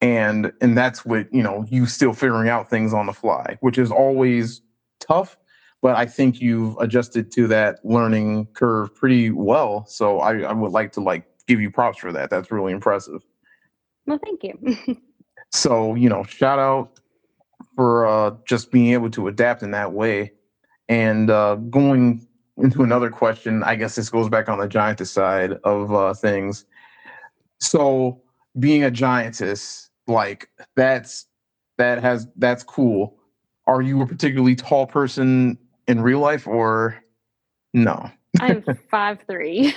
and 0.00 0.52
and 0.60 0.76
that's 0.78 1.04
what, 1.04 1.26
you 1.32 1.42
know, 1.42 1.64
you 1.68 1.86
still 1.86 2.12
figuring 2.12 2.48
out 2.48 2.70
things 2.70 2.92
on 2.94 3.06
the 3.06 3.12
fly, 3.12 3.56
which 3.60 3.78
is 3.78 3.90
always 3.90 4.60
tough, 5.00 5.36
but 5.82 5.96
I 5.96 6.06
think 6.06 6.40
you've 6.40 6.76
adjusted 6.78 7.30
to 7.32 7.46
that 7.48 7.78
learning 7.84 8.48
curve 8.54 8.94
pretty 8.94 9.30
well, 9.30 9.86
so 9.88 10.20
I 10.20 10.40
I 10.40 10.52
would 10.52 10.72
like 10.72 10.92
to, 10.92 11.00
like, 11.00 11.24
give 11.46 11.60
you 11.60 11.70
props 11.70 11.98
for 11.98 12.12
that, 12.12 12.30
that's 12.30 12.50
really 12.52 12.72
impressive. 12.72 13.22
Well, 14.06 14.18
thank 14.24 14.42
you. 14.44 14.96
So, 15.52 15.94
you 15.94 16.08
know, 16.08 16.22
shout 16.24 16.58
out 16.58 16.98
for, 17.74 18.06
uh, 18.06 18.32
just 18.46 18.70
being 18.70 18.92
able 18.92 19.10
to 19.10 19.28
adapt 19.28 19.62
in 19.62 19.70
that 19.72 19.92
way, 19.92 20.32
and, 20.88 21.30
uh, 21.30 21.56
going 21.56 22.26
into 22.56 22.82
another 22.82 23.10
question, 23.10 23.62
I 23.62 23.76
guess 23.76 23.94
this 23.94 24.10
goes 24.10 24.28
back 24.28 24.48
on 24.48 24.58
the 24.58 24.68
giantess 24.68 25.10
side 25.10 25.52
of, 25.64 25.92
uh, 25.92 26.14
things. 26.14 26.64
So, 27.60 28.20
being 28.58 28.82
a 28.84 28.90
giantess, 28.90 29.90
like, 30.06 30.48
that's 30.76 31.26
that 31.76 32.02
has 32.02 32.26
that's 32.36 32.64
cool. 32.64 33.16
Are 33.68 33.82
you 33.82 34.02
a 34.02 34.06
particularly 34.06 34.56
tall 34.56 34.86
person 34.86 35.56
in 35.86 36.00
real 36.00 36.18
life 36.18 36.46
or 36.46 36.96
no? 37.72 38.10
I'm 38.40 38.64
five 38.90 39.20
three. 39.28 39.74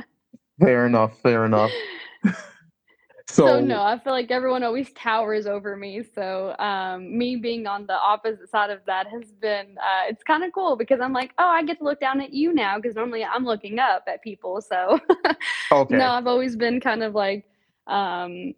Fair 0.60 0.86
enough, 0.86 1.20
fair 1.22 1.44
enough. 1.44 1.70
So, 3.28 3.58
So 3.58 3.60
no, 3.60 3.82
I 3.82 3.98
feel 3.98 4.12
like 4.12 4.30
everyone 4.30 4.62
always 4.62 4.92
towers 4.92 5.46
over 5.46 5.76
me, 5.76 6.02
so, 6.02 6.54
um, 6.60 7.16
me 7.18 7.36
being 7.36 7.66
on 7.66 7.86
the 7.86 7.94
opposite 7.94 8.48
side 8.48 8.70
of 8.70 8.84
that 8.86 9.06
has 9.08 9.32
been, 9.32 9.76
uh 9.78 10.04
it's 10.08 10.22
kinda 10.22 10.50
cool 10.52 10.76
because 10.76 11.00
I'm 11.00 11.12
like, 11.12 11.32
"Oh, 11.38 11.46
I 11.48 11.62
get 11.64 11.78
to 11.78 11.84
look 11.84 11.98
down 11.98 12.20
at 12.20 12.32
you 12.32 12.52
now 12.54 12.76
because 12.76 12.94
normally 12.94 13.24
I'm 13.24 13.44
looking 13.44 13.78
up 13.80 14.04
at 14.06 14.22
people, 14.22 14.60
so 14.60 14.98
no, 15.88 16.10
I've 16.10 16.26
always 16.28 16.56
been 16.56 16.80
kind 16.80 17.02
of 17.02 17.14
like, 17.14 17.44
um 17.88 18.54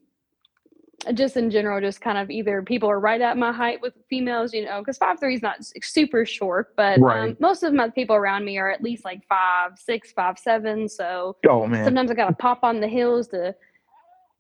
just 1.14 1.37
in 1.37 1.51
general, 1.51 1.81
just 1.81 2.01
kind 2.01 2.19
of 2.19 2.29
either 2.31 2.62
people 2.62 2.91
are 2.91 2.99
right 3.01 3.21
at 3.21 3.37
my 3.37 3.53
height 3.53 3.81
with 3.81 3.95
females, 4.11 4.53
you 4.53 4.64
know, 4.64 4.83
'cause 4.83 4.97
5'3" 4.99 5.35
is 5.35 5.43
not 5.43 5.57
super 5.83 6.25
short, 6.27 6.69
but, 6.77 7.03
um, 7.09 7.37
most 7.41 7.62
of 7.62 7.73
my 7.73 7.89
people 7.91 8.16
around 8.16 8.45
me 8.45 8.59
are 8.59 8.71
at 8.71 8.83
least, 8.83 9.05
like, 9.05 9.21
5'6", 9.29 10.12
5'7", 10.12 10.89
so 10.89 11.37
Oh, 11.47 11.66
man. 11.66 11.99
sometimes 11.99 12.11
I 12.11 12.14
gotta 12.14 12.35
pop 12.35 12.59
on 12.64 12.81
the 12.81 12.89
hills 12.89 13.29
to 13.29 13.55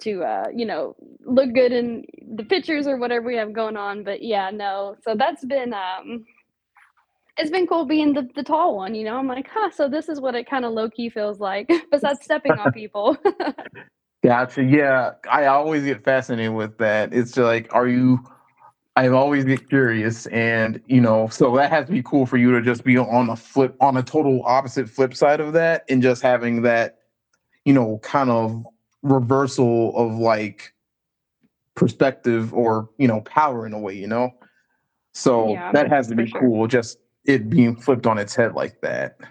to, 0.00 0.22
uh, 0.22 0.46
you 0.54 0.64
know, 0.66 0.96
look 1.24 1.52
good 1.52 1.72
in 1.72 2.04
the 2.34 2.44
pictures 2.44 2.86
or 2.86 2.96
whatever 2.96 3.26
we 3.26 3.36
have 3.36 3.52
going 3.52 3.76
on, 3.76 4.04
but 4.04 4.22
yeah, 4.22 4.50
no, 4.50 4.96
so 5.02 5.14
that's 5.16 5.44
been, 5.44 5.74
um 5.74 6.24
it's 7.40 7.50
been 7.50 7.68
cool 7.68 7.84
being 7.86 8.12
the 8.14 8.28
the 8.34 8.42
tall 8.42 8.76
one, 8.76 8.94
you 8.94 9.04
know, 9.04 9.16
I'm 9.16 9.28
like, 9.28 9.48
"Huh, 9.52 9.70
so 9.70 9.88
this 9.88 10.08
is 10.08 10.20
what 10.20 10.34
it 10.34 10.48
kinda 10.48 10.68
low-key 10.68 11.10
feels 11.10 11.38
like 11.40 11.70
besides 11.92 12.20
stepping 12.24 12.58
on 12.58 12.72
people." 12.72 13.16
Gotcha, 14.24 14.64
yeah, 14.64 15.12
I 15.30 15.46
always 15.46 15.84
get 15.84 16.02
fascinated 16.02 16.52
with 16.52 16.76
that, 16.78 17.14
it's 17.14 17.36
like, 17.36 17.72
are 17.72 17.86
you 17.86 18.18
I 18.96 19.06
always 19.10 19.44
get 19.44 19.68
curious 19.68 20.26
and, 20.26 20.82
you 20.88 21.00
know, 21.00 21.28
so 21.28 21.54
that 21.54 21.70
has 21.70 21.86
to 21.86 21.92
be 21.92 22.02
cool 22.02 22.26
for 22.26 22.36
you 22.36 22.50
to 22.50 22.60
just 22.60 22.82
be 22.82 22.98
on 22.98 23.30
a 23.30 23.36
flip 23.36 23.76
on 23.80 23.96
a 23.96 24.02
total 24.02 24.42
opposite 24.44 24.88
flip 24.90 25.14
side 25.14 25.38
of 25.38 25.52
that 25.52 25.84
and 25.88 26.02
just 26.02 26.20
having 26.20 26.62
that, 26.62 26.98
you 27.64 27.72
know, 27.72 28.00
kind 28.02 28.28
of 28.28 28.66
reversal 29.02 29.96
of, 29.96 30.18
like, 30.18 30.72
perspective 31.74 32.52
or, 32.52 32.90
you 32.98 33.06
know, 33.06 33.20
power 33.22 33.66
in 33.66 33.72
a 33.72 33.78
way, 33.78 33.94
you 33.94 34.06
know? 34.06 34.30
So, 35.14 35.50
Yeah, 35.50 35.72
that 35.72 35.88
has 35.88 36.08
to 36.08 36.14
be 36.14 36.26
sure. 36.26 36.40
cool, 36.40 36.66
just 36.66 36.98
it 37.24 37.48
being 37.48 37.76
flipped 37.76 38.06
on 38.06 38.18
its 38.18 38.34
head 38.34 38.54
like 38.54 38.80
that. 38.82 39.16
Yes. 39.20 39.30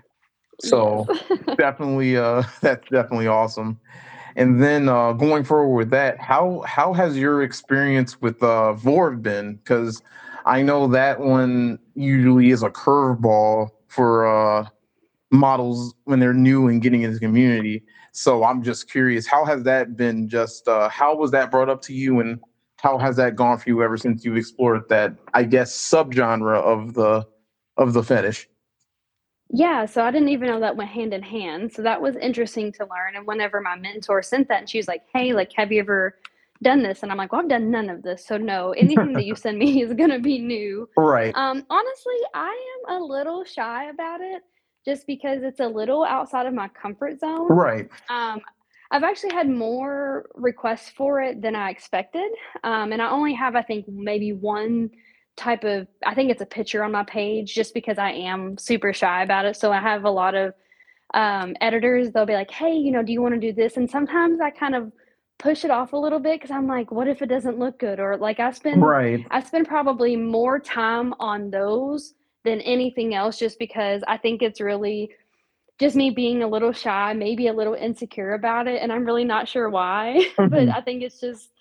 So, 0.70 1.08
definitely, 1.58 2.18
uh, 2.18 2.44
that's 2.62 2.88
definitely 2.90 3.28
awesome. 3.28 3.80
And 4.36 4.62
then, 4.62 4.88
uh, 4.88 5.14
going 5.14 5.44
forward 5.44 5.76
with 5.76 5.90
that, 5.92 6.20
how 6.20 6.64
how 6.68 6.94
has 6.94 7.18
your 7.18 7.42
experience 7.42 8.22
with, 8.22 8.42
uh, 8.44 8.74
been? 9.22 9.56
Because 9.56 10.02
I 10.46 10.62
know 10.62 10.88
that 10.88 11.20
one 11.20 11.80
usually 11.96 12.52
is 12.52 12.64
a 12.64 12.70
curveball 12.70 13.70
for, 13.88 14.28
uh, 14.28 14.68
models 15.32 15.94
when 16.06 16.20
they're 16.20 16.34
new 16.34 16.68
and 16.68 16.82
getting 16.82 17.02
into 17.02 17.16
the 17.16 17.20
community, 17.20 17.84
so 18.18 18.44
I'm 18.44 18.64
just 18.64 18.90
curious, 18.90 19.28
how 19.28 19.46
has 19.46 19.64
that 19.64 19.96
been 19.96 20.28
just, 20.30 20.68
uh 20.68 20.90
how 20.90 21.16
was 21.16 21.32
that 21.32 21.52
brought 21.52 21.70
up 21.70 21.82
to 21.84 21.94
you, 21.94 22.20
and 22.20 22.40
how 22.78 22.98
has 22.98 23.16
that 23.18 23.36
gone 23.36 23.58
for 23.60 23.70
you 23.70 23.82
ever 23.84 23.98
since 23.98 24.24
you've 24.26 24.38
explored 24.38 24.84
that, 24.90 25.12
I 25.34 25.44
guess, 25.44 25.72
subgenre 25.74 26.56
of 26.62 26.94
the 26.94 27.26
of 27.78 27.94
the 27.94 28.04
fetish? 28.04 28.48
Yeah, 29.50 29.86
so 29.86 30.04
I 30.04 30.12
didn't 30.12 30.30
even 30.30 30.50
know 30.50 30.60
that 30.60 30.76
went 30.76 30.90
hand 30.90 31.14
in 31.14 31.22
hand, 31.24 31.72
so 31.72 31.82
that 31.84 32.02
was 32.02 32.16
interesting 32.18 32.72
to 32.74 32.84
learn, 32.84 33.16
and 33.16 33.26
whenever 33.26 33.62
my 33.62 33.76
mentor 33.78 34.22
sent 34.22 34.50
that 34.50 34.60
and 34.60 34.70
she 34.70 34.78
was 34.78 34.88
like, 34.88 35.02
"Hey, 35.14 35.34
like, 35.34 35.52
have 35.56 35.72
you 35.72 35.80
ever 35.80 36.14
done 36.62 36.84
this?" 36.84 37.02
And 37.04 37.12
I'm 37.12 37.18
like, 37.18 37.32
"Well, 37.32 37.42
I've 37.42 37.48
done 37.50 37.72
none 37.72 37.90
of 37.90 38.04
this, 38.04 38.26
so 38.26 38.38
no, 38.38 38.72
anything 38.78 39.14
that 39.14 39.24
you 39.26 39.36
send 39.36 39.58
me 39.58 39.82
is 39.84 39.94
gonna 39.94 40.20
be 40.20 40.40
new." 40.40 40.90
Right. 40.98 41.36
Um, 41.36 41.64
honestly, 41.70 42.16
I 42.34 42.78
am 42.90 43.02
a 43.02 43.06
little 43.06 43.44
shy 43.46 43.90
about 43.90 44.22
it 44.22 44.42
just 44.88 45.08
because 45.08 45.44
it's 45.44 45.60
a 45.60 45.68
little 45.68 46.04
outside 46.06 46.46
of 46.48 46.54
my 46.54 46.70
comfort 46.70 47.20
zone. 47.20 47.50
Right. 47.50 47.90
Um, 48.10 48.40
I've 48.92 49.04
actually 49.04 49.34
had 49.34 49.50
more 49.50 50.28
requests 50.36 50.90
for 50.90 51.22
it 51.22 51.42
than 51.42 51.56
I 51.56 51.70
expected, 51.72 52.32
um, 52.64 52.94
and 52.94 53.02
I 53.02 53.10
only 53.10 53.34
have, 53.34 53.56
I 53.56 53.64
think, 53.64 53.86
maybe 53.90 54.32
1 54.34 54.90
type 55.38 55.64
of 55.64 55.88
I 56.06 56.16
think 56.16 56.32
it's 56.32 56.42
a 56.42 56.46
picture 56.48 56.84
on 56.84 56.92
my 56.94 57.04
page 57.04 57.54
just 57.54 57.74
because 57.74 58.00
I 58.00 58.12
am 58.12 58.58
super 58.58 58.94
shy 58.94 59.24
about 59.24 59.46
it, 59.46 59.56
so 59.58 59.72
I 59.72 59.80
have 59.80 60.04
a 60.06 60.10
lot 60.12 60.36
of, 60.36 60.54
um, 61.14 61.56
editors, 61.62 62.12
they'll 62.12 62.26
be 62.26 62.34
like, 62.34 62.52
"Hey, 62.52 62.74
you 62.74 62.92
know, 62.92 63.04
do 63.04 63.14
you 63.14 63.22
wanna 63.22 63.40
do 63.40 63.54
this?" 63.54 63.78
And 63.78 63.90
sometimes 63.90 64.42
I 64.42 64.52
kind 64.52 64.76
of 64.76 64.92
push 65.40 65.66
it 65.66 65.72
off 65.72 65.94
a 65.94 65.98
little 65.98 66.20
bit 66.20 66.40
because 66.42 66.52
I'm 66.52 66.68
like, 66.68 66.92
"What 66.92 67.08
if 67.08 67.22
it 67.22 67.28
doesn't 67.28 67.60
look 67.60 67.80
good?" 67.80 68.00
Or, 68.00 68.18
like, 68.18 68.40
I 68.40 68.52
spend 68.52 68.84
Right. 68.84 69.26
I 69.32 69.42
spend 69.42 69.68
probably 69.68 70.16
more 70.18 70.60
time 70.60 71.14
on 71.20 71.52
those 71.52 72.14
than 72.48 72.62
anything 72.62 73.14
else 73.14 73.38
just 73.38 73.60
because 73.60 74.02
I 74.08 74.18
think 74.18 74.42
it's 74.42 74.62
really 74.62 75.12
just 75.80 75.96
me 75.96 76.10
being 76.10 76.42
a 76.42 76.48
little 76.48 76.72
shy, 76.72 77.14
maybe 77.14 77.48
a 77.48 77.54
little 77.54 77.76
insecure 77.76 78.34
about 78.34 78.68
it, 78.68 78.82
and 78.82 78.92
I'm 78.92 79.06
really 79.06 79.26
not 79.26 79.48
sure 79.48 79.70
why, 79.70 80.26
but 80.38 80.68
Mhm. 80.68 80.76
I 80.76 80.82
think 80.82 81.04
it's 81.04 81.20
just 81.20 81.52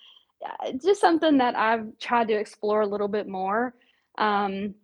uh, 0.45 0.71
just 0.83 1.01
something 1.01 1.37
that 1.37 1.55
I've 1.55 1.85
tried 1.99 2.27
to 2.29 2.33
explore 2.35 2.81
a 2.81 2.87
little 2.87 3.07
bit 3.07 3.27
more. 3.27 3.73
Um, 4.17 4.75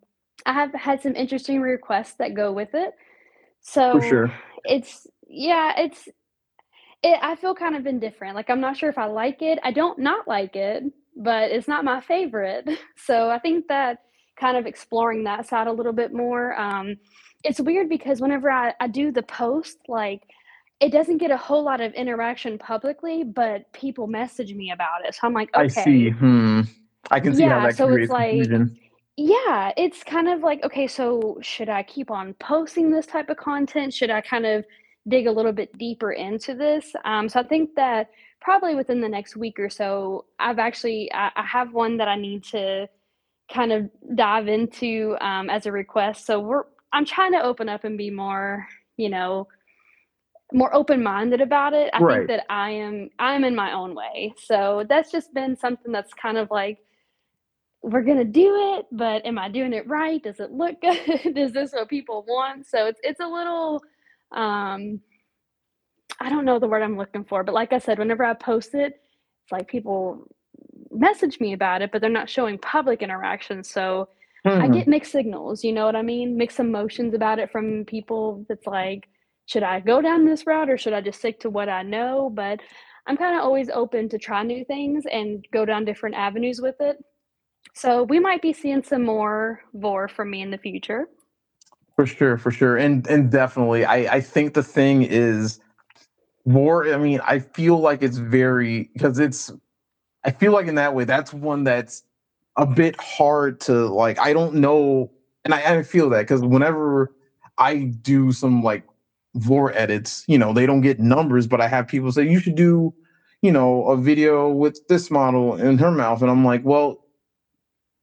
I 0.45 0.54
have 0.54 0.74
had 0.74 1.01
some 1.01 1.16
interesting 1.16 1.62
requests 1.62 2.16
that 2.16 2.34
go 2.36 2.51
with 2.51 2.74
it. 2.74 2.93
For 2.93 3.62
So, 3.62 3.99
sure. 4.01 4.34
it's 4.66 5.08
yeah, 5.28 5.74
it's 5.80 6.08
it 7.04 7.20
I 7.22 7.36
feel 7.36 7.56
kind 7.56 7.76
of 7.76 7.86
indifferent, 7.88 8.36
like, 8.36 8.49
I'm 8.49 8.62
not 8.62 8.78
sure 8.78 8.89
if 8.89 8.97
I 8.97 9.06
like 9.06 9.41
it, 9.41 9.60
I 9.64 9.72
don't 9.72 9.99
not 9.99 10.28
like 10.28 10.56
it, 10.56 10.84
but 11.16 11.51
it's 11.51 11.68
not 11.68 11.86
my 11.86 12.01
favorite. 12.01 12.68
So, 12.97 13.30
I 13.30 13.39
think 13.39 13.68
that 13.68 13.99
kind 14.36 14.57
of 14.57 14.65
exploring 14.65 15.23
that 15.23 15.47
side 15.47 15.67
a 15.67 15.71
little 15.71 15.93
bit 15.93 16.13
more, 16.13 16.59
um 16.59 16.97
it's 17.43 17.59
weird 17.59 17.89
because 17.89 18.21
whenever 18.21 18.49
I 18.49 18.73
I 18.79 18.88
do 18.88 19.11
the 19.11 19.23
post, 19.23 19.77
like, 19.88 20.21
it 20.79 20.91
doesn't 20.91 21.17
get 21.17 21.31
a 21.31 21.38
whole 21.38 21.63
lot 21.63 21.81
of 21.81 21.93
interaction 21.93 22.57
publicly, 22.57 23.23
but 23.23 23.71
people 23.73 24.07
message 24.07 24.53
me 24.53 24.71
about 24.71 25.05
it, 25.05 25.15
so 25.15 25.21
I'm 25.23 25.34
like, 25.34 25.49
I 25.53 25.67
see, 25.67 26.07
"Okay." 26.07 26.09
hmm. 26.09 26.61
I 27.11 27.19
can 27.19 27.36
see 27.36 27.43
how 27.43 27.59
that 27.59 27.75
so 27.75 27.88
it's 27.88 27.93
creates 27.93 28.11
like 28.11 28.31
confusion. 28.31 28.79
yeah, 29.17 29.73
it's 29.77 30.03
kind 30.03 30.29
of 30.29 30.41
like, 30.41 30.63
"Okay, 30.63 30.88
so 30.88 31.38
should 31.41 31.69
I 31.69 31.84
keep 31.84 32.09
on 32.09 32.34
posting 32.36 32.91
this 32.91 33.05
type 33.05 33.29
of 33.29 33.38
content? 33.38 33.93
Should 33.93 34.09
I 34.09 34.21
kind 34.21 34.45
of 34.45 34.65
dig 35.07 35.27
a 35.27 35.31
little 35.31 35.51
bit 35.51 35.77
deeper 35.77 36.13
into 36.13 36.55
this. 36.55 36.93
Um, 37.05 37.27
so 37.27 37.39
I 37.39 37.43
think 37.43 37.75
that 37.75 38.11
probably 38.39 38.75
within 38.75 39.01
the 39.01 39.09
next 39.09 39.36
week 39.36 39.59
or 39.59 39.69
so, 39.69 40.25
I've 40.39 40.59
actually 40.59 41.11
I, 41.13 41.31
I 41.36 41.43
have 41.43 41.73
one 41.73 41.97
that 41.97 42.07
I 42.07 42.15
need 42.15 42.43
to 42.45 42.88
kind 43.54 43.74
of 43.74 43.89
dive 44.16 44.49
into 44.49 45.18
um, 45.22 45.49
as 45.49 45.68
a 45.68 45.74
request. 45.74 46.28
So 46.28 46.39
we're 46.41 46.64
I'm 46.93 47.06
trying 47.06 47.34
to 47.34 47.43
open 47.43 47.70
up 47.70 47.86
and 47.86 47.97
be 47.97 48.12
more, 48.12 48.68
you 48.97 49.10
know, 49.10 49.47
more 50.54 50.74
open-minded 50.76 51.41
about 51.41 51.74
it. 51.74 51.89
I 51.93 52.04
Right. 52.04 52.06
think 52.06 52.28
that 52.28 52.45
I 52.49 52.72
am 52.72 53.10
I'm 53.20 53.43
in 53.45 53.56
my 53.56 53.74
own 53.74 53.95
way. 53.95 54.34
So 54.38 54.86
that's 54.89 55.12
just 55.12 55.34
been 55.34 55.58
something 55.58 55.91
that's 55.91 56.14
kind 56.16 56.38
of 56.38 56.51
like 56.51 56.80
we're 57.84 58.04
gonna 58.04 58.26
do 58.26 58.78
it, 58.78 58.88
but 58.91 59.26
am 59.26 59.39
I 59.39 59.49
doing 59.49 59.74
it 59.74 59.88
right? 59.88 60.24
Does 60.24 60.39
it 60.41 60.51
look 60.51 60.82
good? 60.82 61.38
Is 61.38 61.54
this 61.54 61.74
what 61.74 61.89
people 61.89 62.26
want? 62.28 62.68
So 62.68 62.88
it's 62.88 63.01
it's 63.04 63.22
a 63.22 63.28
little 63.28 63.82
um 64.34 65.01
I 66.22 66.30
don't 66.30 66.45
know 66.45 66.60
the 66.60 66.68
word 66.68 66.84
I'm 66.84 66.97
looking 66.97 67.26
for, 67.26 67.43
but 67.43 67.56
like 67.56 67.74
I 67.74 67.80
said, 67.80 67.99
whenever 67.99 68.26
I 68.26 68.34
post 68.36 68.76
it, 68.76 69.01
it's 69.43 69.54
like 69.54 69.68
people 69.70 70.28
message 70.94 71.39
me 71.39 71.54
about 71.54 71.82
it, 71.82 71.91
but 71.91 72.02
they're 72.02 72.10
not 72.10 72.30
showing 72.30 72.58
public 72.58 73.02
interaction. 73.02 73.64
So 73.64 74.10
I 74.46 74.68
Mhm. 74.68 74.74
get 74.74 74.88
mixed 74.88 75.12
signals, 75.12 75.64
you 75.64 75.74
know 75.74 75.86
what 75.86 75.96
I 75.96 76.02
mean? 76.02 76.38
Mixed 76.38 76.60
emotions 76.60 77.14
about 77.14 77.39
it 77.39 77.52
from 77.52 77.86
people 77.86 78.46
that's 78.50 78.68
like, 78.68 79.08
should 79.46 79.64
I 79.64 79.80
go 79.80 80.02
down 80.02 80.26
this 80.26 80.46
route 80.46 80.70
or 80.70 80.78
should 80.78 80.94
I 80.94 81.02
just 81.02 81.20
stick 81.20 81.39
to 81.41 81.50
what 81.50 81.70
I 81.70 81.84
know? 81.84 82.30
But 82.34 82.62
I'm 83.08 83.18
kind 83.18 83.38
of 83.38 83.44
always 83.44 83.70
open 83.70 84.10
to 84.10 84.18
try 84.18 84.44
new 84.44 84.64
things 84.66 85.06
and 85.12 85.46
go 85.52 85.66
down 85.66 85.86
different 85.86 86.16
avenues 86.16 86.62
with 86.62 86.76
it. 86.80 87.04
So 87.74 88.04
we 88.04 88.20
might 88.20 88.41
be 88.41 88.54
seeing 88.54 88.84
some 88.84 89.04
more 89.04 89.62
vore 89.74 90.08
from 90.08 90.30
me 90.30 90.41
in 90.41 90.52
the 90.52 90.58
future. 90.58 91.08
For 91.96 92.06
sure, 92.06 92.38
for 92.38 92.52
sure. 92.52 92.78
And 92.78 93.06
and 93.08 93.32
definitely 93.32 93.86
I 93.86 94.16
I 94.16 94.22
think 94.22 94.54
the 94.54 94.64
thing 94.64 95.04
is 95.04 95.60
more 96.46 96.91
I 96.94 96.98
mean, 96.98 97.20
I 97.24 97.39
feel 97.39 97.80
like 97.80 98.02
it's 98.04 98.18
very 98.18 98.89
because 98.94 99.20
it's 99.20 99.52
I 100.26 100.32
feel 100.32 100.51
like 100.51 100.67
in 100.67 100.76
that 100.76 100.95
way 100.95 101.03
that's 101.03 101.34
one 101.34 101.63
that's 101.63 102.03
a 102.57 102.65
bit 102.65 102.99
hard 102.99 103.59
to 103.61 103.88
like 103.88 104.19
I 104.19 104.34
don't 104.34 104.55
know 104.55 105.11
and 105.45 105.53
I, 105.53 105.78
I 105.78 105.84
feel 105.84 106.09
that 106.09 106.19
because 106.19 106.41
whenever 106.41 107.11
I 107.57 107.91
do 108.01 108.32
some 108.32 108.63
like 108.63 108.84
vore 109.36 109.71
edits, 109.74 110.24
you 110.28 110.38
know, 110.38 110.53
they 110.53 110.65
don't 110.65 110.82
get 110.82 110.99
numbers, 110.99 111.47
but 111.47 111.61
I 111.61 111.67
have 111.67 111.88
people 111.88 112.11
say 112.11 112.28
you 112.30 112.39
should 112.39 112.55
do, 112.55 112.93
you 113.41 113.51
know, 113.51 113.86
a 113.86 113.97
video 113.97 114.49
with 114.49 114.80
this 114.88 115.11
model 115.11 115.55
in 115.55 115.78
her 115.80 115.91
mouth. 115.91 116.21
And 116.21 116.32
I'm 116.32 116.45
like, 116.45 116.63
well, 116.63 116.97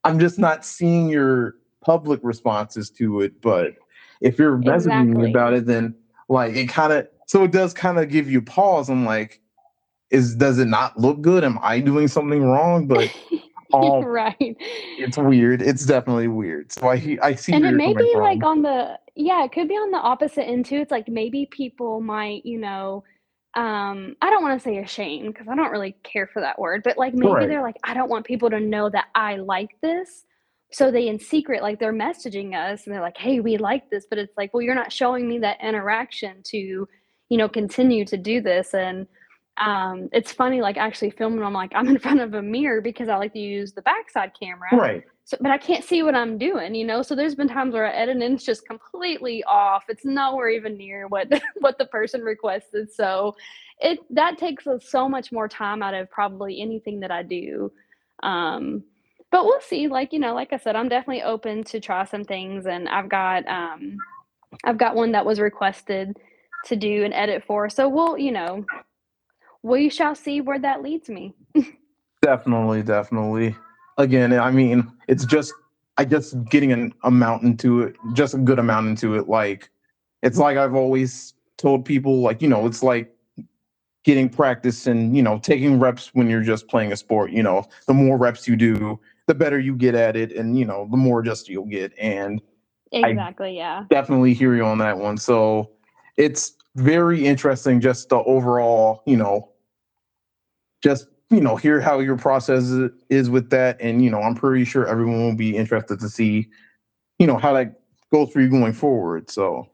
I'm 0.05 0.19
just 0.19 0.39
not 0.39 0.65
seeing 0.65 1.09
your 1.09 1.55
public 1.81 2.21
responses 2.23 2.91
to 2.91 3.21
it. 3.21 3.41
But 3.41 3.75
if 4.21 4.39
you're 4.39 4.59
messaging 4.59 5.17
me 5.17 5.25
Exactly. 5.25 5.31
about 5.31 5.53
it, 5.55 5.67
then 5.67 5.95
like 6.29 6.55
it 6.55 6.69
kind 6.69 6.93
of 6.93 7.07
so 7.27 7.45
it 7.45 7.53
does 7.53 7.73
kind 7.73 7.99
of 7.99 8.09
give 8.09 8.31
you 8.31 8.43
pause. 8.43 8.91
I'm 8.91 9.05
like, 9.05 9.41
is 10.11 10.37
does 10.37 10.59
it 10.59 10.69
not 10.69 10.99
look 10.99 11.21
good? 11.23 11.45
Am 11.45 11.59
I 11.63 11.81
doing 11.81 12.09
something 12.09 12.43
wrong? 12.45 12.87
But 12.89 13.13
um 13.75 14.05
right. 14.05 14.57
it's 14.99 15.19
weird. 15.19 15.63
It's 15.63 15.87
definitely 15.87 16.29
weird. 16.29 16.73
So 16.73 16.89
I 16.89 17.19
I 17.23 17.35
see 17.37 17.53
And 17.53 17.65
it 17.65 17.75
may 17.75 17.95
be 17.95 18.17
like 18.21 18.45
on 18.45 18.63
the 18.63 18.99
yeah, 19.17 19.45
it 19.45 19.53
could 19.53 19.69
be 19.69 19.75
on 19.75 19.91
the 19.91 19.99
opposite 19.99 20.45
end 20.45 20.67
too. 20.67 20.77
It's 20.79 20.91
like 20.93 21.09
maybe 21.09 21.47
people 21.51 22.01
might, 22.01 22.47
you 22.47 22.59
know, 22.59 23.05
um, 23.57 24.17
I 24.23 24.31
don't 24.31 24.45
want 24.45 24.61
to 24.61 24.65
say 24.65 24.79
ashamed 24.79 25.35
because 25.35 25.49
I 25.49 25.57
don't 25.57 25.73
really 25.73 25.97
care 26.05 26.29
for 26.33 26.43
that 26.43 26.59
word, 26.61 26.83
but 26.85 26.99
like 26.99 27.15
maybe 27.15 27.47
Right. 27.47 27.49
they're 27.49 27.63
like, 27.63 27.77
I 27.85 27.95
don't 27.95 28.11
want 28.11 28.27
people 28.27 28.51
to 28.51 28.61
know 28.61 28.91
that 28.91 29.07
I 29.17 29.37
like 29.37 29.71
this. 29.83 30.25
So 30.73 30.93
they 30.93 31.09
in 31.09 31.19
secret, 31.19 31.63
like 31.63 31.81
they're 31.81 31.93
messaging 31.95 32.55
us 32.55 32.87
and 32.87 32.95
they're 32.95 33.03
like, 33.03 33.19
hey, 33.19 33.41
we 33.41 33.59
like 33.59 33.91
this, 33.91 34.07
but 34.09 34.19
it's 34.19 34.37
like, 34.39 34.55
well, 34.55 34.63
you're 34.63 34.77
not 34.77 34.93
showing 34.93 35.29
me 35.29 35.39
that 35.41 35.59
interaction 35.65 36.43
to, 36.47 36.59
you 37.31 37.39
know, 37.39 37.49
continue 37.49 38.05
to 38.07 38.19
do 38.19 38.41
this. 38.43 38.75
And 38.75 39.09
um, 39.57 40.09
it's 40.13 40.33
funny, 40.33 40.61
like 40.61 40.77
actually 40.77 41.11
filming, 41.11 41.43
I'm 41.43 41.53
like, 41.53 41.73
I'm 41.75 41.89
in 41.89 41.99
front 42.01 42.21
of 42.21 42.35
a 42.35 42.43
mirror 42.43 42.81
because 42.81 43.09
I 43.09 43.17
like 43.17 43.33
to 43.35 43.39
use 43.39 43.73
the 43.73 43.83
backside 43.83 44.33
camera. 44.39 44.69
Right. 44.73 45.05
So, 45.25 45.37
but 45.41 45.53
I 45.53 45.59
can't 45.59 45.85
see 45.85 46.03
what 46.03 46.15
I'm 46.15 46.39
doing, 46.39 46.75
you 46.75 46.85
know. 46.85 47.03
So 47.03 47.15
there's 47.15 47.37
been 47.37 47.47
times 47.47 47.75
where 47.75 47.87
I 47.87 47.93
edit 47.93 48.17
and 48.17 48.35
it's 48.35 48.45
just 48.45 48.67
completely 48.67 49.45
off. 49.45 49.85
It's 49.89 50.05
nowhere 50.05 50.49
even 50.49 50.77
near 50.77 51.07
what 51.07 51.29
what 51.59 51.79
the 51.79 51.85
person 51.85 52.23
requested. 52.23 52.93
So 52.93 53.37
it 53.79 54.01
that 54.11 54.39
takes 54.39 54.67
us 54.67 54.89
so 54.89 55.09
much 55.09 55.31
more 55.31 55.47
time 55.47 55.83
out 55.83 55.95
of 55.95 56.11
probably 56.11 56.61
anything 56.61 57.01
that 57.01 57.13
I 57.13 57.23
do. 57.23 57.71
Um, 58.25 58.83
but 59.31 59.45
we'll 59.45 59.61
see. 59.61 59.87
Like 59.87 60.13
you 60.13 60.19
know, 60.19 60.35
like 60.35 60.53
I 60.53 60.57
said, 60.57 60.75
I'm 60.75 60.89
definitely 60.89 61.23
open 61.23 61.63
to 61.65 61.79
try 61.79 62.05
some 62.05 62.25
things, 62.25 62.67
and 62.67 62.89
I've 62.89 63.09
got 63.09 63.47
um, 63.47 63.99
I've 64.65 64.79
got 64.79 64.97
one 64.97 65.13
that 65.13 65.25
was 65.25 65.39
requested 65.39 66.19
to 66.67 66.77
do 66.77 67.05
an 67.05 67.13
edit 67.13 67.45
for. 67.47 67.71
So 67.71 67.89
we'll 67.89 68.19
you 68.19 68.33
know 68.33 68.67
we 69.63 69.89
shall 69.89 70.15
see 70.15 70.41
where 70.41 70.59
that 70.59 70.83
leads 70.83 71.09
me. 71.09 71.35
Definitely, 72.23 72.83
definitely. 72.83 73.57
Again, 73.99 74.33
I 74.33 74.51
mean, 74.51 74.91
it's 75.09 75.25
just 75.25 75.53
I 75.97 76.05
just 76.05 76.43
getting 76.45 76.73
an 76.73 76.93
amount 77.03 77.43
into 77.43 77.83
it, 77.83 77.97
just 78.15 78.35
a 78.35 78.39
good 78.39 78.59
amount 78.59 78.89
into 78.89 79.15
it. 79.17 79.29
Like 79.29 79.71
it's 80.23 80.39
like 80.39 80.57
I've 80.57 80.75
always 80.75 81.35
told 81.59 81.85
people, 81.85 82.21
like, 82.21 82.41
you 82.43 82.49
know, 82.49 82.67
it's 82.67 82.83
like 82.83 83.15
getting 84.05 84.29
practice 84.31 84.87
and 84.87 85.15
you 85.17 85.23
know, 85.23 85.39
taking 85.39 85.79
reps 85.79 86.15
when 86.15 86.29
you're 86.31 86.43
just 86.43 86.69
playing 86.69 86.93
a 86.93 86.97
sport. 86.97 87.31
You 87.33 87.43
know, 87.43 87.65
the 87.87 87.95
more 87.95 88.17
reps 88.17 88.49
you 88.49 88.57
do, 88.57 88.99
the 89.27 89.35
better 89.35 89.59
you 89.59 89.77
get 89.77 89.95
at 89.95 90.17
it, 90.17 90.33
and 90.33 90.59
you 90.59 90.65
know, 90.65 90.89
the 90.91 90.97
more 90.97 91.23
just 91.23 91.49
you'll 91.49 91.67
get. 91.67 91.93
And 91.99 92.41
I 92.93 93.11
Exactly. 93.11 93.57
Yeah. 93.57 93.85
definitely 93.91 94.35
hear 94.35 94.55
you 94.55 94.65
on 94.65 94.79
that 94.79 94.99
one. 94.99 95.17
So 95.17 95.71
it's 96.17 96.55
very 96.77 97.25
interesting, 97.25 97.81
just 97.81 98.09
the 98.09 98.17
overall, 98.25 99.03
you 99.07 99.17
know, 99.17 99.50
just 100.83 101.07
you 101.31 101.41
know 101.41 101.57
hear 101.57 101.81
how 101.81 102.01
your 102.01 102.17
process 102.17 102.71
is 103.09 103.31
with 103.31 103.51
that. 103.51 103.77
And 103.81 104.03
you 104.03 104.11
know 104.11 104.21
i'm 104.21 104.35
pretty 104.35 104.65
sure 104.65 104.87
everyone 104.87 105.25
will 105.25 105.37
be 105.37 105.57
interested 105.57 106.01
to 106.01 106.09
see 106.09 106.49
you 107.19 107.27
know 107.27 107.37
how 107.37 107.53
that 107.53 107.81
goes 108.13 108.33
for 108.33 108.41
you 108.41 108.49
going 108.49 108.73
forward. 108.73 109.31
So 109.31 109.69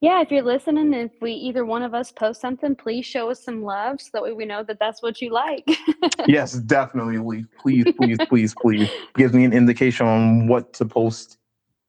Yeah, 0.00 0.20
if 0.20 0.30
you're 0.30 0.42
listening, 0.42 0.92
if 0.94 1.10
we 1.20 1.32
either 1.32 1.64
one 1.64 1.82
of 1.82 1.94
us 1.94 2.12
post 2.12 2.40
something, 2.40 2.76
please 2.76 3.04
show 3.06 3.30
us 3.30 3.42
some 3.42 3.62
love 3.62 4.00
so 4.00 4.10
that 4.12 4.22
way 4.22 4.32
we 4.32 4.44
know 4.44 4.62
that 4.62 4.78
that's 4.78 5.02
what 5.02 5.20
you 5.20 5.30
like. 5.30 5.68
yes 6.26 6.52
definitely. 6.52 7.44
Please 7.58 7.86
please 7.96 8.18
please 8.28 8.54
please 8.54 8.88
gives 9.16 9.32
me 9.32 9.44
an 9.44 9.52
indication 9.52 10.06
on 10.06 10.46
what 10.46 10.72
to 10.74 10.84
post 10.84 11.38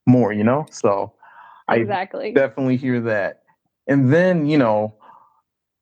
more 0.08 0.32
you 0.32 0.44
know? 0.44 0.66
So 0.72 1.14
i 1.68 1.78
exactly. 1.78 2.32
definitely 2.32 2.78
hear 2.78 3.02
that. 3.02 3.44
And 3.88 4.12
then 4.12 4.46
you 4.48 4.58
know 4.58 4.96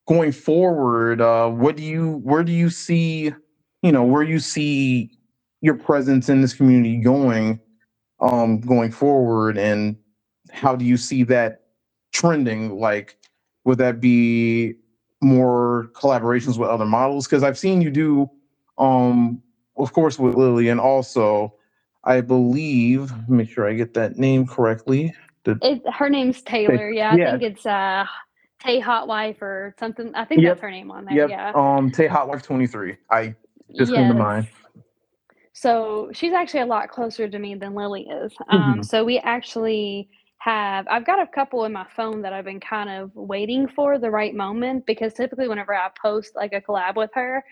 going 0.08 0.32
forward 0.34 1.22
uh 1.22 1.50
what 1.50 1.78
do 1.78 1.84
you 1.84 2.22
where 2.24 2.44
do 2.44 2.52
you 2.52 2.70
see 2.70 3.34
you 3.84 3.92
know 3.92 4.04
where 4.04 4.24
you 4.24 4.40
see 4.40 5.12
your 5.62 5.76
presence 5.76 6.30
in 6.30 6.42
this 6.42 6.54
community 6.54 6.98
going 6.98 7.60
um 8.22 8.60
going 8.62 8.92
forward? 8.92 9.58
And 9.58 9.98
how 10.52 10.76
do 10.76 10.86
you 10.86 10.98
see 10.98 11.24
that 11.26 11.62
trending? 12.14 12.78
Like 12.80 13.18
would 13.66 13.80
that 13.80 14.02
be 14.02 14.76
more 15.22 15.90
collaborations 15.94 16.58
with 16.58 16.70
other 16.70 16.86
models? 16.86 17.28
Because 17.28 17.44
i've 17.44 17.58
seen 17.58 17.82
you 17.82 17.92
do 17.92 18.30
um 18.78 19.42
of 19.78 19.94
course 19.94 20.20
with 20.20 20.36
lily 20.36 20.70
and 20.70 20.80
also. 20.82 21.54
I 22.06 22.22
believe 22.22 23.12
make 23.30 23.50
sure 23.50 23.70
i 23.70 23.74
get 23.74 23.94
that 23.96 24.18
name 24.18 24.48
correctly. 24.48 25.14
The, 25.46 25.58
It, 25.62 25.84
her 25.94 26.10
name's 26.10 26.42
Taylor. 26.42 26.90
Yeah, 26.92 27.14
I 27.14 27.18
think 27.18 27.44
it's 27.44 27.66
uh 27.66 28.06
Tay 28.64 28.80
Hot 28.80 29.08
Wife 29.08 29.42
or 29.42 29.76
something. 29.80 30.14
I 30.16 30.26
think 30.26 30.42
Yep. 30.42 30.54
that's 30.54 30.62
her 30.62 30.72
name 30.72 30.92
on 30.92 31.06
there. 31.06 31.16
Yep. 31.16 31.30
Yeah. 31.30 31.52
Um, 31.54 31.92
Tay 31.92 32.08
Hot 32.08 32.28
Wife 32.28 32.44
23. 32.44 32.98
I 33.10 33.36
just 33.76 33.94
came 33.94 34.08
to 34.08 34.14
Yes. 34.14 34.24
mind. 34.24 34.48
So 35.54 36.10
she's 36.14 36.34
actually 36.34 36.62
a 36.62 36.66
lot 36.66 36.90
closer 36.90 37.30
to 37.30 37.40
me 37.40 37.56
than 37.56 37.76
Lily 37.76 38.08
is. 38.10 38.34
Um, 38.50 38.80
Mhm. 38.80 38.86
so 38.86 39.04
we 39.04 39.20
actually 39.20 40.10
have, 40.40 40.88
I've 40.90 41.06
got 41.06 41.22
a 41.22 41.28
couple 41.28 41.66
in 41.66 41.72
my 41.72 41.86
phone 41.96 42.22
that 42.24 42.34
I've 42.34 42.46
been 42.46 42.60
kind 42.60 42.90
of 42.90 43.16
waiting 43.16 43.68
for 43.68 43.98
the 43.98 44.10
right 44.10 44.34
moment 44.34 44.86
because 44.86 45.14
typically 45.14 45.48
whenever 45.48 45.74
I 45.76 45.90
post 46.02 46.36
like 46.36 46.54
a 46.54 46.62
collab 46.62 46.96
with 46.96 47.12
her, 47.14 47.44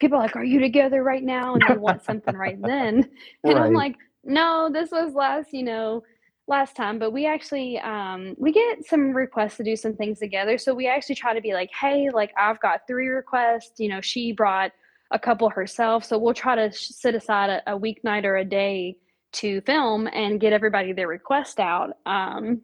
people 0.00 0.18
are 0.18 0.22
like, 0.22 0.36
Are 0.36 0.44
you 0.44 0.60
together 0.60 1.02
right 1.02 1.22
now? 1.22 1.54
And 1.56 1.64
they 1.66 1.76
want 1.76 2.02
something 2.04 2.36
right 2.36 2.60
then. 2.62 3.10
And 3.44 3.58
I'm 3.58 3.72
like, 3.74 3.96
No, 4.24 4.70
this 4.72 4.90
was 4.90 5.12
last, 5.14 5.52
you 5.52 5.64
know, 5.64 6.04
last 6.48 6.74
time. 6.76 6.98
But 6.98 7.12
we 7.12 7.26
actually, 7.26 7.78
um, 7.78 8.34
we 8.38 8.52
get 8.52 8.86
some 8.86 9.12
requests 9.12 9.56
to 9.58 9.64
do 9.64 9.76
some 9.76 9.94
things 9.94 10.18
together. 10.18 10.58
So 10.58 10.74
we 10.74 10.86
actually 10.88 11.14
try 11.16 11.34
to 11.34 11.40
be 11.40 11.52
like, 11.52 11.70
Hey, 11.78 12.10
like 12.10 12.32
I've 12.38 12.60
got 12.60 12.80
three 12.86 13.08
requests. 13.08 13.78
You 13.78 13.88
know, 13.88 14.00
she 14.00 14.32
brought 14.32 14.72
a 15.10 15.18
couple 15.18 15.48
herself. 15.50 16.04
So 16.04 16.18
we'll 16.18 16.34
try 16.34 16.54
to 16.56 16.72
sh- 16.72 16.88
set 16.88 17.14
aside 17.14 17.50
a, 17.50 17.74
a 17.74 17.78
weeknight 17.78 18.24
or 18.24 18.36
a 18.36 18.44
day 18.44 18.96
to 19.30 19.60
film 19.62 20.08
and 20.12 20.40
get 20.40 20.52
everybody 20.52 20.92
their 20.92 21.08
request 21.08 21.60
out. 21.60 21.90
Um, 22.06 22.62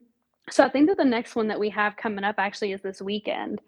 so 0.51 0.65
I 0.65 0.69
think 0.69 0.89
that 0.89 0.97
the 0.97 1.05
next 1.05 1.37
one 1.37 1.49
that 1.49 1.61
we 1.61 1.71
have 1.71 1.97
coming 1.97 2.25
up 2.25 2.37
actually 2.39 2.73
is 2.73 2.83
this 2.83 3.01
weekend, 3.01 3.61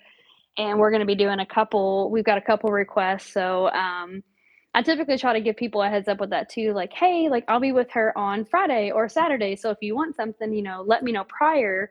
and 0.59 0.79
we're 0.79 0.91
going 0.91 1.01
to 1.01 1.07
be 1.07 1.15
doing 1.15 1.41
a 1.41 1.47
couple. 1.47 2.11
We've 2.11 2.25
got 2.25 2.39
a 2.39 2.43
couple 2.43 2.71
requests, 2.71 3.33
so 3.33 3.69
um, 3.71 4.23
I 4.77 4.83
typically 4.83 5.17
try 5.19 5.33
to 5.33 5.41
give 5.41 5.57
people 5.57 5.83
a 5.83 5.89
heads 5.89 6.07
up 6.07 6.21
with 6.21 6.31
that 6.31 6.51
too. 6.51 6.73
Like, 6.75 6.93
hey, 6.93 7.29
like 7.31 7.45
I'll 7.49 7.59
be 7.61 7.73
with 7.73 7.91
her 7.93 8.17
on 8.17 8.45
Friday 8.45 8.91
or 8.93 9.09
Saturday, 9.09 9.57
so 9.57 9.71
if 9.71 9.79
you 9.81 9.97
want 9.97 10.15
something, 10.15 10.53
you 10.53 10.63
know, 10.63 10.85
let 10.87 11.03
me 11.03 11.11
know 11.13 11.25
prior. 11.25 11.91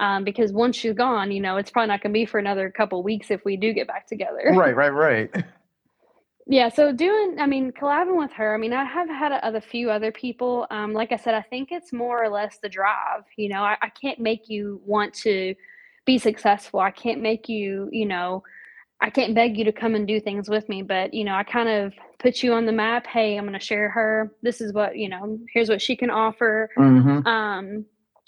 um, 0.00 0.24
because 0.24 0.52
once 0.52 0.76
she's 0.76 0.94
gone, 0.94 1.30
you 1.30 1.40
know, 1.40 1.56
it's 1.56 1.70
probably 1.70 1.88
not 1.88 2.02
gonna 2.02 2.12
be 2.12 2.26
for 2.26 2.38
another 2.40 2.70
couple 2.70 3.02
weeks 3.02 3.30
if 3.30 3.44
we 3.44 3.56
do 3.56 3.72
get 3.72 3.86
back 3.86 4.06
together. 4.08 4.52
Right, 4.52 4.74
right, 4.74 4.90
right. 4.90 5.30
Yeah, 6.46 6.68
so 6.68 6.92
doing 6.92 7.38
I 7.40 7.46
mean, 7.46 7.72
collabing 7.72 8.18
with 8.18 8.30
her, 8.32 8.54
I 8.54 8.58
mean, 8.58 8.74
I 8.74 8.84
have 8.84 9.08
had 9.08 9.32
a, 9.32 9.56
a 9.56 9.60
few 9.62 9.90
other 9.90 10.12
people. 10.12 10.66
Um, 10.70 10.92
like 10.92 11.10
I 11.10 11.16
said, 11.16 11.34
I 11.34 11.40
think 11.40 11.70
it's 11.72 11.90
more 11.90 12.22
or 12.22 12.28
less 12.28 12.58
the 12.58 12.68
drive. 12.68 13.24
You 13.38 13.48
know, 13.48 13.62
I, 13.62 13.78
I 13.80 13.88
can't 13.88 14.18
make 14.18 14.50
you 14.50 14.78
want 14.84 15.14
to 15.22 15.54
be 16.04 16.18
successful. 16.18 16.80
I 16.80 16.90
can't 16.90 17.22
make 17.22 17.48
you, 17.48 17.88
you 17.92 18.04
know, 18.04 18.42
I 19.04 19.10
can't 19.10 19.34
beg 19.34 19.58
you 19.58 19.64
to 19.64 19.72
come 19.72 19.94
and 19.94 20.06
do 20.08 20.18
things 20.18 20.48
with 20.48 20.66
me, 20.70 20.80
but 20.82 21.12
you 21.12 21.24
know, 21.24 21.34
I 21.34 21.42
kind 21.44 21.68
of 21.68 21.92
put 22.18 22.42
you 22.42 22.54
on 22.54 22.64
the 22.64 22.72
map. 22.72 23.06
Hey, 23.06 23.36
I'm 23.36 23.44
going 23.44 23.52
to 23.58 23.64
share 23.64 23.90
her. 23.90 24.32
This 24.42 24.62
is 24.62 24.72
what, 24.72 24.96
you 24.96 25.10
know, 25.10 25.38
here's 25.52 25.68
what 25.68 25.82
she 25.82 25.94
can 25.94 26.08
offer. 26.08 26.70
hmm 26.74 27.18
Um, 27.26 27.84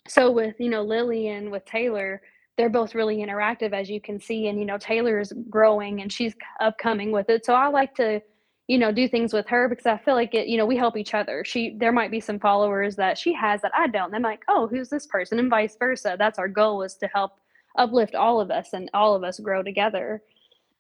so 0.07 0.31
with, 0.31 0.55
you 0.61 0.69
know, 0.69 0.83
Lily 0.83 1.29
and 1.29 1.51
with 1.51 1.65
Taylor, 1.65 2.21
they're 2.59 2.69
both 2.69 2.95
really 2.95 3.17
interactive 3.17 3.73
as 3.73 3.89
you 3.89 4.03
can 4.03 4.21
see. 4.21 4.49
And, 4.49 4.59
you 4.59 4.67
know, 4.67 4.77
Taylor 4.77 5.19
is 5.19 5.33
growing 5.49 6.03
and 6.03 6.13
she's 6.13 6.35
upcoming 6.61 7.11
with 7.11 7.31
it. 7.31 7.47
So 7.47 7.55
I 7.55 7.69
like 7.69 7.95
to, 7.97 8.21
you 8.69 8.77
know, 8.77 8.93
do 8.93 9.09
things 9.09 9.33
with 9.33 9.49
her 9.49 9.71
because 9.71 9.87
I 9.87 9.97
feel 9.97 10.15
like 10.15 10.35
it, 10.35 10.47
you 10.47 10.59
know, 10.59 10.67
we 10.67 10.77
help 10.77 10.99
each 10.99 11.15
other. 11.15 11.43
She, 11.43 11.75
there 11.79 11.93
might 11.93 12.11
be 12.11 12.21
some 12.21 12.39
followers 12.39 12.97
that 12.97 13.17
she 13.17 13.33
has 13.33 13.63
that 13.63 13.73
I 13.75 13.87
don't. 13.87 14.09
And 14.09 14.17
I'm 14.17 14.23
like, 14.23 14.43
oh, 14.49 14.67
who's 14.67 14.91
this 14.91 15.07
person? 15.07 15.39
And 15.39 15.49
vice 15.49 15.77
versa. 15.79 16.17
That's 16.19 16.39
our 16.39 16.49
goal 16.49 16.83
is 16.83 16.97
to 16.97 17.09
help 17.15 17.33
uplift 17.79 18.15
all 18.15 18.41
of 18.43 18.51
us 18.51 18.75
and 18.75 18.91
all 18.93 19.15
of 19.15 19.25
us 19.25 19.41
grow 19.41 19.63
together. 19.63 20.23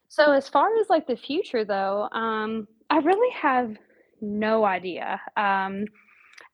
So 0.09 0.33
as 0.33 0.49
far 0.49 0.69
as 0.81 0.89
like 0.89 1.07
the 1.07 1.17
future 1.17 1.65
though, 1.65 2.09
um, 2.13 2.69
I 2.91 2.99
really 2.99 3.33
have 3.35 3.77
no 4.21 4.65
idea. 4.65 5.21
Um, 5.37 5.85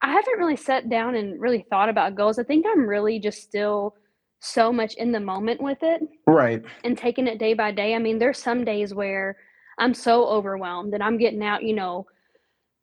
I 0.03 0.11
haven't 0.11 0.39
really 0.39 0.57
sat 0.57 0.89
down 0.89 1.15
and 1.15 1.41
really 1.41 1.65
thought 1.71 1.89
about 1.89 2.17
goals. 2.17 2.39
I 2.39 2.43
think 2.43 2.67
I'm 2.67 2.87
really 2.89 3.19
just 3.21 3.43
still 3.43 3.95
so 4.41 4.73
much 4.73 4.95
in 4.95 5.13
the 5.13 5.21
moment 5.21 5.63
with 5.63 5.79
it 5.83 6.03
Right. 6.27 6.63
and 6.83 6.99
taking 6.99 7.29
it 7.29 7.39
day 7.39 7.55
by 7.55 7.71
day. 7.71 7.95
I 7.95 7.99
mean, 7.99 8.19
there's 8.19 8.39
some 8.39 8.65
days 8.65 8.93
where 8.93 9.37
I'm 9.79 9.95
so 9.95 10.27
overwhelmed 10.27 10.93
that 10.93 11.03
I'm 11.03 11.19
getting 11.19 11.45
out, 11.45 11.63
you 11.63 11.75
know, 11.75 12.07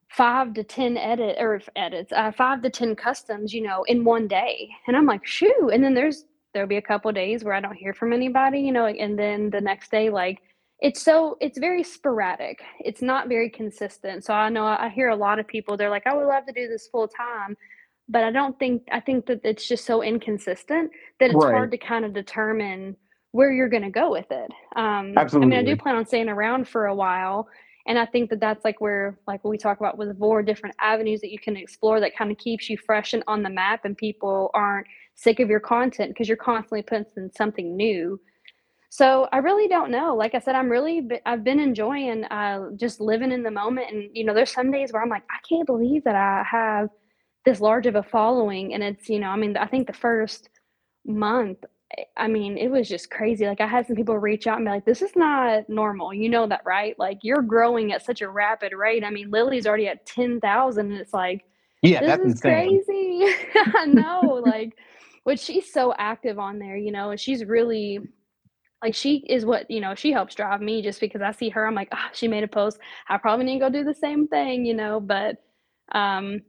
five 0.09 0.53
to 0.53 0.63
10 0.63 0.97
edit 0.97 1.35
or 1.39 1.61
edits, 1.75 2.11
uh, 2.13 2.31
five 2.31 2.61
to 2.61 2.69
10 2.69 2.95
customs, 2.95 3.53
you 3.53 3.61
know, 3.61 3.83
in 3.83 4.03
one 4.03 4.27
day. 4.27 4.69
And 4.87 4.95
I'm 4.95 5.05
like, 5.05 5.25
shoo. 5.25 5.69
And 5.73 5.83
then 5.83 5.93
there's, 5.93 6.25
there'll 6.53 6.67
be 6.67 6.77
a 6.77 6.81
couple 6.81 7.11
days 7.11 7.43
where 7.43 7.53
I 7.53 7.59
don't 7.59 7.75
hear 7.75 7.93
from 7.93 8.13
anybody, 8.13 8.59
you 8.59 8.71
know, 8.71 8.85
and 8.85 9.19
then 9.19 9.49
the 9.49 9.61
next 9.61 9.91
day, 9.91 10.09
like, 10.09 10.39
it's 10.81 11.01
so, 11.01 11.37
it's 11.41 11.57
very 11.57 11.83
sporadic. 11.83 12.61
It's 12.79 13.01
not 13.01 13.27
very 13.27 13.49
consistent. 13.49 14.23
So 14.23 14.33
I 14.33 14.49
know 14.49 14.65
I 14.65 14.89
hear 14.89 15.09
a 15.09 15.15
lot 15.15 15.39
of 15.39 15.47
people, 15.47 15.75
they're 15.77 15.89
like, 15.89 16.07
I 16.07 16.15
would 16.15 16.25
love 16.27 16.45
to 16.45 16.53
do 16.53 16.67
this 16.67 16.87
full 16.87 17.07
time. 17.07 17.57
But 18.07 18.23
I 18.23 18.31
don't 18.31 18.57
think, 18.57 18.87
I 18.91 18.99
think 18.99 19.27
that 19.27 19.41
it's 19.43 19.67
just 19.67 19.85
so 19.85 20.01
inconsistent 20.01 20.89
that 21.19 21.29
it's 21.29 21.43
Right. 21.43 21.51
hard 21.51 21.71
to 21.71 21.77
kind 21.77 22.05
of 22.05 22.13
determine 22.13 22.95
where 23.31 23.51
you're 23.51 23.69
going 23.69 23.83
to 23.83 23.91
go 23.91 24.09
with 24.09 24.31
it. 24.31 24.51
Um, 24.75 25.13
I 25.15 25.25
mean, 25.45 25.53
I 25.53 25.63
do 25.63 25.75
plan 25.75 25.95
on 25.95 26.05
staying 26.05 26.29
around 26.29 26.67
for 26.67 26.87
a 26.87 26.95
while, 26.95 27.47
and 27.85 27.99
I 27.99 28.07
think 28.07 28.31
that 28.31 28.39
that's 28.39 28.65
like 28.65 28.81
where, 28.81 29.19
like 29.27 29.43
we 29.43 29.57
talk 29.57 29.79
about 29.79 29.99
with 29.99 30.17
four 30.17 30.41
different 30.41 30.75
avenues 30.79 31.21
that 31.21 31.31
you 31.31 31.37
can 31.37 31.55
explore 31.55 31.99
that 31.99 32.15
kind 32.15 32.31
of 32.31 32.37
keeps 32.39 32.67
you 32.69 32.77
fresh 32.77 33.13
and 33.13 33.23
on 33.27 33.43
the 33.43 33.49
map, 33.51 33.85
and 33.85 33.95
people 33.95 34.49
aren't 34.55 34.87
sick 35.13 35.39
of 35.39 35.49
your 35.49 35.59
content 35.59 36.09
because 36.09 36.27
you're 36.27 36.37
constantly 36.37 36.81
putting 36.81 37.29
something 37.37 37.77
new. 37.77 38.19
So 38.89 39.27
I 39.31 39.37
really 39.37 39.67
don't 39.67 39.91
know. 39.91 40.15
Like 40.15 40.33
I 40.33 40.39
said, 40.39 40.55
I'm 40.55 40.69
really, 40.69 41.07
I've 41.25 41.43
been 41.43 41.59
enjoying 41.59 42.23
uh, 42.25 42.71
just 42.75 42.99
living 42.99 43.31
in 43.31 43.43
the 43.43 43.51
moment, 43.51 43.91
and 43.91 44.09
you 44.13 44.23
know, 44.25 44.33
there's 44.33 44.51
some 44.51 44.71
days 44.71 44.91
where 44.91 45.01
I'm 45.01 45.09
like, 45.09 45.23
I 45.29 45.37
can't 45.47 45.67
believe 45.67 46.03
that 46.05 46.15
I 46.15 46.43
have 46.49 46.89
this 47.45 47.61
large 47.61 47.85
of 47.85 47.95
a 47.95 48.03
following, 48.03 48.73
and 48.73 48.83
it's, 48.83 49.07
you 49.07 49.19
know, 49.19 49.29
I 49.29 49.35
mean, 49.37 49.55
I 49.57 49.67
think 49.67 49.85
the 49.87 49.93
first 49.93 50.49
month, 51.05 51.59
eh, 51.97 52.03
I 52.17 52.27
mean, 52.27 52.57
it 52.57 52.69
was 52.69 52.89
just 52.89 53.11
crazy. 53.11 53.45
Like 53.47 53.61
I 53.61 53.67
had 53.67 53.85
some 53.87 53.95
people 53.95 54.17
reach 54.17 54.47
out 54.47 54.57
and 54.57 54.65
be 54.65 54.71
like, 54.71 54.85
"This 54.85 55.01
is 55.03 55.15
not 55.15 55.69
normal." 55.69 56.13
You 56.13 56.29
know 56.29 56.47
that, 56.47 56.61
right? 56.65 56.97
Like 56.99 57.19
you're 57.23 57.43
growing 57.43 57.91
at 57.93 58.03
such 58.05 58.21
a 58.21 58.29
rapid 58.29 58.73
rate. 58.73 59.03
I 59.03 59.11
mean, 59.11 59.29
Lily's 59.31 59.67
already 59.67 59.87
at 59.87 60.05
10,000 60.07 60.91
and 60.91 60.99
it's 60.99 61.13
like, 61.13 61.45
Yeah, 61.81 62.01
"This 62.01 62.17
that's 62.17 62.25
is 62.25 62.33
insane. 62.33 62.81
crazy." 62.85 63.25
I 63.75 63.85
know, 63.85 64.39
like 64.43 64.73
but 65.25 65.39
she's 65.39 65.71
so 65.71 65.93
active 65.97 66.39
on 66.39 66.59
there, 66.59 66.77
you 66.77 66.91
know, 66.91 67.11
and 67.11 67.19
she's 67.19 67.45
really 67.45 67.99
like 68.83 68.95
she 68.95 69.17
is 69.29 69.45
what, 69.45 69.69
you 69.69 69.81
know, 69.81 69.95
she 69.95 70.11
helps 70.11 70.35
drive 70.35 70.61
me 70.61 70.81
just 70.81 70.99
because 71.01 71.21
I 71.21 71.31
see 71.31 71.49
her, 71.49 71.67
I'm 71.67 71.75
like, 71.75 71.89
"Ah, 71.91 72.09
she 72.13 72.27
made 72.27 72.43
a 72.43 72.47
post. 72.47 72.79
I 73.09 73.17
probably 73.17 73.45
need 73.45 73.55
to 73.55 73.59
go 73.59 73.69
do 73.69 73.83
the 73.83 73.93
same 73.93 74.27
thing," 74.27 74.65
you 74.65 74.73
know, 74.73 74.99
but 74.99 75.37
um 75.93 76.41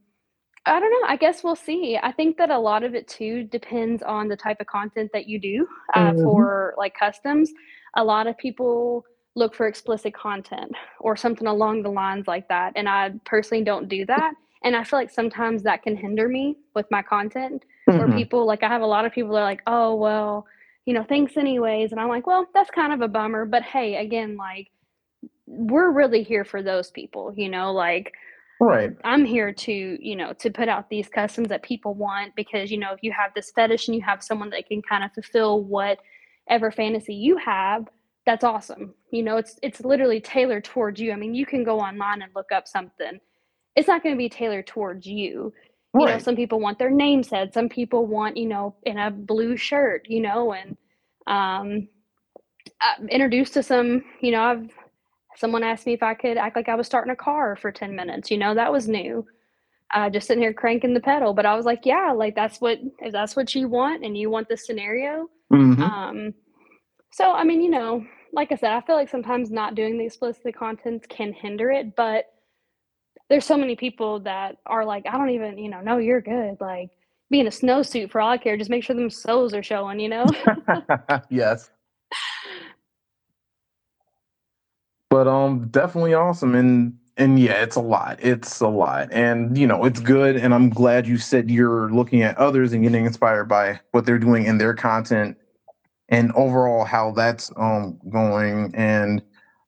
I 0.67 0.79
don't 0.79 0.91
know. 0.91 1.09
I 1.09 1.17
guess 1.17 1.43
we'll 1.43 1.57
see. 1.57 1.99
I 2.03 2.13
think 2.13 2.37
that 2.37 2.51
a 2.51 2.59
lot 2.59 2.83
of 2.85 2.95
it 2.95 3.09
too 3.09 3.45
depends 3.45 4.03
on 4.03 4.29
the 4.29 4.37
type 4.37 4.61
of 4.61 4.67
content 4.67 5.11
that 5.15 5.27
you 5.27 5.41
do 5.41 5.67
uh, 5.95 6.13
hmm 6.13 6.23
for 6.23 6.75
like 6.77 6.95
customs. 6.99 7.51
A 7.97 8.05
lot 8.05 8.27
of 8.27 8.37
people 8.37 9.05
look 9.37 9.55
for 9.55 9.67
explicit 9.67 10.13
content 10.15 10.73
or 11.01 11.17
something 11.17 11.47
along 11.47 11.83
the 11.83 11.89
lines 11.91 12.27
like 12.27 12.47
that. 12.49 12.73
And 12.77 12.89
I 12.89 13.13
personally 13.25 13.65
don't 13.65 13.89
do 13.89 14.05
that. 14.07 14.35
And 14.63 14.77
I 14.77 14.85
feel 14.85 14.99
like 14.99 15.11
sometimes 15.11 15.63
that 15.63 15.83
can 15.83 15.97
hinder 15.97 16.29
me 16.29 16.57
with 16.75 16.87
my 16.91 17.03
content 17.03 17.65
where 17.97 18.09
hmm 18.09 18.17
people 18.17 18.45
like, 18.47 18.63
I 18.63 18.69
have 18.69 18.83
a 18.83 18.87
lot 18.87 19.07
of 19.07 19.13
people 19.13 19.33
that 19.33 19.41
are 19.41 19.45
like, 19.45 19.63
oh, 19.67 19.95
well, 19.95 20.47
you 20.87 20.95
know, 20.95 21.05
thanks 21.09 21.37
anyways. 21.37 21.93
And 21.93 22.01
I'm 22.01 22.09
like, 22.09 22.27
well, 22.27 22.47
that's 22.55 22.71
kind 22.71 22.93
of 22.93 23.01
a 23.01 23.09
bummer. 23.09 23.45
But 23.45 23.63
hey, 23.63 23.97
again, 23.97 24.37
like, 24.37 24.71
we're 25.47 25.91
really 25.91 26.23
here 26.23 26.45
for 26.45 26.63
those 26.63 26.91
people, 26.91 27.33
you 27.37 27.49
know, 27.49 27.73
like 27.73 28.13
Right. 28.61 28.91
I'm 29.05 29.25
here 29.25 29.55
to, 29.55 29.73
you 29.73 30.15
know, 30.15 30.35
to 30.35 30.51
put 30.51 30.69
out 30.69 30.91
these 30.91 31.09
customs 31.09 31.49
that 31.49 31.63
people 31.63 31.95
want 31.95 32.37
because, 32.37 32.71
you 32.71 32.77
know, 32.77 32.93
if 32.93 33.03
you 33.03 33.11
have 33.11 33.33
this 33.35 33.51
fetish 33.53 33.89
and 33.89 33.95
you 33.97 34.03
have 34.03 34.23
someone 34.23 34.51
that 34.51 34.67
can 34.67 34.83
kind 34.83 35.03
of 35.03 35.13
fulfill 35.15 35.65
whatever 35.65 36.71
fantasy 36.71 37.15
you 37.15 37.39
have, 37.39 37.89
that's 38.27 38.45
awesome. 38.45 38.93
You 39.13 39.23
know, 39.23 39.39
it's 39.39 39.59
it's 39.63 39.81
literally 39.81 40.21
tailored 40.21 40.65
towards 40.65 41.01
you. 41.01 41.11
I 41.11 41.17
mean, 41.17 41.35
you 41.35 41.47
can 41.47 41.65
go 41.65 41.81
online 41.81 42.21
and 42.21 42.31
look 42.37 42.53
up 42.53 42.69
something. 42.69 43.19
It's 43.77 43.89
not 43.89 44.03
going 44.03 44.15
to 44.15 44.19
be 44.19 44.29
tailored 44.29 44.67
towards 44.67 45.07
you. 45.07 45.55
You 45.97 46.07
know, 46.07 46.19
some 46.19 46.37
people 46.37 46.61
want 46.61 46.79
their 46.79 46.91
name 46.91 47.23
said, 47.23 47.53
some 47.53 47.69
people 47.69 48.07
want, 48.07 48.37
you 48.37 48.47
know, 48.47 48.77
in 48.85 48.99
a 48.99 49.11
blue 49.11 49.57
shirt, 49.57 50.07
you 50.09 50.21
know, 50.21 50.53
and 50.53 50.77
um 51.27 51.89
I'm 52.81 53.09
introduced 53.09 53.55
to 53.55 53.63
some, 53.63 54.05
you 54.21 54.33
know, 54.33 54.43
I've 54.43 54.71
someone 55.37 55.63
asked 55.65 55.87
me 55.87 55.95
if 55.95 56.03
I 56.03 56.15
could 56.15 56.37
act 56.37 56.57
like 56.57 56.69
I 56.69 56.75
was 56.75 56.87
starting 56.87 57.13
a 57.13 57.17
car 57.17 57.57
for 57.57 57.73
10 57.73 57.95
minutes, 57.97 58.31
you 58.31 58.39
know, 58.39 58.55
that 58.55 58.73
was 58.73 58.89
new 58.89 59.27
uh, 59.95 60.11
just 60.11 60.27
sitting 60.27 60.43
here 60.43 60.53
cranking 60.53 60.95
the 60.95 61.01
pedal. 61.01 61.35
But 61.35 61.47
I 61.47 61.55
was 61.57 61.67
like, 61.67 61.85
yeah, 61.85 62.13
like 62.13 62.35
that's 62.35 62.61
what 62.61 62.79
if 63.01 63.13
that's 63.13 63.37
what 63.37 63.55
you 63.55 63.69
want 63.69 64.05
and 64.05 64.17
you 64.17 64.31
want 64.31 64.49
this 64.49 64.67
scenario. 64.67 65.29
hmm 65.51 65.83
Um, 65.83 66.35
so 67.13 67.33
I 67.33 67.45
mean, 67.45 67.63
you 67.63 67.71
know, 67.71 68.05
like 68.33 68.53
I 68.53 68.57
said, 68.57 68.73
I 68.73 68.81
feel 68.83 68.97
like 68.97 69.09
sometimes 69.09 69.51
not 69.51 69.75
doing 69.75 69.99
the 69.99 70.07
explicit 70.07 70.57
content 70.57 71.09
can 71.09 71.33
hinder 71.33 71.71
it, 71.71 71.97
but 71.97 72.27
there's 73.31 73.47
so 73.47 73.57
many 73.57 73.77
people 73.77 74.21
that 74.21 74.59
are 74.67 74.85
like, 74.85 75.07
I 75.07 75.13
don't 75.13 75.31
even, 75.31 75.57
you 75.57 75.71
know, 75.71 75.81
no, 75.81 75.97
you're 75.97 76.21
good. 76.21 76.59
Like 76.61 76.91
be 77.31 77.41
in 77.41 77.47
a 77.47 77.51
snowsuit 77.51 78.11
for 78.11 78.21
all 78.21 78.31
I 78.31 78.37
care. 78.39 78.57
Just 78.57 78.71
make 78.71 78.83
sure 78.83 78.95
them 78.97 79.09
soles 79.09 79.55
are 79.55 79.63
showing, 79.63 80.01
you 80.01 80.09
know? 80.09 80.27
yes. 81.31 81.71
but 85.11 85.27
um 85.27 85.69
definitely 85.69 86.15
awesome 86.15 86.55
and 86.55 86.97
and 87.17 87.39
yeah 87.39 87.63
it's 87.63 87.77
a 87.77 87.81
lot 87.81 88.17
it's 88.21 88.61
a 88.61 88.69
lot 88.69 89.09
and 89.13 89.59
you 89.59 89.67
know 89.67 89.85
it's 89.85 90.01
good 90.01 90.37
and 90.37 90.55
i'm 90.55 90.71
glad 90.71 91.07
you 91.07 91.19
said 91.19 91.51
you're 91.51 91.91
looking 91.91 92.23
at 92.23 92.39
others 92.39 92.73
and 92.73 92.83
getting 92.85 93.05
inspired 93.05 93.45
by 93.47 93.79
what 93.91 94.07
they're 94.07 94.19
doing 94.19 94.47
in 94.47 94.57
their 94.57 94.73
content 94.73 95.37
and 96.09 96.33
overall 96.33 96.85
how 96.85 97.11
that's 97.11 97.53
um 97.57 97.99
going 98.09 98.73
and 98.75 99.21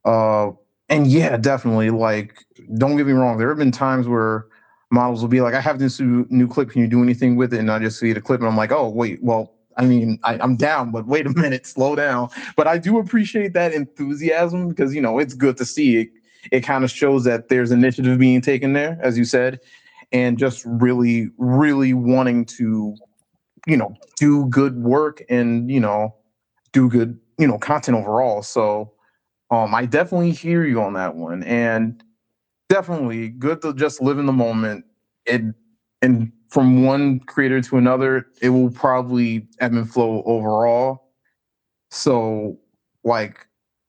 uh 0.04 0.50
and 0.88 1.08
yeah 1.08 1.36
definitely 1.36 1.90
like 1.90 2.44
don't 2.78 2.96
get 2.96 3.06
me 3.06 3.12
wrong 3.12 3.38
there 3.38 3.48
have 3.48 3.58
been 3.58 3.70
times 3.70 4.08
where 4.08 4.44
models 4.90 5.20
will 5.20 5.28
be 5.28 5.40
like 5.40 5.54
i 5.54 5.60
have 5.60 5.78
this 5.78 6.00
new, 6.00 6.48
clip 6.48 6.70
can 6.70 6.80
you 6.80 6.88
do 6.88 7.02
anything 7.02 7.36
with 7.36 7.52
it 7.52 7.60
and 7.60 7.70
i 7.70 7.78
just 7.78 7.98
see 7.98 8.12
the 8.12 8.20
clip 8.20 8.40
and 8.40 8.48
i'm 8.48 8.56
like 8.56 8.72
oh 8.72 8.88
wait 8.88 9.22
well 9.22 9.52
i 9.76 9.84
mean 9.84 10.18
I, 10.24 10.38
i'm 10.38 10.56
down 10.56 10.90
but 10.90 11.06
wait 11.06 11.26
a 11.26 11.30
minute 11.38 11.66
slow 11.66 11.94
down 11.94 12.28
but 12.56 12.66
i 12.66 12.78
do 12.78 12.98
appreciate 12.98 13.52
that 13.54 13.72
enthusiasm 13.72 14.68
because 14.68 14.94
you 14.94 15.00
know 15.00 15.18
it's 15.18 15.34
good 15.34 15.56
to 15.58 15.64
see 15.64 15.98
it 15.98 16.08
it 16.50 16.60
kind 16.62 16.82
of 16.82 16.90
shows 16.90 17.24
that 17.24 17.48
there's 17.48 17.70
initiative 17.70 18.18
being 18.18 18.40
taken 18.40 18.72
there 18.72 18.98
as 19.02 19.16
you 19.16 19.24
said 19.24 19.60
and 20.10 20.38
just 20.38 20.62
really 20.64 21.28
really 21.38 21.94
wanting 21.94 22.44
to 22.44 22.94
you 23.66 23.76
know 23.76 23.94
do 24.18 24.46
good 24.46 24.76
work 24.76 25.22
and 25.28 25.70
you 25.70 25.80
know 25.80 26.14
do 26.72 26.88
good, 26.88 27.18
you 27.38 27.46
know, 27.46 27.58
content 27.58 27.96
overall. 27.96 28.42
So 28.42 28.92
um 29.50 29.74
I 29.74 29.86
definitely 29.86 30.32
hear 30.32 30.64
you 30.64 30.80
on 30.80 30.94
that 30.94 31.14
one. 31.14 31.42
And 31.44 32.02
definitely 32.72 33.28
good 33.28 33.60
to 33.60 33.74
just 33.74 34.00
live 34.00 34.18
in 34.18 34.24
the 34.24 34.32
moment. 34.32 34.86
It 35.26 35.42
and 36.00 36.32
from 36.48 36.84
one 36.84 37.20
creator 37.20 37.60
to 37.60 37.76
another, 37.76 38.26
it 38.40 38.48
will 38.48 38.70
probably 38.70 39.46
ebb 39.60 39.72
and 39.74 39.90
flow 39.90 40.22
overall. 40.24 41.12
So 41.90 42.58
like 43.04 43.46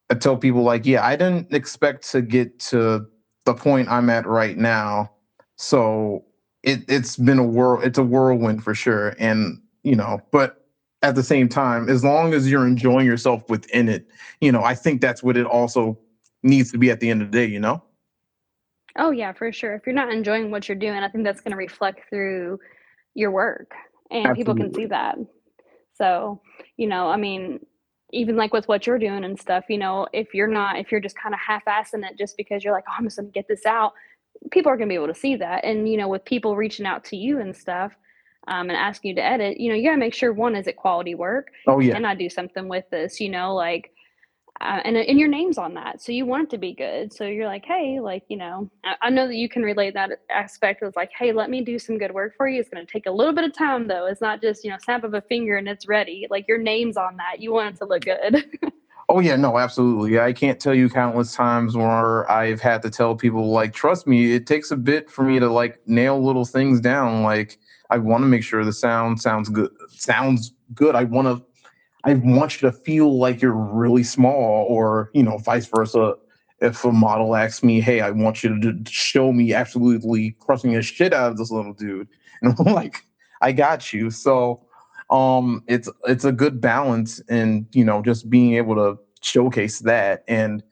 I 0.10 0.16
tell 0.16 0.36
people 0.36 0.64
like, 0.64 0.86
yeah, 0.86 1.06
I 1.06 1.16
didn't 1.16 1.54
expect 1.54 2.12
to 2.12 2.22
get 2.22 2.60
to 2.72 3.06
the 3.46 3.54
point 3.54 3.88
I'm 3.90 4.10
at 4.10 4.28
right 4.28 4.58
now. 4.58 5.12
So 5.58 6.26
it 6.62 6.82
it's 6.90 7.16
been 7.16 7.40
a 7.40 7.44
whirl 7.46 7.82
it's 7.82 7.98
a 7.98 8.04
whirlwind 8.04 8.66
for 8.66 8.76
sure. 8.76 9.16
And 9.18 9.62
you 9.84 9.96
know, 9.96 10.20
but 10.32 10.68
at 11.04 11.16
the 11.16 11.24
same 11.24 11.48
time, 11.48 11.88
as 11.88 12.04
long 12.04 12.34
as 12.34 12.52
you're 12.52 12.68
enjoying 12.68 13.06
yourself 13.06 13.50
within 13.50 13.88
it, 13.88 14.08
you 14.42 14.52
know, 14.52 14.64
I 14.64 14.76
think 14.76 15.00
that's 15.00 15.24
what 15.24 15.38
it 15.38 15.46
also 15.46 15.98
needs 16.44 16.70
to 16.74 16.78
be 16.78 16.92
at 16.92 17.00
the 17.00 17.10
end 17.10 17.22
of 17.22 17.32
the 17.32 17.38
day, 17.38 17.46
you 17.46 17.60
know? 17.60 17.82
Oh, 18.98 19.12
yeah, 19.12 19.34
for 19.34 19.52
sure. 19.52 19.74
If 19.76 19.86
you're 19.86 19.96
not 19.96 20.12
enjoying 20.12 20.52
what 20.52 20.68
you're 20.70 20.78
doing, 20.78 21.00
I 21.02 21.10
think 21.10 21.24
that's 21.24 21.41
gonna 21.41 21.56
reflect 21.58 22.08
through 22.10 22.60
your 23.16 23.32
work, 23.32 23.72
and 24.12 24.36
people 24.36 24.56
can 24.56 24.72
see 24.74 24.86
Absolutely. 24.86 24.88
that. 24.88 25.18
So, 25.94 26.41
you 26.78 26.88
know, 26.88 27.10
I 27.10 27.18
mean, 27.18 27.66
even, 28.12 28.38
like, 28.38 28.54
with 28.54 28.68
what 28.68 28.88
you're 28.88 29.00
doing 29.00 29.24
and 29.26 29.39
stuff, 29.39 29.66
you 29.70 29.78
know, 29.80 30.08
if 30.14 30.34
you're 30.36 30.48
not 30.48 30.78
if 30.80 30.91
you're 30.91 31.02
just 31.02 31.20
kinda 31.22 31.38
half-assing 31.38 32.10
it 32.10 32.18
just 32.18 32.38
because 32.38 32.64
you're 32.66 32.74
like, 32.74 32.86
"Oh, 32.89 32.94
I'm 32.98 33.06
just 33.06 33.18
gonna 33.18 33.30
get 33.30 33.48
this 33.50 33.66
out," 33.68 33.94
people 34.52 34.72
are 34.72 34.78
gonna 34.78 34.89
be 34.89 34.96
able 34.96 35.08
to 35.10 35.16
see 35.16 35.36
that, 35.38 35.66
and, 35.66 35.89
you 35.89 35.98
know, 35.98 36.10
with 36.10 36.26
people 36.26 36.58
reaching 36.58 36.88
out 36.88 37.06
to 37.06 37.18
you 37.18 37.39
and 37.39 37.56
stuff, 37.58 37.96
um, 38.50 38.70
and 38.72 38.78
asking 38.78 39.12
you 39.12 39.16
to 39.18 39.24
edit, 39.26 39.60
you 39.60 39.70
know, 39.70 39.76
you 39.76 39.86
gotta 39.86 39.98
make 40.00 40.16
sure, 40.16 40.34
1, 40.34 40.56
is 40.58 40.68
it 40.68 40.78
quality 40.78 41.16
work? 41.16 41.50
Oh, 41.66 41.80
yeah. 41.80 41.96
Can 41.96 42.06
I 42.06 42.16
do 42.16 42.30
something 42.30 42.70
with 42.70 42.89
this, 42.91 43.22
you 43.22 43.30
know, 43.30 43.56
like, 43.56 43.93
uh, 44.62 44.80
and 44.86 44.95
and 44.97 45.20
your 45.20 45.28
name's 45.30 45.58
on 45.58 45.74
that, 45.76 46.01
so 46.01 46.12
you 46.12 46.26
want 46.26 46.45
it 46.45 46.49
to 46.51 46.58
be 46.58 46.74
good. 46.74 47.12
So 47.14 47.26
you're 47.26 47.47
like, 47.47 47.66
"Hey," 47.66 47.99
like, 47.99 48.24
you 48.30 48.38
know, 48.38 48.70
I 48.84 48.95
I 49.04 49.10
know 49.10 49.28
that 49.28 49.36
you 49.36 49.49
can 49.49 49.64
relate 49.64 49.93
that 49.95 50.12
aspect. 50.30 50.82
of 50.84 50.95
like, 50.95 51.12
"Hey, 51.18 51.32
let 51.34 51.49
me 51.49 51.62
do 51.62 51.80
some 51.80 51.97
good 51.97 52.14
work 52.14 52.34
for 52.38 52.47
you. 52.47 52.60
It's 52.60 52.70
gonna 52.70 52.86
take 52.86 53.06
a 53.08 53.12
little 53.12 53.34
bit 53.34 53.43
of 53.45 53.54
time, 53.54 53.88
though. 53.88 54.06
It's 54.06 54.22
not 54.22 54.41
just, 54.41 54.64
you 54.64 54.70
know, 54.72 54.78
snap 54.84 55.04
of 55.04 55.14
a 55.14 55.22
finger 55.22 55.58
and 55.58 55.68
it's 55.68 55.88
ready." 55.88 56.28
Like, 56.30 56.47
your 56.47 56.58
name's 56.60 56.97
on 56.97 57.18
that. 57.18 57.41
You 57.41 57.51
want 57.54 57.76
it 57.76 57.80
to 57.80 57.86
look 57.86 58.04
good. 58.06 58.45
Oh, 59.10 59.20
yeah, 59.20 59.36
no, 59.36 59.58
absolutely. 59.58 60.20
I 60.20 60.32
can't 60.32 60.60
tell 60.60 60.74
you 60.74 60.89
countless 60.89 61.36
times 61.36 61.76
where 61.76 62.30
I've 62.32 62.62
had 62.62 62.82
to 62.84 62.89
tell 62.89 63.16
people, 63.16 63.51
like, 63.51 63.74
"Trust 63.74 64.08
me, 64.08 64.34
it 64.34 64.47
takes 64.47 64.72
a 64.72 64.78
bit 64.78 65.10
for 65.10 65.24
me 65.24 65.39
to, 65.39 65.49
like, 65.49 65.80
nail 65.86 66.24
little 66.24 66.45
things 66.45 66.80
down." 66.80 67.22
Like, 67.22 67.58
I 67.89 67.97
wanna 67.97 68.28
make 68.28 68.43
sure 68.43 68.64
the 68.64 68.72
sound 68.74 69.22
sounds 69.22 69.49
good 69.49 69.72
sounds 69.89 70.54
good. 70.74 70.95
I 70.95 71.04
wanna 71.04 71.41
I 72.04 72.16
want 72.16 72.62
you 72.62 72.70
to 72.70 72.76
feel 72.78 73.18
like 73.18 73.41
you're 73.41 73.54
really 73.54 74.04
small 74.04 74.66
or, 74.70 75.10
you 75.14 75.24
know, 75.24 75.38
vice 75.38 75.66
versa. 75.68 76.16
If 76.60 76.84
a 76.86 76.91
model 76.91 77.36
asks 77.36 77.64
me, 77.64 77.82
"Hey, 77.82 78.01
I 78.01 78.12
want 78.12 78.43
you 78.43 78.60
to 78.62 78.80
show 78.89 79.34
me 79.34 79.54
absolutely 79.54 80.36
crushing 80.39 80.74
the 80.74 80.82
shit 80.82 81.14
out 81.14 81.32
of 81.32 81.38
this 81.38 81.51
little 81.51 81.74
dude," 81.74 82.08
and 82.41 82.56
I'm 82.60 82.74
like, 82.74 83.06
"I 83.41 83.51
got 83.51 83.93
you." 83.93 84.10
So, 84.10 84.62
um, 85.10 85.64
it's 85.68 85.89
it's 86.08 86.26
a 86.26 86.32
good 86.32 86.62
balance 86.62 87.22
and, 87.30 87.66
you 87.74 87.84
know, 87.84 88.01
just 88.01 88.30
being 88.30 88.56
able 88.56 88.76
to 88.76 88.97
showcase 89.22 89.80
that, 89.80 90.24
and, 90.28 90.64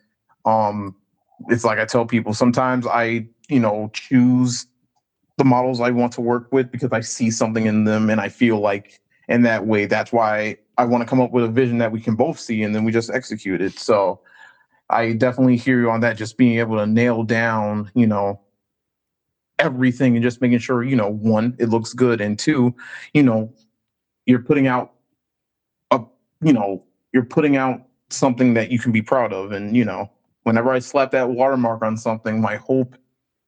um, 0.45 0.95
it's 1.49 1.63
like 1.65 1.79
I 1.79 1.85
tell 1.85 2.05
people, 2.05 2.33
sometimes 2.33 2.85
I, 2.87 3.27
you 3.49 3.59
know, 3.59 3.89
choose 3.93 4.67
the 5.37 5.43
models 5.45 5.81
I 5.81 5.91
want 5.91 6.13
to 6.13 6.21
work 6.21 6.49
with 6.51 6.71
because 6.71 6.91
I 6.91 7.01
see 7.01 7.31
something 7.31 7.65
in 7.65 7.85
them 7.85 8.09
and 8.09 8.21
I 8.21 8.29
feel 8.29 8.59
like 8.59 9.00
in 9.31 9.43
that 9.43 9.65
way, 9.65 9.85
that's 9.87 10.11
why 10.13 10.57
I 10.77 10.85
wanna 10.85 11.05
come 11.05 11.21
up 11.21 11.31
with 11.31 11.45
a 11.45 11.49
vision 11.49 11.79
that 11.79 11.91
we 11.91 12.01
can 12.01 12.15
both 12.15 12.39
see 12.39 12.63
and 12.63 12.75
then 12.75 12.83
we 12.85 12.91
just 12.91 13.09
execute 13.11 13.61
it. 13.61 13.79
So, 13.79 14.21
I 14.89 15.13
definitely 15.13 15.57
hear 15.57 15.79
you 15.81 15.89
on 15.91 16.01
that, 16.01 16.17
just 16.17 16.37
being 16.37 16.59
able 16.59 16.77
to 16.77 16.85
nail 16.87 17.23
down, 17.23 17.91
you 17.95 18.07
know 18.07 18.41
everything 19.59 20.15
and 20.15 20.23
just 20.23 20.41
making 20.41 20.59
sure, 20.59 20.83
you 20.83 20.95
know, 20.95 21.09
1, 21.09 21.55
it 21.59 21.69
looks 21.69 21.93
good, 21.93 22.21
and 22.21 22.39
2, 22.39 22.73
you 23.13 23.23
know, 23.23 23.53
you're 24.25 24.39
putting 24.41 24.67
out 24.67 24.93
a 25.91 26.01
you 26.43 26.53
know, 26.53 26.83
you're 27.13 27.23
putting 27.25 27.57
out 27.57 27.81
something 28.09 28.53
that 28.55 28.71
you 28.71 28.79
can 28.79 28.91
be 28.91 29.01
proud 29.01 29.33
of, 29.33 29.51
and, 29.51 29.75
you 29.77 29.85
know, 29.85 30.09
whenever 30.43 30.71
I 30.71 30.79
slap 30.79 31.11
that 31.11 31.29
watermark 31.29 31.83
on 31.83 31.97
something, 31.97 32.41
my 32.41 32.55
hope 32.55 32.95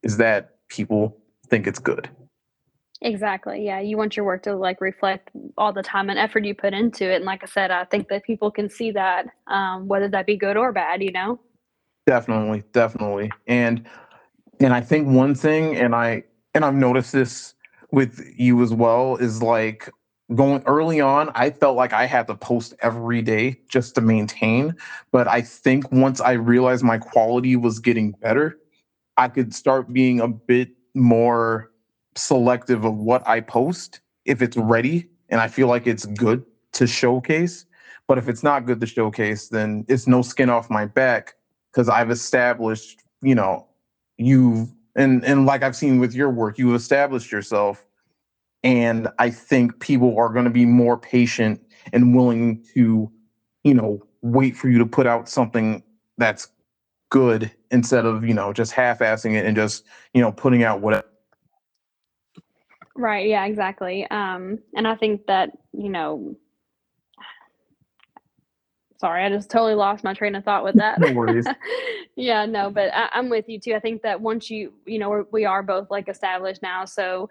is 0.04 0.18
that 0.18 0.56
people 0.70 1.18
think 1.48 1.68
it's 1.68 1.80
good. 1.80 2.10
Exactly, 3.06 3.66
yeah, 3.66 3.82
you 3.82 3.98
want 3.98 4.16
your 4.16 4.26
work 4.26 4.44
to, 4.44 4.56
like, 4.56 4.80
reflect 4.80 5.30
all 5.58 5.74
the 5.74 5.84
time 5.84 6.10
and 6.10 6.18
effort 6.18 6.46
you 6.46 6.56
put 6.56 6.74
into 6.74 7.12
it, 7.12 7.18
and 7.18 7.26
like 7.26 7.44
I 7.44 7.48
said, 7.48 7.70
I 7.70 7.84
think 7.84 8.08
that 8.08 8.24
people 8.24 8.50
can 8.50 8.70
see 8.70 8.92
that, 8.92 9.26
um, 9.48 9.90
whether 9.90 10.08
that 10.08 10.26
be 10.26 10.38
good 10.38 10.56
or 10.56 10.72
bad, 10.72 11.04
you 11.04 11.12
know? 11.12 11.38
Definitely, 12.08 12.64
definitely, 12.72 13.30
and 13.48 13.86
and 14.62 14.74
I 14.74 14.80
think 14.82 15.08
one 15.10 15.36
thing, 15.36 15.76
and 15.76 15.94
I 15.94 16.24
and 16.54 16.64
I've 16.64 16.76
noticed 16.76 17.12
this 17.12 17.56
with 17.92 18.26
you 18.38 18.62
as 18.64 18.74
well, 18.74 19.18
is, 19.18 19.42
like, 19.44 19.90
going 20.34 20.64
early 20.66 21.02
on, 21.02 21.30
I 21.36 21.50
felt 21.50 21.76
like 21.76 21.92
I 21.92 22.06
had 22.06 22.28
to 22.28 22.36
post 22.36 22.74
every 22.82 23.22
day 23.22 23.60
just 23.70 23.96
to 23.96 24.02
maintain, 24.02 24.76
but 25.12 25.28
I 25.28 25.42
think 25.42 25.92
once 25.92 26.22
I 26.22 26.34
realized 26.34 26.84
my 26.86 26.98
quality 27.00 27.58
was 27.58 27.80
getting 27.80 28.12
better, 28.12 28.58
I 29.18 29.28
could 29.28 29.54
start 29.54 29.92
being 29.92 30.22
a 30.22 30.28
bit 30.30 30.70
more 30.96 31.70
selective 32.16 32.86
of 32.86 32.96
what 32.96 33.28
I 33.28 33.42
post 33.42 34.02
if 34.26 34.42
it's 34.42 34.58
ready 34.58 35.10
and 35.30 35.42
I 35.42 35.48
feel 35.48 35.68
like 35.68 35.88
it's 35.88 36.06
good 36.06 36.46
to 36.74 36.88
showcase, 36.88 37.66
but 38.08 38.18
if 38.18 38.28
it's 38.28 38.44
not 38.44 38.66
good 38.66 38.80
to 38.82 38.88
showcase, 38.88 39.50
then 39.50 39.86
it's 39.88 40.08
no 40.08 40.22
skin 40.22 40.50
off 40.50 40.70
my 40.70 40.86
back 40.86 41.36
because 41.72 41.90
I've 41.90 42.12
established, 42.12 43.02
you 43.22 43.36
know, 43.36 43.68
you've 44.18 44.70
and 44.96 45.26
and 45.26 45.46
like 45.46 45.64
I've 45.64 45.76
seen 45.76 46.00
with 46.00 46.14
your 46.14 46.30
work, 46.30 46.58
you've 46.58 46.76
established 46.76 47.32
yourself, 47.32 47.86
and 48.64 49.08
I 49.18 49.30
think 49.30 49.80
people 49.80 50.18
are 50.18 50.30
gonna 50.30 50.50
be 50.50 50.66
more 50.66 50.98
patient 50.98 51.62
and 51.92 52.16
willing 52.16 52.64
to, 52.74 53.12
you 53.64 53.74
know, 53.74 54.04
wait 54.22 54.56
for 54.56 54.70
you 54.70 54.78
to 54.78 54.86
put 54.86 55.08
out 55.08 55.28
something 55.28 55.84
that's 56.18 56.48
good 57.10 57.52
instead 57.72 58.06
of, 58.06 58.24
you 58.24 58.34
know, 58.34 58.54
just 58.54 58.72
half-assing 58.72 59.36
it 59.36 59.46
and 59.46 59.56
just, 59.56 59.84
you 60.14 60.22
know, 60.22 60.32
putting 60.32 60.64
out 60.64 60.82
what 60.82 61.03
Right, 62.96 63.28
yeah, 63.28 63.46
exactly, 63.46 64.06
um, 64.12 64.60
and 64.76 64.88
I 64.88 64.96
think 64.96 65.26
that, 65.26 65.52
you 65.74 65.90
know 65.90 66.36
sorry, 69.00 69.26
I 69.26 69.30
just 69.30 69.50
totally 69.50 69.76
lost 69.76 70.04
my 70.04 70.14
train 70.14 70.36
of 70.36 70.44
thought 70.46 70.64
with 70.64 70.76
that. 70.78 71.00
No 71.00 71.10
worries. 71.10 71.48
Yeah, 72.16 72.46
no, 72.46 72.70
but 72.70 72.94
I 72.94 73.10
I'm 73.14 73.28
with 73.30 73.50
you 73.50 73.60
too, 73.60 73.74
I 73.74 73.80
think 73.80 74.04
that 74.04 74.22
once 74.22 74.48
you 74.52 74.72
you 74.86 75.00
know, 75.00 75.10
we're 75.10 75.26
we 75.32 75.46
are 75.46 75.64
both, 75.64 75.90
like, 75.90 76.08
established 76.08 76.62
now, 76.62 76.86
so 76.86 77.28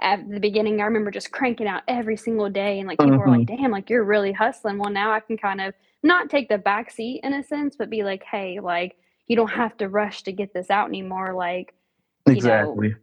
at 0.00 0.26
the 0.30 0.40
beginning, 0.40 0.80
I 0.80 0.84
remember 0.84 1.10
just 1.10 1.32
cranking 1.32 1.66
out 1.68 1.82
every 1.86 2.16
single 2.16 2.48
day, 2.48 2.78
and, 2.78 2.88
like, 2.88 3.02
people 3.02 3.20
were 3.20 3.28
like, 3.28 3.44
Mhm. 3.44 3.46
"Damn, 3.46 3.70
like, 3.70 3.90
you're 3.90 4.04
really 4.04 4.32
hustling." 4.32 4.78
Well, 4.78 4.90
now 4.90 5.12
I 5.12 5.20
can 5.20 5.36
kind 5.36 5.60
of 5.60 5.74
not 6.02 6.30
take 6.30 6.48
the 6.48 6.56
back 6.58 6.90
seat 6.90 7.20
in 7.24 7.34
a 7.34 7.42
sense, 7.42 7.76
but 7.76 7.90
be 7.90 8.04
like, 8.04 8.22
"Hey, 8.24 8.58
like, 8.60 8.96
you 9.28 9.36
don't 9.36 9.50
have 9.50 9.76
to 9.78 9.88
rush 9.90 10.22
to 10.24 10.32
get 10.32 10.54
this 10.54 10.70
out 10.70 10.88
anymore, 10.88 11.34
like, 11.34 11.74
you 12.30 12.42
know, 12.42 12.80
Exactly. 12.80 12.94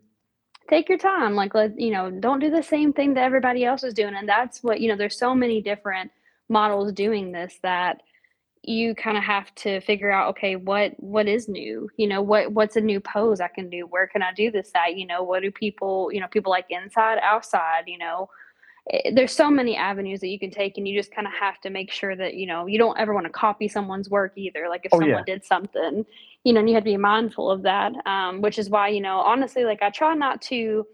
Take 0.70 0.90
your 0.90 0.98
time, 1.00 1.36
like, 1.36 1.56
let 1.56 1.80
you 1.80 1.92
know, 1.92 2.12
don't 2.12 2.40
do 2.40 2.50
the 2.52 2.64
same 2.64 2.94
thing 2.94 3.14
that 3.16 3.24
everybody 3.26 3.66
else 3.66 3.84
is 3.84 3.94
doing," 3.94 4.16
and 4.16 4.30
that's 4.30 4.64
what 4.64 4.82
you 4.82 4.90
know, 4.90 4.96
there's 4.98 5.18
so 5.18 5.36
many 5.36 5.62
different 5.62 6.12
models 6.50 6.94
doing 6.94 7.32
this 7.34 7.60
that 7.64 8.02
you 8.64 8.96
kinda 8.96 9.22
have 9.22 9.54
to 9.56 9.82
figure 9.82 10.12
out, 10.12 10.30
"Okay, 10.32 10.56
what 10.58 10.94
what 11.02 11.28
is 11.28 11.50
new?" 11.50 11.90
You 11.98 12.08
know, 12.08 12.22
"What 12.24 12.54
what's 12.54 12.76
a 12.78 12.82
new 12.82 13.00
pose 13.02 13.42
I 13.42 13.50
can 13.50 13.70
do? 13.70 13.88
Where 13.88 14.08
can 14.08 14.24
I 14.24 14.34
do 14.34 14.52
this 14.52 14.72
at?" 14.76 14.98
You 14.98 15.08
know, 15.08 15.24
"What 15.24 15.44
do 15.44 15.52
people" 15.52 16.12
you 16.14 16.22
know, 16.22 16.28
"people 16.30 16.52
like 16.52 16.68
inside, 16.72 17.20
outside?" 17.24 17.86
You 17.88 17.98
know? 18.00 18.30
Eh, 18.92 19.12
there's 19.16 19.34
so 19.34 19.50
many 19.52 19.76
avenues 19.78 20.22
that 20.22 20.30
you 20.30 20.40
can 20.40 20.52
take, 20.52 20.78
and 20.78 20.88
you 20.88 20.98
just 21.00 21.14
kinda 21.14 21.30
have 21.32 21.60
to 21.62 21.70
make 21.72 21.92
sure 21.92 22.16
that, 22.18 22.36
you 22.36 22.48
know, 22.48 22.68
you 22.68 22.78
don't 22.80 23.00
ever 23.00 23.14
wanna 23.14 23.30
copy 23.32 23.68
someone's 23.70 24.10
work 24.10 24.34
either, 24.38 24.70
like, 24.70 24.86
if 24.86 24.94
Oh, 24.94 25.02
someone 25.02 25.24
yeah. 25.24 25.26
did 25.26 25.46
something, 25.46 26.06
you 26.44 26.54
know, 26.54 26.60
and 26.62 26.70
you 26.70 26.76
have 26.76 26.84
to 26.84 26.90
be 26.92 26.98
mindful 26.98 27.52
of 27.52 27.64
that, 27.64 27.92
um, 28.06 28.42
which 28.42 28.58
is 28.60 28.70
why, 28.70 28.88
you 28.90 29.02
know, 29.02 29.20
honestly, 29.20 29.64
like, 29.66 29.82
I 29.82 29.90
try 29.90 30.14
not 30.16 30.42
to 30.44 30.86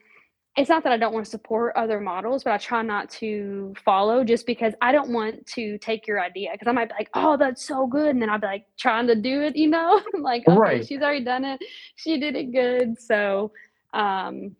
it's 0.57 0.69
not 0.69 0.83
that 0.83 0.93
I 0.93 0.97
don't 0.97 1.13
wanna 1.13 1.25
support 1.25 1.73
other 1.75 1.99
models, 1.99 2.43
but 2.45 2.53
I 2.53 2.57
try 2.57 2.81
not 2.81 3.09
to 3.11 3.73
follow 3.83 4.23
just 4.23 4.45
because 4.45 4.73
I 4.81 4.91
don't 4.93 5.11
want 5.11 5.45
to 5.47 5.77
take 5.79 6.07
your 6.07 6.21
idea 6.21 6.49
because 6.53 6.67
I 6.69 6.71
might 6.71 6.89
be 6.89 6.95
like, 6.97 7.09
"Oh, 7.13 7.35
that's 7.37 7.65
so 7.67 7.87
good," 7.87 8.09
and 8.09 8.21
then 8.21 8.29
I'll 8.29 8.39
be, 8.39 8.47
like, 8.47 8.65
trying 8.79 9.07
to 9.07 9.15
do 9.15 9.41
it, 9.41 9.55
you 9.57 9.67
know? 9.69 10.01
Like, 10.17 10.47
"Okay, 10.47 10.57
Right. 10.57 10.85
she's 10.87 11.01
already 11.01 11.25
done 11.25 11.43
it. 11.45 11.59
She 11.97 12.19
did 12.19 12.35
it 12.37 12.53
good." 12.53 12.99
So, 13.01 13.51
um, 13.93 14.55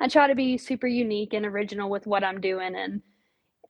I 0.00 0.08
try 0.08 0.28
to 0.28 0.34
be 0.34 0.56
super 0.58 0.86
unique 0.86 1.34
and 1.34 1.44
original 1.46 1.90
with 1.90 2.06
what 2.06 2.24
I'm 2.24 2.40
doing, 2.40 2.74
and, 2.74 3.02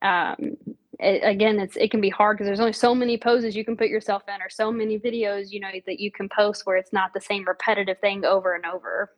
um, 0.01 0.57
a 1.01 1.19
again, 1.21 1.59
it's 1.59 1.75
it 1.77 1.91
can 1.91 2.01
be 2.01 2.09
hard 2.09 2.37
because 2.37 2.47
there's 2.47 2.59
only 2.59 2.73
so 2.73 2.95
many 2.95 3.17
poses 3.17 3.55
you 3.55 3.65
can 3.65 3.77
put 3.77 3.89
yourself 3.89 4.23
in 4.27 4.41
or 4.41 4.49
so 4.49 4.71
many 4.71 4.99
videos, 4.99 5.51
you 5.51 5.59
know, 5.59 5.69
that 5.85 5.99
you 5.99 6.11
can 6.11 6.29
post 6.29 6.65
where 6.65 6.77
it's 6.77 6.93
not 6.93 7.13
the 7.13 7.21
same 7.21 7.45
repetitive 7.45 7.99
thing 7.99 8.25
over 8.25 8.53
and 8.55 8.65
over. 8.65 9.11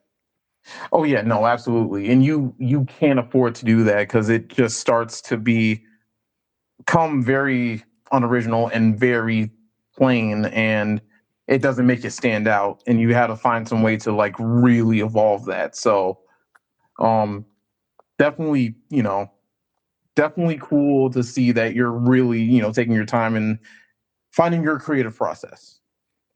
Oh, 0.92 1.04
yeah, 1.04 1.22
no, 1.22 1.46
absolutely, 1.46 2.12
and 2.12 2.24
you 2.24 2.54
you 2.58 2.86
can't 2.86 3.20
afford 3.20 3.56
to 3.56 3.66
do 3.66 3.84
that 3.86 4.00
because 4.08 4.30
it 4.30 4.50
just 4.50 4.80
starts 4.80 5.22
to 5.24 5.38
be 5.38 5.84
come 6.86 7.24
very 7.24 7.84
unoriginal 8.12 8.68
and 8.70 9.00
very 9.00 9.52
plain, 9.98 10.46
and 10.46 11.02
it 11.48 11.62
doesn't 11.62 11.86
make 11.88 12.04
it 12.06 12.12
stand 12.12 12.48
out, 12.48 12.84
and 12.88 13.00
you 13.00 13.14
had 13.14 13.28
to 13.28 13.36
find 13.36 13.68
some 13.68 13.82
way 13.82 13.98
to, 13.98 14.12
like, 14.12 14.36
really 14.40 15.00
evolve 15.00 15.46
that, 15.46 15.76
so, 15.76 16.20
um, 17.00 17.46
definitely, 18.20 18.76
you 18.90 19.04
know 19.04 19.32
definitely 20.18 20.58
cool 20.60 21.12
to 21.12 21.24
see 21.24 21.52
that 21.54 21.76
you're 21.76 21.92
really, 21.92 22.42
you 22.42 22.60
know, 22.60 22.74
taking 22.74 22.94
your 22.94 23.06
time 23.06 23.36
and 23.36 23.60
finding 24.32 24.64
your 24.64 24.80
creative 24.80 25.16
process. 25.16 25.80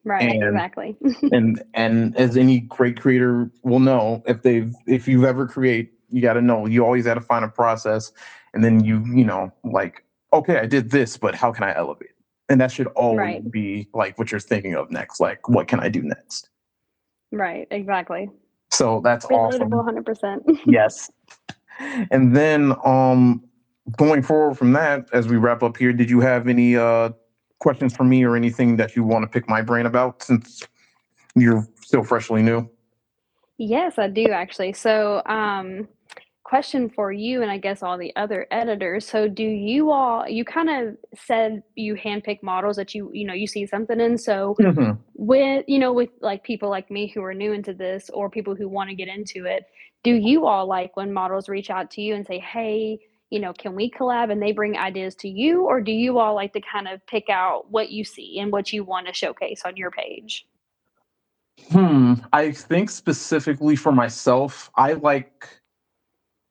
Right, 0.03 0.29
And 0.29 0.43
exactly. 0.43 0.95
and 1.31 1.61
and 1.73 2.15
as 2.15 2.37
any 2.37 2.61
great 2.61 2.99
creator 3.01 3.51
will 3.63 3.79
know, 3.79 4.23
if 4.27 4.43
they've 4.43 4.73
if 4.87 5.07
you've 5.07 5.25
ever 5.25 5.47
create, 5.47 5.91
you 6.09 6.21
gotta 6.21 6.41
know, 6.41 6.65
you 6.67 6.85
always 6.85 7.05
gotta 7.05 7.21
find 7.21 7.43
a 7.43 7.49
process, 7.49 8.11
and 8.53 8.63
then 8.63 8.83
you 8.85 9.03
you 9.13 9.25
know, 9.25 9.51
like 9.63 10.05
okay, 10.31 10.59
I 10.59 10.65
did 10.65 10.91
this, 10.91 11.17
but 11.17 11.35
how 11.35 11.51
can 11.51 11.63
I 11.63 11.75
elevate? 11.75 12.11
And 12.49 12.61
that 12.61 12.71
should 12.71 12.87
always 12.87 13.19
Right. 13.19 13.51
be 13.51 13.87
like 13.93 14.17
what 14.17 14.31
you're 14.31 14.39
thinking 14.39 14.75
of 14.75 14.91
next. 14.91 15.19
Like, 15.19 15.49
what 15.49 15.67
can 15.67 15.79
I 15.79 15.89
do 15.89 16.01
next? 16.03 16.49
Right, 17.31 17.67
exactly. 17.71 18.29
So 18.71 19.01
that's 19.03 19.25
Relatable 19.25 19.73
awesome. 19.73 20.03
100%. 20.03 20.59
Yes. 20.65 21.09
And 22.11 22.35
then 22.35 22.73
um 22.85 23.43
going 23.97 24.21
forward 24.21 24.57
from 24.57 24.73
that, 24.73 25.07
as 25.13 25.27
we 25.27 25.37
wrap 25.37 25.63
up 25.63 25.77
here, 25.77 25.93
did 25.93 26.09
you 26.09 26.19
have 26.21 26.47
any 26.47 26.75
uh 26.75 27.09
questions 27.59 27.95
for 27.95 28.03
me 28.03 28.23
or 28.23 28.35
anything 28.35 28.75
that 28.75 28.95
you 28.95 29.03
want 29.03 29.23
to 29.23 29.27
pick 29.27 29.47
my 29.47 29.61
brain 29.61 29.85
about 29.85 30.23
since 30.23 30.63
you're 31.35 31.67
still 31.81 32.03
freshly 32.03 32.41
new? 32.41 32.67
Yes, 33.57 33.99
I 33.99 34.07
do 34.07 34.25
actually. 34.31 34.73
So, 34.73 35.21
um, 35.27 35.87
question 36.43 36.89
for 36.89 37.11
you 37.11 37.43
and 37.43 37.51
I 37.51 37.57
guess 37.59 37.83
all 37.83 37.97
the 37.97 38.13
other 38.15 38.47
editors. 38.51 39.07
So, 39.07 39.27
do 39.27 39.43
you 39.43 39.91
all 39.91 40.27
you 40.27 40.43
kind 40.43 40.69
of 40.69 40.97
said 41.15 41.61
you 41.75 41.95
handpick 41.95 42.41
models 42.41 42.75
that 42.77 42.95
you 42.95 43.11
you 43.13 43.25
know 43.25 43.33
you 43.33 43.47
see 43.47 43.65
something 43.65 43.99
in. 43.99 44.17
So, 44.17 44.55
Mhm. 44.59 44.97
with 45.13 45.63
you 45.67 45.77
know 45.77 45.93
with 45.93 46.09
like 46.21 46.43
people 46.43 46.69
like 46.69 46.89
me 46.89 47.07
who 47.07 47.23
are 47.23 47.33
new 47.33 47.53
into 47.53 47.73
this 47.73 48.09
or 48.11 48.29
people 48.29 48.55
who 48.55 48.67
want 48.67 48.89
to 48.89 48.95
get 48.95 49.07
into 49.07 49.45
it, 49.45 49.65
do 50.03 50.13
you 50.13 50.47
all 50.47 50.65
like 50.65 50.97
when 50.97 51.13
models 51.13 51.47
reach 51.47 51.69
out 51.69 51.91
to 51.91 52.01
you 52.01 52.15
and 52.15 52.25
say, 52.25 52.39
"Hey, 52.39 52.99
you 53.31 53.39
know, 53.39 53.53
can 53.53 53.75
we 53.75 53.89
collab?" 53.89 54.31
and 54.31 54.41
they 54.41 54.51
bring 54.51 54.77
ideas 54.77 55.15
to 55.15 55.29
you, 55.29 55.65
or 55.65 55.81
do 55.81 55.91
you 55.91 56.19
all 56.19 56.35
like 56.35 56.53
to 56.53 56.61
kind 56.61 56.87
of 56.87 57.05
pick 57.07 57.29
out 57.29 57.71
what 57.71 57.89
you 57.91 58.03
see 58.03 58.39
and 58.39 58.51
what 58.51 58.71
you 58.71 58.83
want 58.83 59.07
to 59.07 59.13
showcase 59.13 59.63
on 59.65 59.75
your 59.75 59.89
page? 59.91 60.45
Hmm. 61.69 62.13
I 62.33 62.51
think 62.51 62.89
specifically 62.89 63.75
for 63.75 63.91
myself, 63.91 64.69
I 64.75 64.93
like 64.93 65.47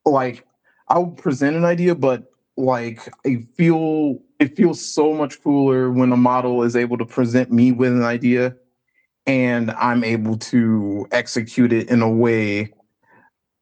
like 0.05 0.45
I'll 0.87 1.07
present 1.07 1.55
an 1.55 1.65
idea, 1.65 1.95
but 1.95 2.31
like 2.57 3.07
I 3.25 3.45
feel 3.55 4.19
it 4.39 4.55
feels 4.55 4.83
so 4.83 5.13
much 5.13 5.41
cooler 5.41 5.91
when 5.91 6.11
a 6.11 6.17
model 6.17 6.63
is 6.63 6.75
able 6.75 6.97
to 6.97 7.05
present 7.05 7.51
me 7.51 7.71
with 7.71 7.91
an 7.91 8.03
idea 8.03 8.55
and 9.27 9.71
I'm 9.71 10.03
able 10.03 10.37
to 10.37 11.07
execute 11.11 11.71
it 11.71 11.89
in 11.89 12.01
a 12.01 12.09
way, 12.09 12.73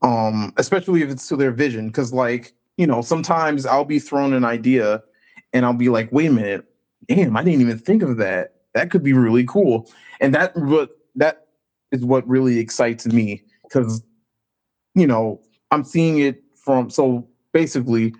um, 0.02 0.54
especially 0.58 1.02
if 1.02 1.10
it's 1.10 1.28
to 1.28 1.36
their 1.36 1.52
vision. 1.52 1.88
Because 1.88 2.14
like, 2.14 2.54
you 2.80 2.88
know, 2.88 3.02
sometimes 3.02 3.66
I'll 3.66 3.84
be 3.84 4.00
thrown 4.00 4.32
an 4.32 4.46
idea 4.46 5.04
and 5.52 5.66
I'll 5.66 5.74
be 5.74 5.90
like, 5.90 6.10
wait 6.14 6.28
a 6.28 6.32
minute, 6.32 6.66
damn, 7.10 7.36
I 7.36 7.44
didn't 7.44 7.60
even 7.60 7.78
think 7.78 8.02
of 8.02 8.16
that. 8.18 8.54
That 8.74 8.90
could 8.90 9.04
be 9.04 9.12
really 9.12 9.44
cool. 9.44 9.92
And 10.22 10.34
that 10.34 10.56
what 10.56 10.92
that 11.16 11.48
is 11.92 12.06
what 12.06 12.26
really 12.26 12.58
excites 12.58 13.06
me 13.06 13.44
because 13.64 14.02
you 14.96 15.06
know, 15.06 15.42
I'm 15.72 15.84
seeing 15.84 16.20
it 16.20 16.42
from 16.56 16.90
so 16.90 17.28
basically, 17.52 18.14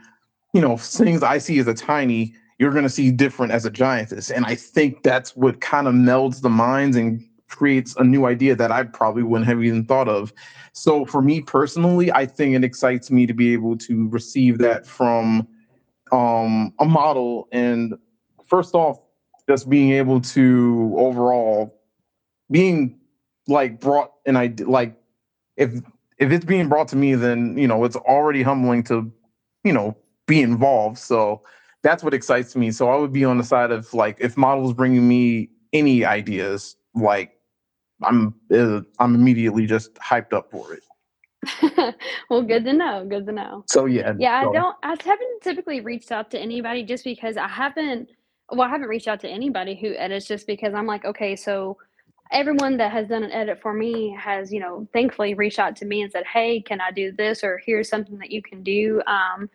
you 0.54 0.60
know, 0.60 0.76
things 0.76 1.24
I 1.24 1.38
see 1.38 1.58
as 1.60 1.68
a 1.68 1.74
tiny, 1.74 2.36
you're 2.58 2.74
gonna 2.74 2.90
see 2.90 3.12
different 3.12 3.54
as 3.54 3.66
a 3.66 3.72
giantess. 3.72 4.30
And 4.30 4.46
I 4.46 4.56
think 4.56 5.04
that's 5.04 5.38
what 5.38 5.62
kind 5.62 5.88
of 5.88 5.94
melds 5.94 6.42
the 6.42 6.50
minds 6.50 6.98
and 6.98 7.24
creates 7.50 7.96
a 7.98 8.04
new 8.04 8.26
idea 8.26 8.56
that 8.56 8.72
I 8.72 8.84
probably 8.84 9.24
wouldn't 9.24 9.48
have 9.48 9.64
even 9.64 9.86
thought 9.86 10.08
of. 10.08 10.34
So 10.74 11.06
for 11.06 11.22
me 11.22 11.42
personally, 11.42 12.12
I 12.12 12.26
think 12.26 12.56
it 12.56 12.64
excites 12.64 13.12
me 13.12 13.26
to 13.26 13.34
be 13.34 13.54
able 13.54 13.78
to 13.80 14.08
receive 14.10 14.60
that 14.60 14.86
from 14.86 15.48
um 16.12 16.74
a 16.80 16.86
model. 16.86 17.48
And 17.52 17.96
first 18.48 18.76
off, 18.76 19.00
just 19.48 19.70
being 19.70 19.92
able 19.92 20.22
to 20.22 20.94
overall 20.98 21.76
being 22.52 23.00
like 23.48 23.80
brought 23.80 24.12
an 24.26 24.36
idea 24.36 24.68
like 24.68 24.96
if 25.58 25.74
if 26.20 26.32
it's 26.32 26.46
being 26.46 26.70
brought 26.70 26.88
to 26.88 26.96
me 26.96 27.16
then 27.16 27.58
you 27.58 27.68
know 27.68 27.84
it's 27.84 27.96
already 27.96 28.44
humbling 28.44 28.84
to 28.84 29.12
you 29.64 29.74
know 29.74 29.96
be 30.28 30.42
involved. 30.42 30.98
So 31.00 31.42
that's 31.82 32.04
what 32.04 32.14
excites 32.14 32.56
me. 32.56 32.72
So 32.72 32.90
i 32.90 32.96
would 32.96 33.12
be 33.12 33.26
on 33.26 33.38
the 33.38 33.44
side 33.44 33.72
of 33.72 33.94
like 33.94 34.18
if 34.20 34.38
models 34.38 34.74
bringing 34.74 35.08
me 35.08 35.50
any 35.74 36.06
ideas 36.06 36.76
like 36.94 37.39
i'm 38.04 38.34
uh, 38.54 38.82
i'm 39.00 39.16
immediately 39.16 39.66
just 39.66 39.94
hyped 39.96 40.34
up 40.34 40.50
for 40.52 40.74
it 40.74 40.84
well, 42.30 42.42
good 42.42 42.66
to 42.66 42.74
know. 42.74 43.06
Good 43.08 43.26
to 43.28 43.32
know. 43.32 43.64
so 43.68 43.86
yeah 43.86 44.14
Yeah, 44.18 44.34
I 44.34 44.52
don't 44.52 44.76
I 44.84 44.90
haven't 44.90 45.42
typically 45.42 45.80
reached 45.82 46.12
out 46.12 46.32
to 46.32 46.40
anybody 46.40 46.84
just 46.84 47.04
because 47.04 47.38
I 47.38 47.48
haven't 47.48 48.10
well, 48.52 48.68
I 48.68 48.70
haven't 48.70 48.88
reached 48.88 49.08
out 49.08 49.20
to 49.22 49.30
anybody 49.30 49.76
who 49.76 49.94
edits 49.96 50.26
just 50.26 50.48
because 50.48 50.74
I'm 50.74 50.88
like, 50.88 51.06
okay, 51.06 51.36
so 51.36 51.78
everyone 52.32 52.78
that 52.78 52.92
has 52.92 53.08
done 53.08 53.24
an 53.24 53.32
edit 53.32 53.62
for 53.62 53.74
me 53.74 54.16
has, 54.20 54.52
you 54.52 54.60
know, 54.60 54.88
thankfully 54.92 55.36
reached 55.36 55.60
out 55.60 55.76
to 55.78 55.86
me 55.86 56.02
and 56.02 56.12
said, 56.12 56.26
"Hey, 56.26 56.62
can 56.62 56.82
I 56.82 56.92
do 56.92 57.12
this?" 57.12 57.44
or 57.44 57.62
"Here's 57.66 57.90
something 57.90 58.18
that 58.20 58.32
you 58.32 58.42
can 58.42 58.64
do." 58.64 59.02
Um, 59.08 59.50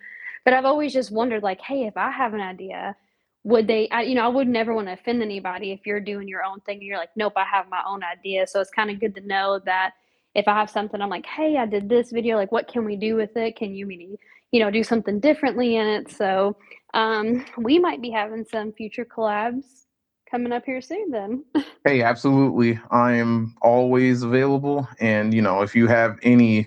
but 0.45 0.55
I've 0.55 0.64
always 0.64 0.92
just 0.92 1.11
wondered 1.11 1.42
like, 1.42 1.61
"Hey, 1.61 1.86
if 1.86 1.97
I 1.97 2.11
have 2.11 2.34
an 2.34 2.40
idea, 2.40 2.97
would 3.45 3.66
they 3.66 3.88
I, 3.90 4.03
you 4.03 4.14
know, 4.14 4.24
I 4.24 4.28
would 4.28 4.49
never 4.49 4.74
want 4.74 4.88
to 4.88 4.95
offend 4.95 5.22
anybody 5.22 5.72
if 5.72 5.86
you're 5.86 6.01
doing 6.01 6.28
your 6.28 6.42
own 6.42 6.61
thing 6.61 6.78
and 6.78 6.82
you're 6.84 6.99
like, 6.99 7.11
"Nope, 7.16 7.34
I 7.36 7.45
have 7.45 7.68
my 7.70 7.82
own 7.86 8.03
idea." 8.03 8.47
So 8.47 8.61
it's 8.61 8.70
kind 8.70 8.90
of 8.90 9.01
good 9.01 9.14
to 9.16 9.20
know 9.20 9.61
that 9.66 9.92
if 10.34 10.49
I 10.49 10.55
have 10.59 10.70
something 10.70 11.01
I'm 11.01 11.11
like, 11.11 11.26
"Hey, 11.26 11.57
I 11.59 11.66
did 11.66 11.88
this 11.88 12.11
video, 12.11 12.36
like 12.36 12.53
what 12.53 12.68
can 12.68 12.84
we 12.84 12.97
do 12.97 13.16
with 13.16 13.36
it? 13.36 13.57
Can 13.57 13.74
you 13.74 13.86
maybe, 13.86 14.18
you 14.51 14.61
know, 14.61 14.70
do 14.70 14.82
something 14.82 15.20
differently 15.20 15.76
in 15.76 15.86
it?" 15.86 16.11
So, 16.11 16.57
um, 16.95 17.45
we 17.59 17.78
might 17.78 18.03
be 18.03 18.11
having 18.11 18.45
some 18.45 18.72
future 18.72 19.05
collabs 19.05 19.84
coming 20.30 20.53
up 20.53 20.64
here 20.64 20.80
soon 20.80 21.11
then. 21.11 21.45
hey 21.84 22.03
absolutely 22.03 22.80
i 22.90 23.12
am 23.12 23.55
always 23.62 24.22
available 24.22 24.88
and 25.01 25.34
you 25.34 25.42
know 25.42 25.62
if 25.62 25.76
you 25.76 25.86
have 25.86 26.18
any 26.22 26.66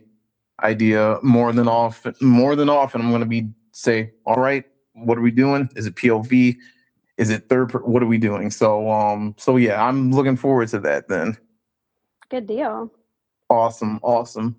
idea 0.63 1.17
more 1.23 1.51
than 1.51 1.67
often 1.67 2.13
more 2.21 2.55
than 2.55 2.69
often 2.69 3.01
i'm 3.01 3.09
going 3.09 3.19
to 3.19 3.25
be 3.25 3.49
say 3.71 4.11
all 4.25 4.35
right 4.35 4.63
what 4.97 5.17
are 5.17 5.21
we 5.21 5.31
doing? 5.31 5.69
Is 5.75 5.85
it 5.85 5.95
pov 5.95 6.57
is 7.17 7.29
it 7.31 7.49
third 7.49 7.69
per- 7.69 7.79
what 7.79 8.03
are 8.03 8.07
we 8.07 8.17
doing? 8.17 8.51
So 8.51 8.89
um 8.91 9.35
so 9.37 9.57
yeah 9.57 9.83
i'm 9.83 10.11
looking 10.11 10.37
forward 10.37 10.67
to 10.69 10.79
that 10.79 11.07
then. 11.07 11.37
Good 12.29 12.47
deal. 12.47 12.91
awesome 13.49 13.99
awesome. 14.03 14.55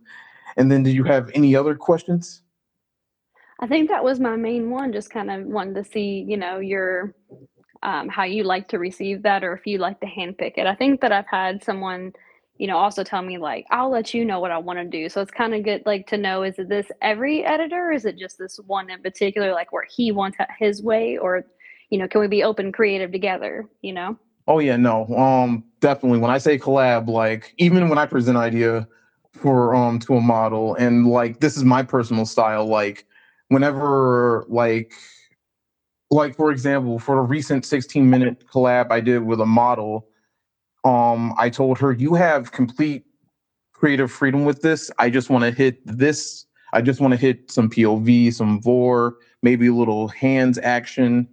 And 0.57 0.73
then 0.73 0.83
do 0.83 0.91
you 0.91 1.05
have 1.05 1.31
any 1.35 1.55
other 1.55 1.75
questions? 1.75 2.43
I 3.61 3.67
think 3.67 3.89
that 3.89 4.05
was 4.05 4.21
my 4.21 4.37
main 4.37 4.71
one, 4.71 4.93
just 4.93 5.11
kind 5.11 5.31
of 5.31 5.45
wanted 5.47 5.75
to 5.75 5.85
see, 5.85 6.25
you 6.27 6.37
know, 6.37 6.59
your 6.59 7.15
um, 7.83 8.09
how 8.09 8.25
you 8.25 8.45
like 8.45 8.69
to 8.69 8.79
receive 8.79 9.23
that 9.23 9.45
or 9.45 9.53
if 9.55 9.67
you 9.67 9.79
like 9.79 10.01
to 10.01 10.07
handpick 10.07 10.55
it. 10.57 10.67
I 10.67 10.75
think 10.75 11.01
that 11.01 11.13
I've 11.13 11.29
had 11.31 11.63
someone, 11.63 12.13
you 12.59 12.67
know, 12.67 12.77
also 12.77 13.03
tell 13.05 13.23
me 13.23 13.39
like, 13.39 13.67
I'll 13.71 13.91
let 13.91 14.13
you 14.13 14.25
know 14.25 14.41
what 14.41 14.51
I 14.51 14.59
want 14.59 14.79
to 14.79 14.85
do. 14.85 15.09
So 15.09 15.21
it's 15.21 15.31
kind 15.31 15.55
of 15.55 15.65
good 15.65 15.83
like 15.87 16.07
to 16.09 16.17
know 16.17 16.43
is 16.43 16.59
it 16.59 16.69
this 16.69 16.87
every 17.01 17.45
editor 17.45 17.89
or 17.89 17.93
is 17.93 18.05
it 18.05 18.19
just 18.19 18.39
this 18.39 18.59
one 18.67 18.91
in 18.91 19.01
particular, 19.01 19.53
like 19.53 19.73
where 19.73 19.87
he 19.89 20.13
wants 20.13 20.37
his 20.59 20.83
way 20.83 21.17
or, 21.17 21.45
you 21.91 21.99
know, 21.99 22.09
can 22.09 22.21
we 22.21 22.27
be 22.27 22.43
open 22.43 22.73
creative 22.73 23.13
together, 23.13 23.67
you 23.81 23.93
know? 23.93 24.19
oh 24.49 24.59
yeah 24.59 24.77
no 24.77 25.07
um 25.17 25.63
definitely 25.81 26.19
when 26.19 26.31
i 26.31 26.39
say 26.39 26.59
collab 26.59 27.07
like 27.07 27.55
even 27.59 27.89
when 27.89 27.99
i 27.99 28.07
present 28.07 28.37
an 28.37 28.43
idea 28.43 28.89
for 29.33 29.77
um 29.77 29.99
to 30.01 30.17
a 30.17 30.21
model 30.21 30.75
and 30.77 31.07
like 31.07 31.39
this 31.39 31.57
is 31.57 31.63
my 31.63 31.83
personal 31.83 32.27
style 32.27 32.67
like 32.67 33.07
whenever 33.49 34.45
like 34.49 34.93
like 36.11 36.35
for 36.35 36.51
example 36.51 36.99
for 36.99 37.17
the 37.17 37.23
recent 37.23 37.65
16 37.65 38.09
minute 38.09 38.43
collab 38.53 38.91
i 38.91 39.01
did 39.01 39.23
with 39.23 39.41
a 39.41 39.47
model 39.47 40.09
um 40.89 41.35
i 41.39 41.49
told 41.51 41.79
her 41.79 41.93
you 41.93 42.15
have 42.15 42.53
complete 42.53 43.05
creative 43.79 44.11
freedom 44.11 44.45
with 44.45 44.63
this. 44.63 44.91
I 44.99 45.09
just 45.09 45.31
want 45.31 45.45
to 45.45 45.53
hit 45.53 45.81
this. 45.87 46.47
I 46.73 46.83
just 46.83 47.01
want 47.01 47.13
to 47.13 47.17
hit 47.17 47.51
some 47.51 47.71
pov 47.71 48.35
some 48.35 48.61
vore 48.61 49.17
maybe 49.43 49.69
a 49.69 49.75
little 49.75 50.09
hands 50.09 50.59
action 50.59 51.29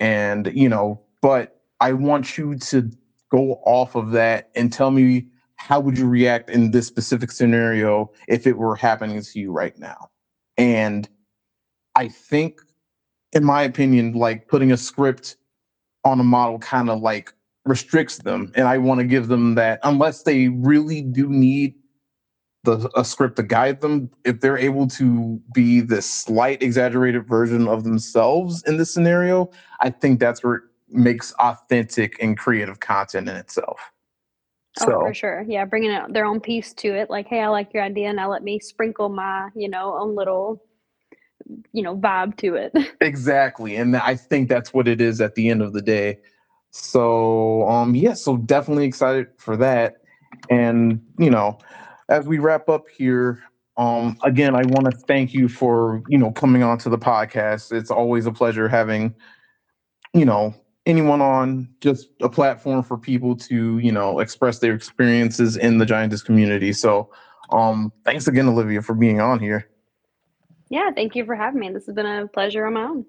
and 0.00 0.50
you 0.52 0.68
know 0.68 1.00
but 1.22 1.62
i 1.80 1.92
want 1.92 2.36
you 2.36 2.58
to 2.58 2.90
go 3.30 3.60
off 3.64 3.94
of 3.94 4.10
that 4.10 4.50
and 4.56 4.72
tell 4.72 4.90
me 4.90 5.26
how 5.56 5.80
would 5.80 5.96
you 5.96 6.06
react 6.06 6.50
in 6.50 6.72
this 6.72 6.86
specific 6.86 7.30
scenario 7.30 8.10
if 8.28 8.46
it 8.46 8.58
were 8.58 8.76
happening 8.76 9.22
to 9.22 9.38
you 9.38 9.52
right 9.52 9.78
now. 9.78 10.10
And 10.58 11.08
i 11.94 12.08
think 12.08 12.60
in 13.32 13.44
my 13.44 13.62
opinion, 13.62 14.12
like 14.12 14.48
putting 14.48 14.70
a 14.72 14.76
script 14.76 15.36
on 16.04 16.20
a 16.20 16.24
model 16.24 16.58
kind 16.58 16.90
of 16.90 17.00
like 17.00 17.32
restricts 17.64 18.18
them. 18.18 18.52
And 18.54 18.68
I 18.68 18.78
want 18.78 19.00
to 19.00 19.06
give 19.06 19.28
them 19.28 19.54
that 19.54 19.80
unless 19.82 20.22
they 20.22 20.48
really 20.48 21.02
do 21.02 21.28
need 21.28 21.74
the 22.64 22.90
a 22.96 23.04
script 23.04 23.36
to 23.36 23.42
guide 23.42 23.80
them, 23.80 24.10
if 24.24 24.40
they're 24.40 24.58
able 24.58 24.86
to 24.88 25.40
be 25.52 25.80
this 25.80 26.10
slight 26.10 26.62
exaggerated 26.62 27.26
version 27.26 27.68
of 27.68 27.84
themselves 27.84 28.62
in 28.66 28.78
this 28.78 28.92
scenario, 28.92 29.50
I 29.80 29.90
think 29.90 30.18
that's 30.18 30.42
where 30.42 30.54
it 30.54 30.62
makes 30.88 31.32
authentic 31.34 32.16
and 32.22 32.38
creative 32.38 32.80
content 32.80 33.28
in 33.28 33.36
itself. 33.36 33.78
Oh, 34.80 34.84
So 34.86 35.00
for 35.00 35.14
sure. 35.14 35.44
Yeah, 35.46 35.64
bringing 35.66 35.90
it, 35.90 36.12
their 36.12 36.24
own 36.24 36.40
piece 36.40 36.72
to 36.74 36.88
it. 36.94 37.10
Like, 37.10 37.28
hey, 37.28 37.40
I 37.40 37.48
like 37.48 37.72
your 37.74 37.82
idea. 37.82 38.12
Now 38.12 38.30
let 38.30 38.42
me 38.42 38.58
sprinkle 38.58 39.08
my, 39.08 39.50
you 39.54 39.68
know, 39.68 39.96
own 39.98 40.16
little, 40.16 40.62
you 41.72 41.82
know, 41.82 41.96
vibe 41.96 42.36
to 42.38 42.54
it. 42.54 42.72
Exactly. 43.00 43.76
And 43.76 43.96
I 43.96 44.16
think 44.16 44.48
that's 44.48 44.72
what 44.72 44.88
it 44.88 45.00
is 45.00 45.20
at 45.20 45.34
the 45.34 45.50
end 45.50 45.60
of 45.60 45.74
the 45.74 45.82
day. 45.82 46.18
So 46.76 47.68
um 47.68 47.94
yeah, 47.94 48.14
so 48.14 48.36
definitely 48.36 48.86
excited 48.86 49.28
for 49.38 49.56
that. 49.58 49.94
And 50.50 51.00
you 51.18 51.30
know, 51.30 51.58
as 52.08 52.26
we 52.26 52.38
wrap 52.38 52.68
up 52.68 52.84
here, 52.96 53.40
Um, 53.76 54.16
again, 54.22 54.54
I 54.54 54.62
want 54.66 54.86
to 54.86 54.92
thank 55.08 55.34
you 55.34 55.48
for 55.48 56.02
you 56.08 56.18
know 56.18 56.32
coming 56.32 56.62
on 56.62 56.78
to 56.78 56.88
the 56.90 56.98
podcast. 56.98 57.72
It's 57.72 57.90
always 57.90 58.26
a 58.26 58.32
pleasure 58.32 58.68
having 58.68 59.14
you 60.12 60.24
know 60.24 60.54
anyone 60.86 61.20
on 61.20 61.68
just 61.80 62.08
a 62.22 62.28
platform 62.28 62.82
for 62.82 62.98
people 62.98 63.36
to 63.36 63.78
you 63.78 63.92
know 63.92 64.20
express 64.20 64.58
their 64.58 64.74
experiences 64.74 65.56
in 65.56 65.78
the 65.78 65.86
giantess 65.86 66.22
community 66.22 66.72
so 66.72 67.08
um 67.52 67.92
thanks 68.04 68.26
again 68.28 68.48
olivia 68.48 68.82
for 68.82 68.94
being 68.94 69.20
on 69.20 69.38
here 69.40 69.66
yeah 70.70 70.90
thank 70.94 71.14
you 71.16 71.24
for 71.24 71.34
having 71.34 71.60
me 71.60 71.70
this 71.70 71.86
has 71.86 71.94
been 71.94 72.06
a 72.06 72.28
pleasure 72.28 72.66
on 72.66 72.74
my 72.74 72.82
own 72.82 73.06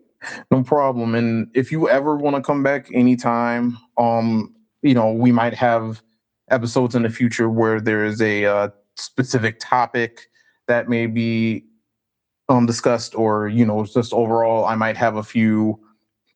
no 0.52 0.64
problem 0.64 1.16
and 1.16 1.48
if 1.54 1.72
you 1.72 1.90
ever 1.90 2.16
want 2.16 2.36
to 2.36 2.42
come 2.42 2.64
back 2.64 2.88
anytime 2.94 3.78
um 3.98 4.54
you 4.82 4.94
know 4.94 5.12
we 5.12 5.32
might 5.32 5.54
have 5.54 6.02
episodes 6.50 6.96
in 6.96 7.04
the 7.04 7.10
future 7.10 7.50
where 7.50 7.82
there 7.82 8.06
is 8.06 8.22
a 8.22 8.46
uh, 8.46 8.70
specific 8.96 9.58
topic 9.60 10.28
that 10.68 10.88
may 10.88 11.06
be 11.08 11.66
um 12.50 12.66
discussed 12.66 13.16
or 13.16 13.48
you 13.48 13.66
know 13.66 13.86
just 13.86 14.14
overall 14.14 14.66
i 14.66 14.76
might 14.76 14.98
have 14.98 15.16
a 15.16 15.24
few 15.24 15.80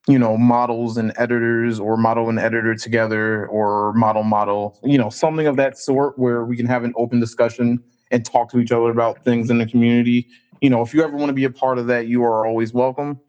you 0.07 0.17
know 0.17 0.37
models 0.37 0.97
and 0.97 1.13
editors 1.17 1.79
or 1.79 1.95
model 1.95 2.29
and 2.29 2.39
editor 2.39 2.73
together 2.75 3.47
or 3.47 3.93
model 3.93 4.23
model 4.23 4.79
you 4.83 4.97
know 4.97 5.09
something 5.09 5.45
of 5.45 5.55
that 5.55 5.77
sort 5.77 6.17
where 6.17 6.43
we 6.45 6.57
can 6.57 6.65
have 6.65 6.83
an 6.83 6.93
open 6.95 7.19
discussion 7.19 7.81
and 8.11 8.25
talk 8.25 8.49
to 8.49 8.59
each 8.59 8.71
other 8.71 8.89
about 8.89 9.23
things 9.23 9.51
in 9.51 9.59
the 9.59 9.67
community. 9.67 10.27
You 10.61 10.69
know 10.71 10.81
if 10.81 10.93
you 10.95 11.03
ever 11.03 11.15
want 11.15 11.29
to 11.29 11.33
be 11.33 11.43
a 11.43 11.51
part 11.51 11.77
of 11.77 11.87
that 11.87 12.07
you 12.07 12.23
are 12.23 12.45
always 12.45 12.73
welcome 12.73 13.19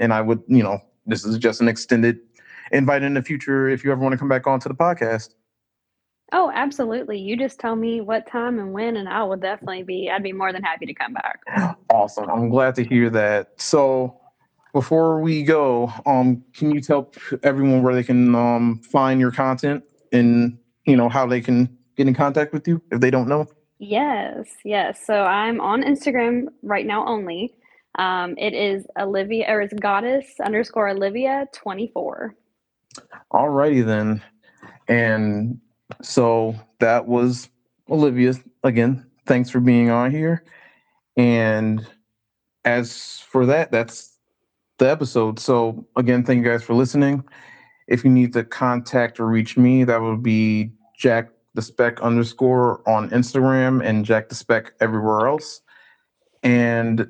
and 0.00 0.12
i 0.12 0.20
would 0.20 0.42
you 0.48 0.62
know 0.62 0.78
this 1.06 1.24
is 1.24 1.38
just 1.38 1.60
an 1.60 1.68
extended 1.68 2.18
invite 2.72 3.02
in 3.02 3.14
the 3.14 3.22
future 3.22 3.68
if 3.68 3.84
you 3.84 3.92
ever 3.92 4.00
want 4.00 4.12
to 4.12 4.18
come 4.18 4.28
back 4.28 4.46
on 4.46 4.58
to 4.58 4.68
the 4.68 4.74
podcast 4.74 5.30
oh 6.32 6.50
absolutely 6.54 7.18
you 7.18 7.36
just 7.36 7.60
tell 7.60 7.76
me 7.76 8.00
what 8.00 8.26
time 8.26 8.58
and 8.58 8.72
when 8.72 8.96
and 8.96 9.08
i 9.08 9.22
will 9.22 9.36
definitely 9.36 9.82
be 9.82 10.10
i'd 10.10 10.22
be 10.22 10.32
more 10.32 10.52
than 10.52 10.62
happy 10.62 10.86
to 10.86 10.94
come 10.94 11.12
back 11.12 11.40
awesome 11.90 12.28
i'm 12.28 12.48
glad 12.48 12.74
to 12.74 12.82
hear 12.82 13.08
that 13.08 13.48
so 13.56 14.20
before 14.72 15.20
we 15.20 15.42
go, 15.42 15.92
um, 16.06 16.42
can 16.54 16.70
you 16.70 16.80
tell 16.80 17.12
everyone 17.42 17.82
where 17.82 17.94
they 17.94 18.02
can 18.02 18.34
um, 18.34 18.78
find 18.78 19.20
your 19.20 19.32
content 19.32 19.82
and 20.12 20.58
you 20.86 20.96
know 20.96 21.08
how 21.08 21.26
they 21.26 21.40
can 21.40 21.76
get 21.96 22.06
in 22.06 22.14
contact 22.14 22.52
with 22.52 22.66
you 22.68 22.82
if 22.90 23.00
they 23.00 23.10
don't 23.10 23.28
know? 23.28 23.46
Yes, 23.78 24.46
yes. 24.64 25.00
So 25.04 25.14
I'm 25.14 25.60
on 25.60 25.82
Instagram 25.82 26.46
right 26.62 26.86
now 26.86 27.06
only. 27.06 27.54
Um, 27.96 28.36
it 28.38 28.54
is 28.54 28.86
Olivia 28.98 29.46
or 29.48 29.60
it's 29.62 29.74
goddess 29.74 30.26
underscore 30.44 30.88
Olivia 30.88 31.46
24. 31.52 32.34
Alrighty 33.32 33.84
then. 33.84 34.22
And 34.88 35.60
so 36.02 36.54
that 36.78 37.06
was 37.06 37.48
Olivia 37.88 38.34
again. 38.64 39.06
Thanks 39.26 39.50
for 39.50 39.60
being 39.60 39.90
on 39.90 40.10
here. 40.10 40.44
And 41.16 41.86
as 42.64 43.20
for 43.20 43.46
that, 43.46 43.70
that's 43.70 44.16
the 44.78 44.90
episode. 44.90 45.38
So 45.38 45.86
again, 45.96 46.24
thank 46.24 46.44
you 46.44 46.50
guys 46.50 46.62
for 46.62 46.74
listening. 46.74 47.24
If 47.88 48.04
you 48.04 48.10
need 48.10 48.32
to 48.34 48.44
contact 48.44 49.20
or 49.20 49.26
reach 49.26 49.56
me, 49.56 49.84
that 49.84 50.00
would 50.00 50.22
be 50.22 50.72
Jack 50.96 51.30
the 51.54 51.62
Spec 51.62 52.00
underscore 52.00 52.88
on 52.88 53.10
Instagram 53.10 53.84
and 53.84 54.04
Jack 54.04 54.28
the 54.28 54.34
Spec 54.34 54.72
everywhere 54.80 55.26
else. 55.26 55.60
And 56.42 57.08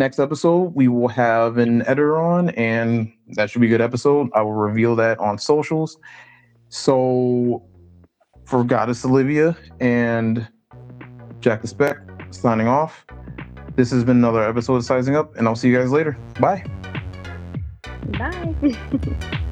next 0.00 0.18
episode, 0.18 0.74
we 0.74 0.88
will 0.88 1.08
have 1.08 1.58
an 1.58 1.82
editor 1.82 2.18
on, 2.18 2.48
and 2.50 3.12
that 3.34 3.50
should 3.50 3.60
be 3.60 3.68
a 3.68 3.70
good 3.70 3.82
episode. 3.82 4.28
I 4.34 4.40
will 4.40 4.54
reveal 4.54 4.96
that 4.96 5.18
on 5.20 5.38
socials. 5.38 5.98
So 6.70 7.62
for 8.46 8.64
Goddess 8.64 9.04
Olivia 9.04 9.56
and 9.78 10.48
Jack 11.40 11.62
the 11.62 11.68
Spec, 11.68 11.98
signing 12.30 12.66
off. 12.66 13.04
This 13.76 13.90
has 13.92 14.02
been 14.02 14.16
another 14.16 14.42
episode 14.42 14.76
of 14.76 14.84
Sizing 14.84 15.14
Up, 15.14 15.36
and 15.36 15.46
I'll 15.46 15.54
see 15.54 15.68
you 15.68 15.78
guys 15.78 15.92
later. 15.92 16.16
Bye. 16.40 16.64
Bye. 18.18 19.36